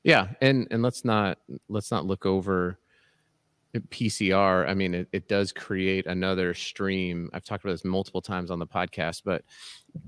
Yeah, 0.03 0.27
and 0.41 0.67
and 0.71 0.81
let's 0.81 1.03
not 1.03 1.39
let's 1.67 1.91
not 1.91 2.05
look 2.05 2.25
over 2.25 2.79
PCR. 3.79 4.67
I 4.67 4.73
mean, 4.73 4.93
it, 4.93 5.07
it 5.11 5.27
does 5.27 5.51
create 5.51 6.05
another 6.05 6.53
stream. 6.53 7.29
I've 7.33 7.43
talked 7.43 7.63
about 7.63 7.71
this 7.73 7.85
multiple 7.85 8.21
times 8.21 8.51
on 8.51 8.59
the 8.59 8.67
podcast, 8.67 9.21
but 9.23 9.43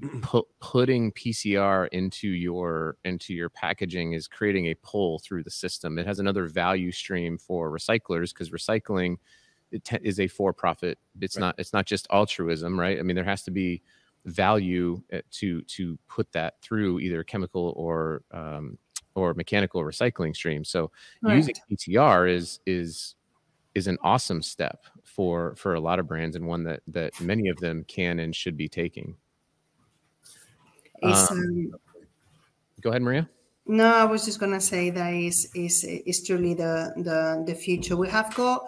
pu- 0.21 0.47
putting 0.59 1.11
PCR 1.13 1.87
into 1.91 2.27
your 2.27 2.97
into 3.05 3.33
your 3.33 3.49
packaging 3.49 4.13
is 4.13 4.27
creating 4.27 4.67
a 4.67 4.75
pull 4.75 5.19
through 5.19 5.43
the 5.43 5.51
system. 5.51 5.97
It 5.97 6.05
has 6.05 6.19
another 6.19 6.47
value 6.47 6.91
stream 6.91 7.37
for 7.37 7.71
recyclers 7.71 8.33
because 8.33 8.49
recycling 8.49 9.17
it 9.71 9.83
te- 9.85 9.97
is 10.03 10.19
a 10.19 10.27
for-profit. 10.27 10.99
It's 11.21 11.37
Right. 11.37 11.41
not 11.41 11.55
it's 11.57 11.73
not 11.73 11.85
just 11.85 12.07
altruism, 12.11 12.79
right? 12.79 12.99
I 12.99 13.01
mean, 13.03 13.15
there 13.15 13.25
has 13.25 13.43
to 13.43 13.51
be 13.51 13.81
value 14.25 15.01
uh, 15.11 15.19
to 15.31 15.61
to 15.63 15.97
put 16.07 16.31
that 16.33 16.61
through 16.61 16.99
either 16.99 17.23
chemical 17.23 17.73
or 17.75 18.23
um, 18.31 18.77
or 19.15 19.33
mechanical 19.33 19.81
recycling 19.83 20.35
stream. 20.35 20.63
So 20.63 20.91
using 21.35 21.55
PCR 21.71 22.29
is 22.29 22.59
is 22.65 23.15
is 23.75 23.87
an 23.87 23.97
awesome 24.01 24.41
step 24.41 24.85
for 25.03 25.55
for 25.55 25.75
a 25.75 25.79
lot 25.79 25.99
of 25.99 26.07
brands 26.07 26.35
and 26.35 26.47
one 26.47 26.63
that 26.63 26.81
that 26.87 27.19
many 27.19 27.49
of 27.49 27.57
them 27.57 27.83
can 27.87 28.19
and 28.19 28.35
should 28.35 28.57
be 28.57 28.69
taking. 28.69 29.15
Um, 31.01 31.13
um, 31.13 31.71
Go 32.81 32.89
ahead, 32.89 33.01
Maria. 33.01 33.29
No, 33.65 33.85
I 33.85 34.03
was 34.03 34.25
just 34.25 34.39
gonna 34.39 34.61
say 34.61 34.89
that 34.89 35.13
is 35.13 35.49
is 35.55 35.83
is 35.83 36.25
truly 36.25 36.53
the 36.53 36.93
the 36.97 37.43
the 37.45 37.55
future. 37.55 37.95
We 37.95 38.09
have 38.09 38.33
got 38.35 38.65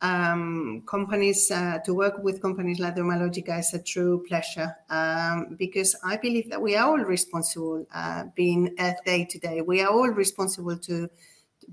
um, 0.00 0.84
companies 0.86 1.50
uh, 1.50 1.78
to 1.84 1.92
work 1.92 2.22
with 2.22 2.40
companies 2.40 2.78
like 2.78 2.94
Dermalogica 2.94 3.58
is 3.58 3.74
a 3.74 3.82
true 3.82 4.24
pleasure 4.28 4.76
um, 4.90 5.56
because 5.58 5.96
I 6.04 6.18
believe 6.18 6.50
that 6.50 6.62
we 6.62 6.76
are 6.76 6.86
all 6.86 6.98
responsible. 6.98 7.84
Uh, 7.92 8.24
being 8.36 8.74
Earth 8.78 9.02
Day 9.04 9.24
today, 9.24 9.60
we 9.60 9.82
are 9.82 9.90
all 9.90 10.08
responsible 10.08 10.78
to 10.78 11.10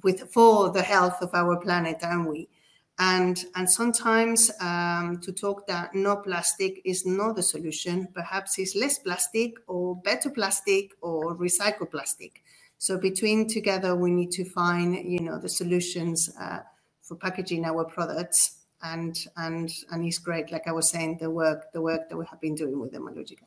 with 0.04 0.32
for 0.32 0.72
the 0.72 0.82
health 0.82 1.22
of 1.22 1.30
our 1.36 1.58
planet, 1.58 1.98
aren't 2.02 2.30
we? 2.30 2.50
And 2.98 3.44
and 3.56 3.70
sometimes 3.70 4.50
um, 4.62 5.20
to 5.22 5.34
talk 5.34 5.68
that 5.68 5.94
no 5.94 6.16
plastic 6.16 6.82
is 6.86 7.06
not 7.06 7.36
the 7.36 7.44
solution. 7.44 8.08
Perhaps 8.14 8.58
it's 8.58 8.76
less 8.76 9.00
plastic 9.00 9.56
or 9.68 9.98
better 9.98 10.30
plastic 10.30 10.92
or 11.02 11.36
recycled 11.36 11.92
plastic. 11.92 12.42
So 12.78 12.98
between 12.98 13.48
together, 13.50 13.96
we 13.96 14.12
need 14.12 14.32
to 14.32 14.46
find 14.46 14.96
you 14.96 15.20
know 15.20 15.40
the 15.40 15.50
solutions 15.50 16.30
uh, 16.40 16.60
for 17.02 17.16
packaging 17.16 17.66
our 17.66 17.84
products. 17.84 18.60
And 18.82 19.18
and 19.36 19.70
and 19.92 20.06
it's 20.06 20.20
great, 20.20 20.52
like 20.52 20.68
I 20.68 20.72
was 20.72 20.90
saying, 20.90 21.18
the 21.20 21.30
work 21.30 21.72
the 21.74 21.82
work 21.82 22.08
that 22.10 22.18
we 22.18 22.26
have 22.30 22.40
been 22.40 22.56
doing 22.56 22.80
with 22.80 22.94
Dermalogica. 22.94 23.44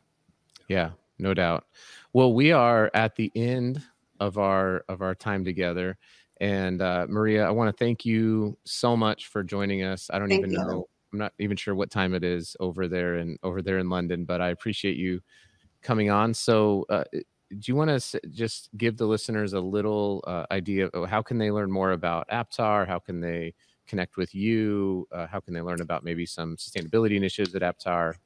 Yeah, 0.69 0.91
no 1.19 1.33
doubt. 1.33 1.65
Well, 2.13 2.35
we 2.35 2.53
are 2.53 2.91
at 2.93 3.17
the 3.17 3.33
end 3.35 3.83
of 4.21 4.37
our 4.37 4.85
of 4.89 5.01
our 5.01 5.15
time 5.15 5.45
together. 5.45 5.97
And 6.41 6.81
uh, 6.81 7.07
Maria, 7.09 7.47
I 7.47 7.51
want 7.51 7.69
to 7.75 7.85
thank 7.85 8.05
you 8.05 8.57
so 8.65 8.97
much 8.97 9.27
for 9.27 9.43
joining 9.43 9.83
us. 9.83 10.09
I 10.13 10.19
don't 10.19 10.29
Thank 10.29 10.41
even 10.41 10.53
you. 10.53 10.59
know. 10.59 10.89
I'm 11.13 11.19
not 11.19 11.33
even 11.39 11.57
sure 11.57 11.75
what 11.75 11.91
time 11.91 12.15
it 12.15 12.23
is 12.23 12.55
over 12.61 12.87
there 12.87 13.15
and 13.15 13.39
over 13.43 13.63
there 13.63 13.79
in 13.79 13.89
London, 13.89 14.25
but 14.25 14.41
I 14.41 14.51
appreciate 14.51 14.97
you 14.97 15.21
coming 15.83 16.11
on. 16.11 16.35
So, 16.35 16.85
uh, 16.91 17.05
do 17.13 17.63
you 17.65 17.75
want 17.75 17.99
to 17.99 18.21
just 18.29 18.69
give 18.77 18.99
the 18.99 19.07
listeners 19.07 19.55
a 19.55 19.61
little 19.61 20.23
uh, 20.27 20.45
idea 20.51 20.89
of 20.89 21.09
how 21.09 21.23
can 21.23 21.39
they 21.39 21.51
learn 21.51 21.71
more 21.71 21.93
about 21.93 22.29
Aptar? 22.29 22.87
How 22.87 22.99
can 22.99 23.21
they 23.21 23.55
connect 23.87 24.19
with 24.19 24.35
you? 24.35 25.09
Uh, 25.11 25.27
how 25.27 25.41
can 25.41 25.55
they 25.55 25.63
learn 25.63 25.81
about 25.81 26.05
maybe 26.05 26.27
some 26.27 26.57
sustainability 26.57 27.17
initiatives 27.17 27.55
at 27.55 27.63
Aptar? 27.63 28.17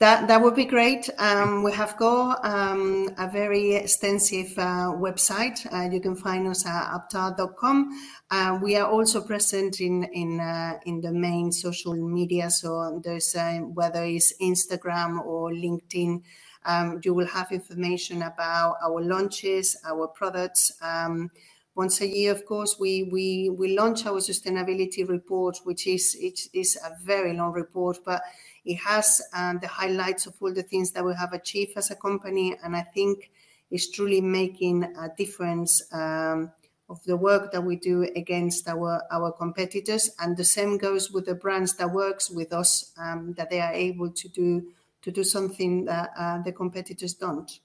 That 0.00 0.28
that 0.28 0.40
would 0.40 0.54
be 0.54 0.64
great. 0.64 1.10
Um, 1.18 1.62
we 1.62 1.72
have 1.72 1.94
got 1.98 2.42
um, 2.42 3.10
a 3.18 3.28
very 3.28 3.74
extensive 3.74 4.58
uh, 4.58 4.92
website. 4.96 5.58
Uh, 5.70 5.92
you 5.92 6.00
can 6.00 6.16
find 6.16 6.48
us 6.48 6.64
at 6.64 6.90
aptar.com. 6.90 7.90
Uh, 8.30 8.58
we 8.62 8.76
are 8.76 8.88
also 8.90 9.20
present 9.20 9.78
in 9.78 10.04
in 10.04 10.40
uh, 10.40 10.78
in 10.86 11.02
the 11.02 11.12
main 11.12 11.52
social 11.52 11.92
media. 11.94 12.48
So 12.48 13.02
there's 13.04 13.34
uh, 13.36 13.58
whether 13.58 14.02
it's 14.02 14.32
Instagram 14.40 15.22
or 15.22 15.50
LinkedIn. 15.50 16.22
Um, 16.64 17.00
you 17.04 17.12
will 17.12 17.26
have 17.26 17.52
information 17.52 18.22
about 18.22 18.76
our 18.82 19.02
launches, 19.02 19.76
our 19.84 20.08
products. 20.08 20.72
Um, 20.80 21.30
once 21.74 22.00
a 22.00 22.06
year, 22.06 22.32
of 22.32 22.46
course, 22.46 22.76
we 22.80 23.02
we 23.02 23.50
we 23.50 23.76
launch 23.76 24.06
our 24.06 24.20
sustainability 24.20 25.06
report, 25.06 25.58
which 25.64 25.86
is 25.86 26.16
it 26.18 26.40
is 26.54 26.78
a 26.82 26.96
very 27.04 27.34
long 27.34 27.52
report, 27.52 27.98
but 28.04 28.22
it 28.64 28.76
has 28.76 29.22
um, 29.32 29.58
the 29.60 29.68
highlights 29.68 30.26
of 30.26 30.34
all 30.40 30.52
the 30.52 30.62
things 30.62 30.92
that 30.92 31.04
we 31.04 31.14
have 31.14 31.32
achieved 31.32 31.72
as 31.76 31.90
a 31.90 31.96
company, 31.96 32.56
and 32.62 32.76
I 32.76 32.82
think 32.82 33.30
it's 33.70 33.90
truly 33.90 34.20
making 34.20 34.84
a 34.84 35.08
difference 35.16 35.82
um, 35.92 36.50
of 36.88 37.02
the 37.04 37.16
work 37.16 37.52
that 37.52 37.62
we 37.62 37.76
do 37.76 38.02
against 38.16 38.68
our 38.68 39.02
our 39.12 39.32
competitors. 39.32 40.10
And 40.18 40.36
the 40.36 40.44
same 40.44 40.76
goes 40.76 41.10
with 41.10 41.26
the 41.26 41.36
brands 41.36 41.74
that 41.74 41.90
works 41.90 42.30
with 42.30 42.52
us, 42.52 42.92
um, 42.98 43.32
that 43.34 43.48
they 43.48 43.60
are 43.60 43.72
able 43.72 44.10
to 44.10 44.28
do 44.28 44.72
to 45.02 45.10
do 45.10 45.24
something 45.24 45.86
that 45.86 46.10
uh, 46.18 46.42
the 46.42 46.52
competitors 46.52 47.14
don't. 47.14 47.60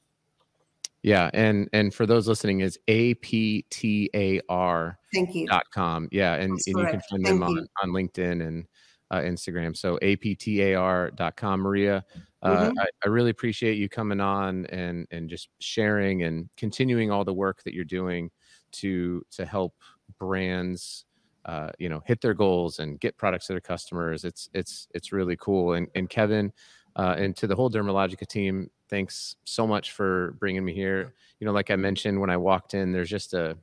Yeah, 1.01 1.29
and 1.33 1.67
and 1.73 1.93
for 1.93 2.05
those 2.05 2.27
listening, 2.27 2.61
is 2.61 2.79
aptar. 2.87 4.95
Thank 5.13 5.35
you. 5.35 5.47
Dot 5.47 5.65
com. 5.73 6.07
Yeah, 6.11 6.35
and, 6.35 6.51
and 6.51 6.59
you 6.65 6.75
can 6.75 7.01
find 7.09 7.25
Thank 7.25 7.25
them 7.25 7.41
you. 7.41 7.45
on, 7.45 7.67
on 7.83 7.89
LinkedIn 7.89 8.47
and 8.47 8.65
uh, 9.11 9.17
Instagram. 9.19 9.75
So 9.75 9.97
aptar.com. 10.01 11.59
Maria, 11.59 12.03
uh, 12.41 12.69
Mhm. 12.69 12.73
I, 12.79 12.87
I 13.03 13.07
really 13.07 13.29
appreciate 13.29 13.77
you 13.77 13.89
coming 13.89 14.19
on 14.19 14.65
and 14.67 15.07
and 15.11 15.29
just 15.29 15.49
sharing 15.59 16.23
and 16.23 16.49
continuing 16.57 17.11
all 17.11 17.23
the 17.23 17.33
work 17.33 17.63
that 17.63 17.73
you're 17.73 17.85
doing 17.85 18.31
to 18.73 19.23
to 19.31 19.45
help 19.45 19.75
brands. 20.19 21.05
Uh, 21.45 21.69
you 21.77 21.89
know, 21.89 22.01
hit 22.05 22.21
their 22.21 22.33
goals 22.33 22.79
and 22.79 22.99
get 22.99 23.15
products 23.17 23.45
to 23.47 23.53
their 23.53 23.61
customers. 23.61 24.25
It's 24.25 24.49
it's 24.55 24.87
it's 24.95 25.11
really 25.11 25.37
cool. 25.37 25.73
And 25.73 25.87
and 25.93 26.09
Kevin, 26.09 26.51
uh, 26.95 27.15
and 27.19 27.35
to 27.37 27.45
the 27.45 27.55
whole 27.55 27.69
Dermalogica 27.69 28.25
team, 28.25 28.71
thanks 28.89 29.35
so 29.43 29.67
much 29.67 29.91
for 29.91 30.31
bringing 30.39 30.65
me 30.65 30.73
here. 30.73 31.13
You 31.39 31.45
know, 31.45 31.53
like 31.53 31.69
I 31.69 31.75
mentioned 31.75 32.19
when 32.19 32.31
I 32.31 32.37
walked 32.37 32.73
in, 32.73 32.91
there's 32.91 33.11
just 33.11 33.35
a 33.35 33.55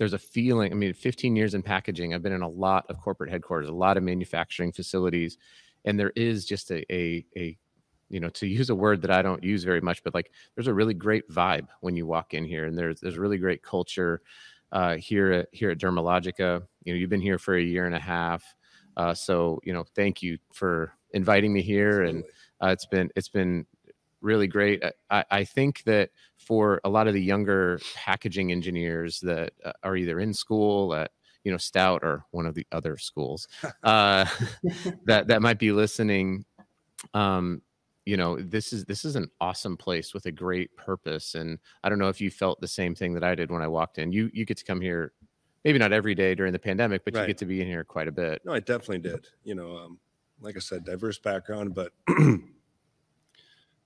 there's 0.00 0.14
a 0.14 0.18
feeling. 0.18 0.72
I 0.72 0.74
mean, 0.74 0.94
15 0.94 1.36
years 1.36 1.52
in 1.52 1.62
packaging, 1.62 2.14
I've 2.14 2.22
been 2.22 2.32
in 2.32 2.40
a 2.40 2.48
lot 2.48 2.86
of 2.88 2.98
corporate 2.98 3.30
headquarters, 3.30 3.68
a 3.68 3.72
lot 3.72 3.98
of 3.98 4.02
manufacturing 4.02 4.72
facilities, 4.72 5.36
and 5.84 6.00
there 6.00 6.12
is 6.16 6.46
just 6.46 6.70
a 6.70 6.90
a, 6.90 7.26
a 7.36 7.58
you 8.08 8.18
know 8.18 8.30
to 8.30 8.46
use 8.46 8.70
a 8.70 8.74
word 8.74 9.02
that 9.02 9.10
I 9.10 9.20
don't 9.20 9.44
use 9.44 9.62
very 9.62 9.82
much, 9.82 10.02
but 10.02 10.14
like 10.14 10.32
there's 10.54 10.68
a 10.68 10.74
really 10.74 10.94
great 10.94 11.28
vibe 11.28 11.68
when 11.82 11.96
you 11.96 12.06
walk 12.06 12.32
in 12.32 12.46
here, 12.46 12.64
and 12.64 12.78
there's 12.78 12.98
there's 12.98 13.18
really 13.18 13.36
great 13.36 13.62
culture 13.62 14.22
uh, 14.72 14.96
here 14.96 15.32
at 15.32 15.48
here 15.52 15.70
at 15.70 15.78
Dermalogica. 15.78 16.62
You 16.84 16.94
know, 16.94 16.98
you've 16.98 17.10
been 17.10 17.20
here 17.20 17.38
for 17.38 17.54
a 17.54 17.62
year 17.62 17.84
and 17.84 17.94
a 17.94 18.00
half, 18.00 18.42
uh, 18.96 19.12
so 19.12 19.60
you 19.64 19.74
know, 19.74 19.84
thank 19.94 20.22
you 20.22 20.38
for 20.54 20.94
inviting 21.10 21.52
me 21.52 21.60
here, 21.60 22.04
and 22.04 22.24
uh, 22.62 22.68
it's 22.68 22.86
been 22.86 23.10
it's 23.16 23.28
been 23.28 23.66
really 24.20 24.46
great. 24.46 24.82
I- 25.10 25.24
I, 25.30 25.44
think 25.44 25.82
that 25.84 26.10
for 26.36 26.80
a 26.84 26.88
lot 26.88 27.08
of 27.08 27.14
the 27.14 27.22
younger 27.22 27.80
packaging 27.94 28.52
engineers 28.52 29.20
that 29.20 29.52
uh, 29.64 29.72
are 29.82 29.96
either 29.96 30.20
in 30.20 30.34
school 30.34 30.94
at 30.94 31.10
you 31.44 31.50
know 31.50 31.58
Stout 31.58 32.02
or 32.02 32.24
one 32.30 32.46
of 32.46 32.54
the 32.54 32.66
other 32.72 32.96
schools 32.98 33.48
uh, 33.82 34.26
that 35.04 35.28
that 35.28 35.42
might 35.42 35.58
be 35.58 35.72
listening, 35.72 36.44
um, 37.14 37.62
you 38.04 38.16
know 38.16 38.36
this 38.40 38.72
is 38.72 38.84
this 38.84 39.04
is 39.04 39.16
an 39.16 39.30
awesome 39.40 39.76
place 39.76 40.12
with 40.14 40.26
a 40.26 40.32
great 40.32 40.74
purpose. 40.76 41.34
And 41.34 41.58
I 41.82 41.88
don't 41.88 41.98
know 41.98 42.08
if 42.08 42.20
you 42.20 42.30
felt 42.30 42.60
the 42.60 42.68
same 42.68 42.94
thing 42.94 43.14
that 43.14 43.24
I 43.24 43.34
did 43.34 43.50
when 43.50 43.62
I 43.62 43.68
walked 43.68 43.98
in. 43.98 44.12
You 44.12 44.30
you 44.32 44.44
get 44.44 44.58
to 44.58 44.64
come 44.64 44.80
here. 44.80 45.12
Maybe 45.62 45.78
not 45.78 45.92
every 45.92 46.14
day 46.14 46.34
during 46.34 46.54
the 46.54 46.58
pandemic, 46.58 47.04
but 47.04 47.14
you 47.14 47.26
get 47.26 47.36
to 47.36 47.44
be 47.44 47.60
in 47.60 47.66
here 47.66 47.84
quite 47.84 48.08
a 48.08 48.12
bit. 48.12 48.40
No, 48.46 48.54
I 48.54 48.60
definitely 48.60 49.00
did. 49.00 49.26
You 49.44 49.54
know, 49.54 49.76
um, 49.76 49.98
like 50.40 50.56
I 50.56 50.58
said, 50.58 50.84
diverse 50.84 51.18
background, 51.18 51.74
but 51.74 51.92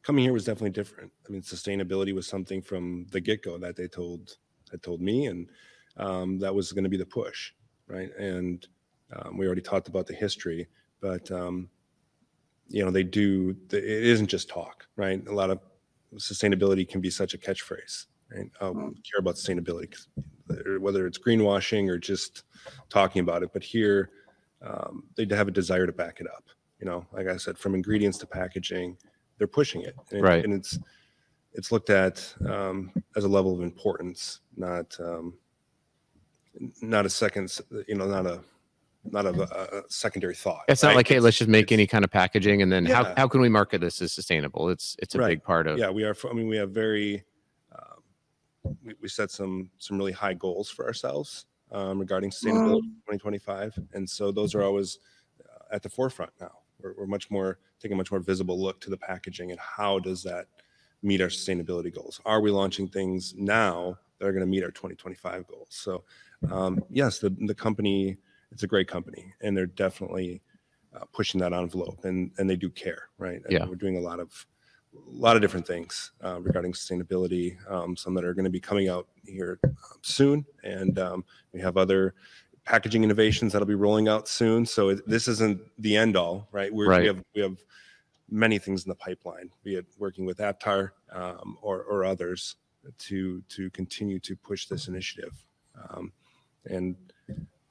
coming 0.04 0.22
here 0.22 0.32
was 0.32 0.44
definitely 0.44 0.70
different. 0.70 1.10
I 1.26 1.32
mean, 1.32 1.42
sustainability 1.42 2.14
was 2.14 2.26
something 2.26 2.62
from 2.62 3.06
the 3.10 3.20
get 3.20 3.42
go 3.42 3.58
that 3.58 3.74
they 3.74 3.88
told 3.88 4.36
had 4.70 4.82
told 4.82 5.00
me, 5.00 5.26
and 5.26 5.48
um, 5.96 6.38
that 6.38 6.54
was 6.54 6.72
going 6.72 6.84
to 6.84 6.90
be 6.90 6.96
the 6.96 7.06
push, 7.06 7.52
right? 7.88 8.10
And 8.18 8.66
um, 9.14 9.36
we 9.36 9.46
already 9.46 9.62
talked 9.62 9.88
about 9.88 10.06
the 10.06 10.14
history, 10.14 10.68
but 11.00 11.30
um, 11.30 11.68
you 12.68 12.84
know, 12.84 12.90
they 12.90 13.02
do. 13.02 13.56
It 13.72 13.84
isn't 13.84 14.28
just 14.28 14.48
talk, 14.48 14.86
right? 14.96 15.26
A 15.26 15.32
lot 15.32 15.50
of 15.50 15.60
sustainability 16.16 16.88
can 16.88 17.00
be 17.00 17.10
such 17.10 17.34
a 17.34 17.38
catchphrase, 17.38 18.06
right? 18.32 18.50
Um, 18.60 18.94
care 19.10 19.20
about 19.20 19.36
sustainability, 19.36 19.94
whether 20.78 21.06
it's 21.06 21.18
greenwashing 21.18 21.88
or 21.88 21.98
just 21.98 22.44
talking 22.88 23.20
about 23.20 23.42
it. 23.42 23.52
But 23.52 23.62
here, 23.62 24.10
um, 24.62 25.04
they 25.16 25.26
have 25.34 25.48
a 25.48 25.52
desire 25.52 25.86
to 25.86 25.92
back 25.92 26.20
it 26.20 26.26
up. 26.26 26.44
You 26.80 26.86
know, 26.86 27.06
like 27.12 27.28
I 27.28 27.36
said, 27.36 27.56
from 27.56 27.74
ingredients 27.74 28.18
to 28.18 28.26
packaging, 28.26 28.96
they're 29.38 29.46
pushing 29.46 29.82
it, 29.82 29.94
and, 30.12 30.22
Right. 30.22 30.44
and 30.44 30.54
it's 30.54 30.78
it's 31.52 31.70
looked 31.70 31.90
at 31.90 32.34
um, 32.48 32.92
as 33.16 33.24
a 33.24 33.28
level 33.28 33.54
of 33.54 33.62
importance, 33.62 34.40
not 34.56 34.96
um, 35.00 35.34
not 36.82 37.04
a 37.06 37.10
second, 37.10 37.56
you 37.88 37.94
know, 37.94 38.06
not 38.06 38.26
a 38.26 38.42
not 39.04 39.26
a, 39.26 39.78
a 39.78 39.82
secondary 39.88 40.34
thought. 40.34 40.62
It's 40.68 40.82
not 40.82 40.90
right? 40.90 40.96
like, 40.96 41.08
hey, 41.08 41.20
let's 41.20 41.36
just 41.36 41.50
make 41.50 41.70
any 41.72 41.86
kind 41.86 42.04
of 42.04 42.10
packaging, 42.10 42.62
and 42.62 42.72
then 42.72 42.86
how, 42.86 43.02
Yeah. 43.02 43.14
how 43.16 43.28
can 43.28 43.40
we 43.40 43.48
market 43.48 43.80
this 43.80 44.00
as 44.00 44.12
sustainable? 44.12 44.70
It's 44.70 44.96
it's 45.00 45.14
a 45.14 45.18
Right. 45.18 45.28
big 45.28 45.42
part 45.42 45.66
of 45.66 45.78
yeah 45.78 45.90
we 45.90 46.04
are 46.04 46.16
i 46.30 46.32
mean 46.32 46.48
we 46.48 46.56
have 46.56 46.70
very 46.70 47.22
um, 47.72 48.02
we, 48.82 48.94
we 49.02 49.08
set 49.08 49.30
some 49.30 49.70
some 49.78 49.98
really 49.98 50.12
high 50.12 50.34
goals 50.34 50.70
for 50.70 50.86
ourselves 50.86 51.46
um, 51.72 51.98
regarding 51.98 52.30
sustainability 52.30 52.84
in 52.84 53.18
2025 53.18 53.78
and 53.94 54.08
so 54.08 54.32
those 54.32 54.54
are 54.54 54.62
always 54.62 54.98
uh, 55.44 55.74
at 55.74 55.82
the 55.82 55.88
forefront 55.88 56.32
now 56.40 56.52
we're, 56.84 56.94
we're 56.98 57.06
much 57.06 57.30
more 57.30 57.58
taking 57.80 57.94
a 57.94 57.98
much 57.98 58.10
more 58.10 58.20
visible 58.20 58.60
look 58.60 58.80
to 58.80 58.90
the 58.90 58.96
packaging 58.96 59.50
and 59.50 59.58
how 59.60 59.98
does 59.98 60.22
that 60.22 60.46
meet 61.02 61.20
our 61.20 61.28
sustainability 61.28 61.92
goals 61.92 62.20
are 62.24 62.40
we 62.40 62.50
launching 62.50 62.86
things 62.88 63.34
now 63.36 63.98
that 64.18 64.26
are 64.26 64.32
going 64.32 64.40
to 64.42 64.46
meet 64.46 64.62
our 64.62 64.70
2025 64.70 65.46
goals 65.46 65.68
so 65.70 66.04
um, 66.50 66.82
yes 66.90 67.18
the, 67.18 67.30
the 67.46 67.54
company 67.54 68.16
it's 68.52 68.62
a 68.62 68.66
great 68.68 68.86
company 68.88 69.32
and 69.40 69.56
they're 69.56 69.66
definitely 69.66 70.40
uh, 70.94 71.04
pushing 71.12 71.40
that 71.40 71.52
envelope 71.52 72.04
and 72.04 72.30
and 72.38 72.48
they 72.48 72.56
do 72.56 72.70
care 72.70 73.08
right 73.18 73.42
And 73.44 73.52
Yeah. 73.54 73.64
we're 73.66 73.74
doing 73.74 73.96
a 73.96 74.00
lot 74.00 74.20
of 74.20 74.46
a 74.96 75.10
lot 75.10 75.34
of 75.34 75.42
different 75.42 75.66
things 75.66 76.12
uh, 76.24 76.40
regarding 76.40 76.72
sustainability, 76.72 77.56
um, 77.68 77.96
some 77.96 78.14
that 78.14 78.24
are 78.24 78.32
going 78.34 78.44
to 78.44 78.50
be 78.50 78.60
coming 78.60 78.88
out 78.88 79.08
here 79.24 79.58
um, 79.64 79.98
soon. 80.02 80.46
And 80.62 80.98
um, 81.00 81.24
we 81.52 81.60
have 81.60 81.76
other 81.76 82.14
packaging 82.64 83.04
innovations 83.04 83.52
that'll 83.52 83.66
be 83.66 83.74
rolling 83.74 84.08
out 84.08 84.26
soon. 84.28 84.64
So 84.66 84.90
it, 84.90 85.06
this 85.06 85.28
isn't 85.28 85.60
the 85.78 85.96
end 85.96 86.16
all, 86.16 86.48
right? 86.52 86.72
We're, 86.72 86.88
Right. 86.88 87.00
We 87.02 87.06
have 87.06 87.24
we 87.34 87.40
have 87.42 87.56
many 88.30 88.58
things 88.58 88.84
in 88.84 88.88
the 88.88 88.94
pipeline, 88.94 89.50
be 89.62 89.76
it 89.76 89.86
working 89.98 90.24
with 90.24 90.38
Aptar 90.38 90.90
um, 91.12 91.58
or, 91.62 91.82
or 91.82 92.04
others 92.04 92.56
to 92.98 93.42
to 93.48 93.70
continue 93.70 94.18
to 94.20 94.36
push 94.36 94.66
this 94.66 94.88
initiative. 94.88 95.34
Um, 95.90 96.12
and 96.66 96.96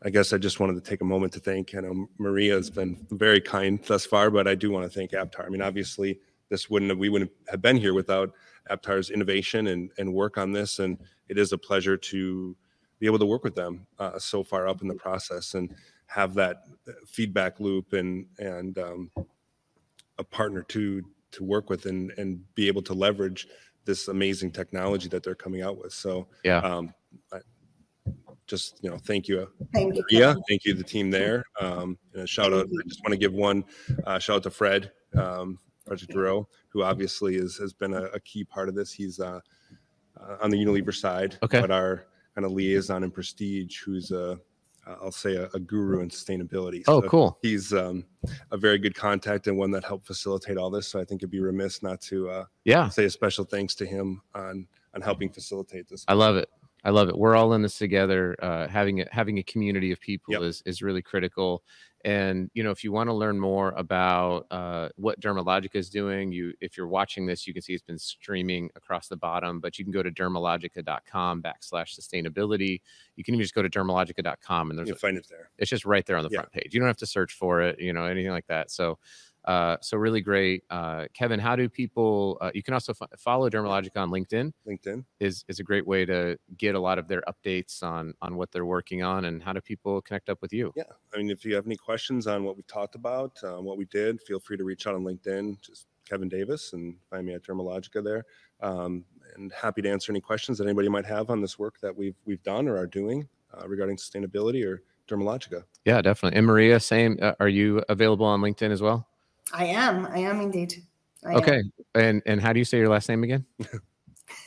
I 0.03 0.09
guess 0.09 0.33
I 0.33 0.37
just 0.37 0.59
wanted 0.59 0.75
to 0.75 0.89
take 0.89 1.01
a 1.01 1.05
moment 1.05 1.33
to 1.33 1.39
thank. 1.39 1.73
I 1.75 1.79
know 1.79 2.07
Maria 2.17 2.53
has 2.53 2.69
been 2.69 3.07
very 3.11 3.39
kind 3.41 3.79
thus 3.87 4.05
far, 4.05 4.29
but 4.29 4.47
I 4.47 4.55
do 4.55 4.69
want 4.69 4.85
to 4.85 4.89
thank 4.89 5.11
Aptar. 5.11 5.45
I 5.45 5.49
mean, 5.49 5.61
obviously, 5.61 6.19
this 6.49 6.69
wouldn't 6.69 6.89
have, 6.91 6.99
we 6.99 7.09
wouldn't 7.09 7.31
have 7.47 7.61
been 7.61 7.77
here 7.77 7.93
without 7.93 8.33
Aptar's 8.69 9.09
innovation 9.09 9.67
and 9.67 9.89
and 9.97 10.13
work 10.13 10.37
on 10.37 10.51
this. 10.51 10.79
And 10.79 10.97
it 11.29 11.37
is 11.37 11.51
a 11.51 11.57
pleasure 11.57 11.97
to 11.97 12.55
be 12.99 13.05
able 13.05 13.19
to 13.19 13.25
work 13.25 13.43
with 13.43 13.55
them 13.55 13.85
uh, 13.99 14.17
so 14.17 14.43
far 14.43 14.67
up 14.67 14.81
in 14.81 14.87
the 14.87 14.93
process 14.95 15.55
and 15.55 15.73
have 16.07 16.33
that 16.35 16.63
uh, 16.87 16.91
feedback 17.07 17.59
loop 17.59 17.93
and 17.93 18.25
and 18.39 18.77
um, 18.77 19.11
a 20.19 20.23
partner 20.23 20.61
to 20.63 21.01
to 21.31 21.43
work 21.43 21.69
with 21.69 21.85
and 21.85 22.11
and 22.17 22.41
be 22.55 22.67
able 22.67 22.81
to 22.81 22.93
leverage 22.93 23.47
this 23.85 24.07
amazing 24.07 24.51
technology 24.51 25.09
that 25.09 25.23
they're 25.23 25.35
coming 25.35 25.61
out 25.61 25.77
with. 25.77 25.91
So 25.91 26.27
Yeah. 26.43 26.59
um, 26.59 26.93
I, 27.33 27.39
just 28.47 28.79
you 28.83 28.89
know, 28.89 28.97
thank 28.97 29.27
you, 29.27 29.47
Thank 29.73 29.95
you. 29.95 30.03
Maria. 30.11 30.35
Thank 30.47 30.65
you, 30.65 30.73
the 30.73 30.83
team 30.83 31.09
there. 31.09 31.43
Um, 31.59 31.97
and 32.13 32.23
a 32.23 32.27
shout 32.27 32.53
out. 32.53 32.67
You. 32.69 32.79
I 32.79 32.87
just 32.87 33.01
want 33.03 33.11
to 33.11 33.17
give 33.17 33.33
one 33.33 33.63
uh, 34.05 34.19
shout 34.19 34.37
out 34.37 34.43
to 34.43 34.49
Fred, 34.51 34.91
um, 35.17 35.57
Project 35.85 36.13
Row, 36.13 36.47
who 36.69 36.83
obviously 36.83 37.35
is, 37.35 37.57
has 37.57 37.73
been 37.73 37.93
a, 37.93 38.03
a 38.05 38.19
key 38.19 38.43
part 38.43 38.69
of 38.69 38.75
this. 38.75 38.91
He's 38.91 39.19
uh, 39.19 39.39
uh, 40.19 40.37
on 40.41 40.49
the 40.49 40.57
Unilever 40.57 40.93
side, 40.93 41.37
Okay. 41.41 41.59
but 41.61 41.71
our 41.71 42.05
kind 42.36 42.45
of 42.45 42.51
liaison 42.51 43.03
in 43.03 43.11
Prestige, 43.11 43.81
who's 43.84 44.11
a 44.11 44.39
I'll 44.86 45.11
say 45.11 45.36
a, 45.36 45.49
a 45.53 45.59
guru 45.59 46.01
in 46.01 46.09
sustainability. 46.09 46.84
Oh, 46.88 47.01
cool. 47.03 47.38
He's 47.41 47.71
um, 47.73 48.05
a 48.51 48.57
very 48.57 48.77
good 48.77 48.93
contact 48.93 49.47
and 49.47 49.57
one 49.57 49.71
that 49.71 49.86
helped 49.86 50.05
facilitate 50.05 50.57
all 50.57 50.69
this. 50.69 50.89
So 50.89 50.99
I 50.99 51.05
think 51.05 51.21
it'd 51.21 51.31
be 51.31 51.39
remiss 51.39 51.81
not 51.81 52.01
to 52.01 52.29
uh, 52.29 52.45
Yeah, 52.65 52.89
say 52.89 53.05
a 53.05 53.09
special 53.09 53.45
thanks 53.45 53.75
to 53.75 53.86
him 53.86 54.21
on 54.36 54.67
on 54.93 55.01
helping 55.01 55.29
facilitate 55.29 55.88
this. 55.88 56.03
I 56.07 56.13
love 56.13 56.36
it. 56.36 56.49
I 56.86 56.89
love 56.89 57.07
it. 57.09 57.17
We're 57.17 57.36
all 57.36 57.53
in 57.53 57.61
this 57.61 57.77
together. 57.77 58.36
Uh, 58.41 58.67
having 58.67 59.01
a, 59.01 59.07
having 59.11 59.38
a 59.39 59.43
community 59.43 59.91
of 59.91 59.99
people 60.01 60.34
Yep. 60.34 60.41
is 60.43 60.61
is 60.65 60.81
really 60.81 61.01
critical. 61.01 61.63
And 62.05 62.51
you 62.53 62.63
know, 62.63 62.71
if 62.71 62.84
you 62.84 62.91
want 62.91 63.07
to 63.09 63.13
learn 63.13 63.39
more 63.39 63.69
about 63.77 64.45
uh, 64.51 64.89
what 64.97 65.17
Dermalogica 65.21 65.75
is 65.75 65.89
doing, 65.89 66.34
you 66.34 66.53
if 66.59 66.75
you're 66.75 66.88
watching 66.89 67.25
this, 67.25 67.47
you 67.47 67.53
can 67.53 67.61
see 67.61 67.73
it's 67.73 67.81
been 67.81 67.97
streaming 67.97 68.69
across 68.75 69.07
the 69.07 69.15
bottom. 69.15 69.61
But 69.61 69.79
you 69.79 69.86
can 69.86 69.93
go 69.93 70.03
to 70.03 70.11
dermalogica.com 70.11 71.41
backslash 71.41 71.97
sustainability. 71.97 72.81
You 73.15 73.23
can 73.23 73.34
even 73.36 73.43
just 73.43 73.55
go 73.55 73.61
to 73.61 73.69
dermalogica.com 73.69 74.69
and 74.69 74.77
there's 74.77 74.89
You'll 74.89 74.97
a, 74.97 74.99
find 74.99 75.17
it 75.17 75.27
there. 75.29 75.49
it's 75.57 75.69
just 75.69 75.86
right 75.86 76.05
there 76.05 76.17
on 76.17 76.23
the 76.23 76.29
Yeah. 76.31 76.39
front 76.39 76.51
page. 76.51 76.73
You 76.73 76.79
don't 76.79 76.88
have 76.88 76.97
to 76.97 77.05
search 77.05 77.34
for 77.34 77.61
it, 77.61 77.79
you 77.79 77.93
know, 77.93 78.05
anything 78.05 78.31
like 78.31 78.47
that. 78.47 78.69
So, 78.71 78.99
uh, 79.45 79.77
so 79.81 79.97
really 79.97 80.21
great, 80.21 80.63
uh, 80.69 81.05
Kevin. 81.13 81.39
How 81.39 81.55
do 81.55 81.67
people? 81.67 82.37
Uh, 82.41 82.51
you 82.53 82.63
can 82.63 82.73
also 82.73 82.93
f- 82.99 83.19
follow 83.19 83.49
Dermalogica 83.49 83.97
on 83.97 84.09
LinkedIn. 84.09 84.51
LinkedIn. 84.67 85.03
is 85.19 85.43
is 85.47 85.59
a 85.59 85.63
great 85.63 85.85
way 85.85 86.05
to 86.05 86.37
get 86.57 86.75
a 86.75 86.79
lot 86.79 86.97
of 86.97 87.07
their 87.07 87.21
updates 87.21 87.83
on 87.83 88.13
on 88.21 88.35
what 88.37 88.51
they're 88.51 88.65
working 88.65 89.03
on 89.03 89.25
and 89.25 89.43
how 89.43 89.53
do 89.53 89.61
people 89.61 90.01
connect 90.01 90.29
up 90.29 90.41
with 90.41 90.53
you. 90.53 90.71
Yeah. 90.75 90.83
I 91.13 91.17
mean, 91.17 91.29
if 91.29 91.43
you 91.43 91.55
have 91.55 91.65
any 91.65 91.75
questions 91.75 92.27
on 92.27 92.43
what 92.43 92.55
we 92.55 92.63
talked 92.63 92.95
about, 92.95 93.37
uh, 93.43 93.61
what 93.61 93.77
we 93.77 93.85
did, 93.85 94.21
feel 94.21 94.39
free 94.39 94.57
to 94.57 94.63
reach 94.63 94.87
out 94.87 94.95
on 94.95 95.03
LinkedIn. 95.03 95.61
Just 95.61 95.87
Kevin 96.05 96.29
Davis 96.29 96.73
and 96.73 96.95
find 97.09 97.25
me 97.25 97.33
at 97.33 97.43
Dermalogica 97.43 98.03
there. 98.03 98.25
Um, 98.61 99.05
and 99.35 99.51
happy 99.51 99.81
to 99.81 99.89
answer 99.89 100.11
any 100.11 100.21
questions 100.21 100.57
that 100.57 100.65
anybody 100.65 100.89
might 100.89 101.05
have 101.05 101.29
on 101.29 101.41
this 101.41 101.57
work 101.59 101.79
that 101.81 101.95
we've 101.95 102.15
we've 102.25 102.43
done 102.43 102.67
or 102.67 102.77
are 102.77 102.87
doing 102.87 103.27
uh, 103.53 103.67
regarding 103.67 103.97
sustainability 103.97 104.65
or 104.65 104.83
Dermalogica. 105.07 105.63
Yeah, 105.85 106.01
definitely. 106.01 106.37
And 106.37 106.47
Maria, 106.47 106.79
same. 106.79 107.17
Uh, 107.21 107.33
are 107.39 107.49
you 107.49 107.83
available 107.89 108.25
on 108.25 108.41
LinkedIn 108.41 108.71
as 108.71 108.81
well? 108.81 109.07
I 109.54 109.66
am. 109.66 110.06
I 110.08 110.18
am 110.18 110.41
indeed. 110.41 110.76
I 111.26 111.34
am. 111.34 111.38
Okay. 111.38 111.64
And 111.95 112.22
and 112.26 112.41
how 112.41 112.51
do 112.51 112.60
you 112.60 112.66
say 112.66 112.80
your 112.80 112.89
last 112.89 113.08
name 113.08 113.24
again? 113.24 113.45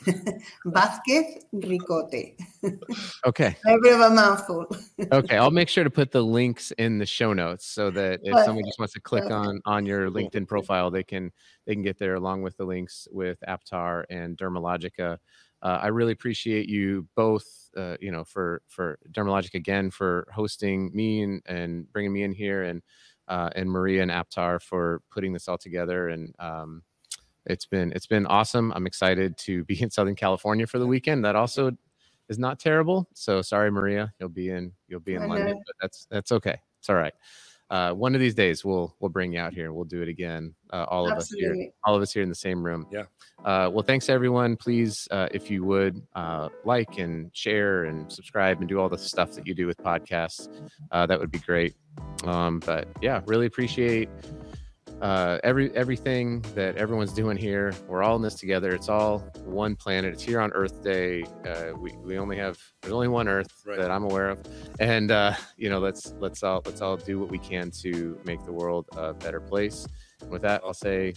Vázquez 0.65 1.43
Ricote. 1.53 2.35
Okay. 3.25 3.55
Every 3.67 3.91
of 3.91 3.99
a 3.99 4.09
mouthful. 4.09 4.67
Okay. 5.11 5.37
I'll 5.37 5.51
make 5.51 5.69
sure 5.69 5.83
to 5.83 5.89
put 5.89 6.11
the 6.11 6.21
links 6.21 6.71
in 6.71 6.97
the 6.97 7.05
show 7.05 7.33
notes 7.33 7.65
so 7.65 7.89
that 7.91 8.19
if 8.23 8.45
someone 8.45 8.65
just 8.65 8.79
wants 8.79 8.93
to 8.93 9.01
click 9.01 9.23
Perfect. 9.23 9.33
on 9.33 9.61
on 9.65 9.85
your 9.85 10.09
LinkedIn 10.09 10.47
profile, 10.47 10.91
they 10.91 11.03
can 11.03 11.31
they 11.65 11.73
can 11.73 11.83
get 11.83 11.97
there 11.97 12.15
along 12.15 12.41
with 12.41 12.57
the 12.57 12.65
links 12.65 13.07
with 13.11 13.37
Aptar 13.47 14.03
and 14.09 14.37
Dermalogica. 14.37 15.17
Uh, 15.61 15.79
I 15.81 15.87
really 15.87 16.11
appreciate 16.11 16.69
you 16.69 17.07
both, 17.15 17.45
uh, 17.75 17.97
you 17.99 18.11
know, 18.11 18.23
for 18.23 18.61
for 18.67 18.99
Dermalogic 19.11 19.55
again 19.55 19.89
for 19.89 20.27
hosting 20.33 20.91
me 20.93 21.21
and, 21.23 21.41
and 21.45 21.91
bringing 21.91 22.13
me 22.13 22.23
in 22.23 22.33
here, 22.33 22.63
and 22.63 22.81
uh, 23.27 23.49
and 23.55 23.69
Maria 23.69 24.01
and 24.01 24.11
Aptar 24.11 24.61
for 24.61 25.01
putting 25.11 25.33
this 25.33 25.47
all 25.47 25.57
together. 25.57 26.09
And 26.09 26.33
um, 26.39 26.83
it's 27.45 27.65
been 27.65 27.91
it's 27.93 28.07
been 28.07 28.25
awesome. 28.27 28.71
I'm 28.75 28.87
excited 28.87 29.37
to 29.39 29.63
be 29.65 29.81
in 29.81 29.89
Southern 29.89 30.15
California 30.15 30.67
for 30.67 30.79
the 30.79 30.87
weekend. 30.87 31.25
That 31.25 31.35
also 31.35 31.71
is 32.29 32.37
not 32.37 32.59
terrible. 32.59 33.07
So 33.13 33.41
sorry, 33.41 33.71
Maria, 33.71 34.13
you'll 34.19 34.29
be 34.29 34.49
in 34.49 34.73
you'll 34.87 34.99
be 34.99 35.15
in 35.15 35.27
London, 35.27 35.61
but 35.65 35.75
that's 35.81 36.07
that's 36.09 36.31
okay. 36.31 36.59
It's 36.79 36.89
all 36.89 36.95
right. 36.95 37.13
Uh, 37.69 37.91
one 37.91 38.15
of 38.15 38.21
these 38.21 38.33
days 38.33 38.63
we'll 38.63 38.95
we'll 38.99 39.09
bring 39.09 39.33
you 39.33 39.39
out 39.39 39.53
here. 39.53 39.73
We'll 39.73 39.85
do 39.85 40.01
it 40.01 40.07
again. 40.07 40.55
Uh, 40.71 40.85
all 40.89 41.09
of 41.09 41.17
us 41.17 41.29
here 41.29 41.69
all 41.85 41.95
of 41.95 42.01
us 42.01 42.11
here 42.11 42.23
in 42.23 42.29
the 42.29 42.35
same 42.35 42.63
room. 42.63 42.87
Yeah. 42.91 43.03
Uh, 43.43 43.69
well, 43.71 43.83
thanks 43.83 44.09
everyone. 44.09 44.55
Please, 44.55 45.07
uh, 45.11 45.27
if 45.31 45.51
you 45.51 45.63
would, 45.63 46.01
uh, 46.15 46.49
like 46.65 46.97
and 46.97 47.29
share 47.33 47.85
and 47.85 48.11
subscribe 48.11 48.59
and 48.59 48.67
do 48.67 48.79
all 48.79 48.89
the 48.89 48.97
stuff 48.97 49.33
that 49.33 49.45
you 49.45 49.53
do 49.53 49.67
with 49.67 49.77
podcasts, 49.77 50.49
uh, 50.91 51.05
that 51.05 51.19
would 51.19 51.31
be 51.31 51.39
great. 51.39 51.75
Um, 52.23 52.59
but 52.59 52.87
yeah, 53.01 53.21
really 53.25 53.45
appreciate 53.45 54.09
uh, 55.01 55.37
every 55.43 55.71
everything 55.75 56.41
that 56.55 56.75
everyone's 56.77 57.13
doing 57.13 57.37
here. 57.37 57.73
We're 57.87 58.01
all 58.03 58.15
in 58.15 58.21
this 58.21 58.35
together. 58.35 58.71
It's 58.73 58.89
all 58.89 59.19
one 59.45 59.75
planet. 59.75 60.13
It's 60.13 60.23
here 60.23 60.39
on 60.41 60.51
Earth 60.53 60.83
Day. 60.83 61.23
Uh, 61.47 61.73
we 61.77 61.91
we 62.03 62.17
only 62.17 62.37
have 62.37 62.57
there's 62.81 62.93
only 62.93 63.07
one 63.07 63.27
Earth 63.27 63.47
Right. 63.65 63.77
that 63.77 63.91
I'm 63.91 64.03
aware 64.03 64.29
of, 64.29 64.39
and 64.79 65.11
uh, 65.11 65.33
you 65.57 65.69
know 65.69 65.79
let's 65.79 66.13
let's 66.19 66.41
all 66.43 66.61
let's 66.65 66.81
all 66.81 66.97
do 66.97 67.19
what 67.19 67.29
we 67.29 67.37
can 67.37 67.69
to 67.81 68.19
make 68.25 68.43
the 68.45 68.51
world 68.53 68.87
a 68.97 69.13
better 69.13 69.39
place. 69.39 69.87
With 70.29 70.41
that, 70.41 70.61
I'll 70.65 70.73
say 70.73 71.13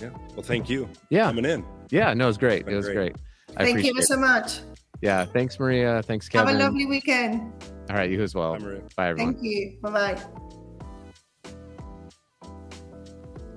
Yeah. 0.00 0.10
Well, 0.34 0.42
thank 0.42 0.68
you 0.68 0.88
yeah, 1.08 1.24
coming 1.26 1.46
in. 1.46 1.64
yeah, 1.90 2.12
no, 2.12 2.24
it 2.24 2.28
was 2.28 2.38
great. 2.38 2.68
It 2.68 2.74
was 2.74 2.84
great. 2.84 2.94
great. 2.94 3.16
I 3.56 3.64
Thank 3.64 3.82
you 3.84 3.90
appreciate 3.92 4.04
so 4.08 4.14
it. 4.14 4.20
much. 4.20 4.60
Yeah, 5.00 5.24
thanks, 5.24 5.58
Maria. 5.58 6.02
Thanks, 6.02 6.28
Kevin. 6.28 6.48
Have 6.48 6.56
a 6.56 6.64
lovely 6.64 6.84
weekend. 6.86 7.40
All 7.88 7.96
right, 7.96 8.10
you 8.10 8.22
as 8.22 8.34
well. 8.34 8.52
Bye, 8.52 8.58
Maria. 8.58 8.82
Bye, 8.96 9.08
everyone. 9.08 9.34
Thank 9.34 9.44
you. 9.44 9.78
Bye 9.80 9.90
bye. 10.14 10.45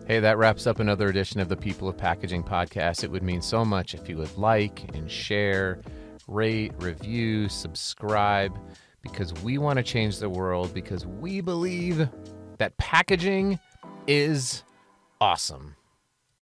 Hey, 0.09 0.19
that 0.21 0.39
wraps 0.39 0.65
up 0.65 0.79
another 0.79 1.07
edition 1.07 1.39
of 1.39 1.49
the 1.49 1.55
People 1.55 1.87
of 1.87 1.95
Packaging 1.95 2.41
podcast. 2.41 3.03
It 3.03 3.11
would 3.11 3.21
mean 3.21 3.43
so 3.43 3.63
much 3.63 3.93
if 3.93 4.09
you 4.09 4.17
would 4.17 4.35
like 4.39 4.95
and 4.95 5.09
share, 5.09 5.81
rate, 6.27 6.71
review, 6.79 7.47
subscribe, 7.47 8.57
because 9.03 9.31
we 9.43 9.59
want 9.59 9.77
to 9.77 9.83
change 9.83 10.17
the 10.17 10.27
world 10.27 10.73
because 10.73 11.05
we 11.05 11.41
believe 11.41 12.09
that 12.57 12.75
packaging 12.77 13.59
is 14.07 14.63
awesome. 15.21 15.75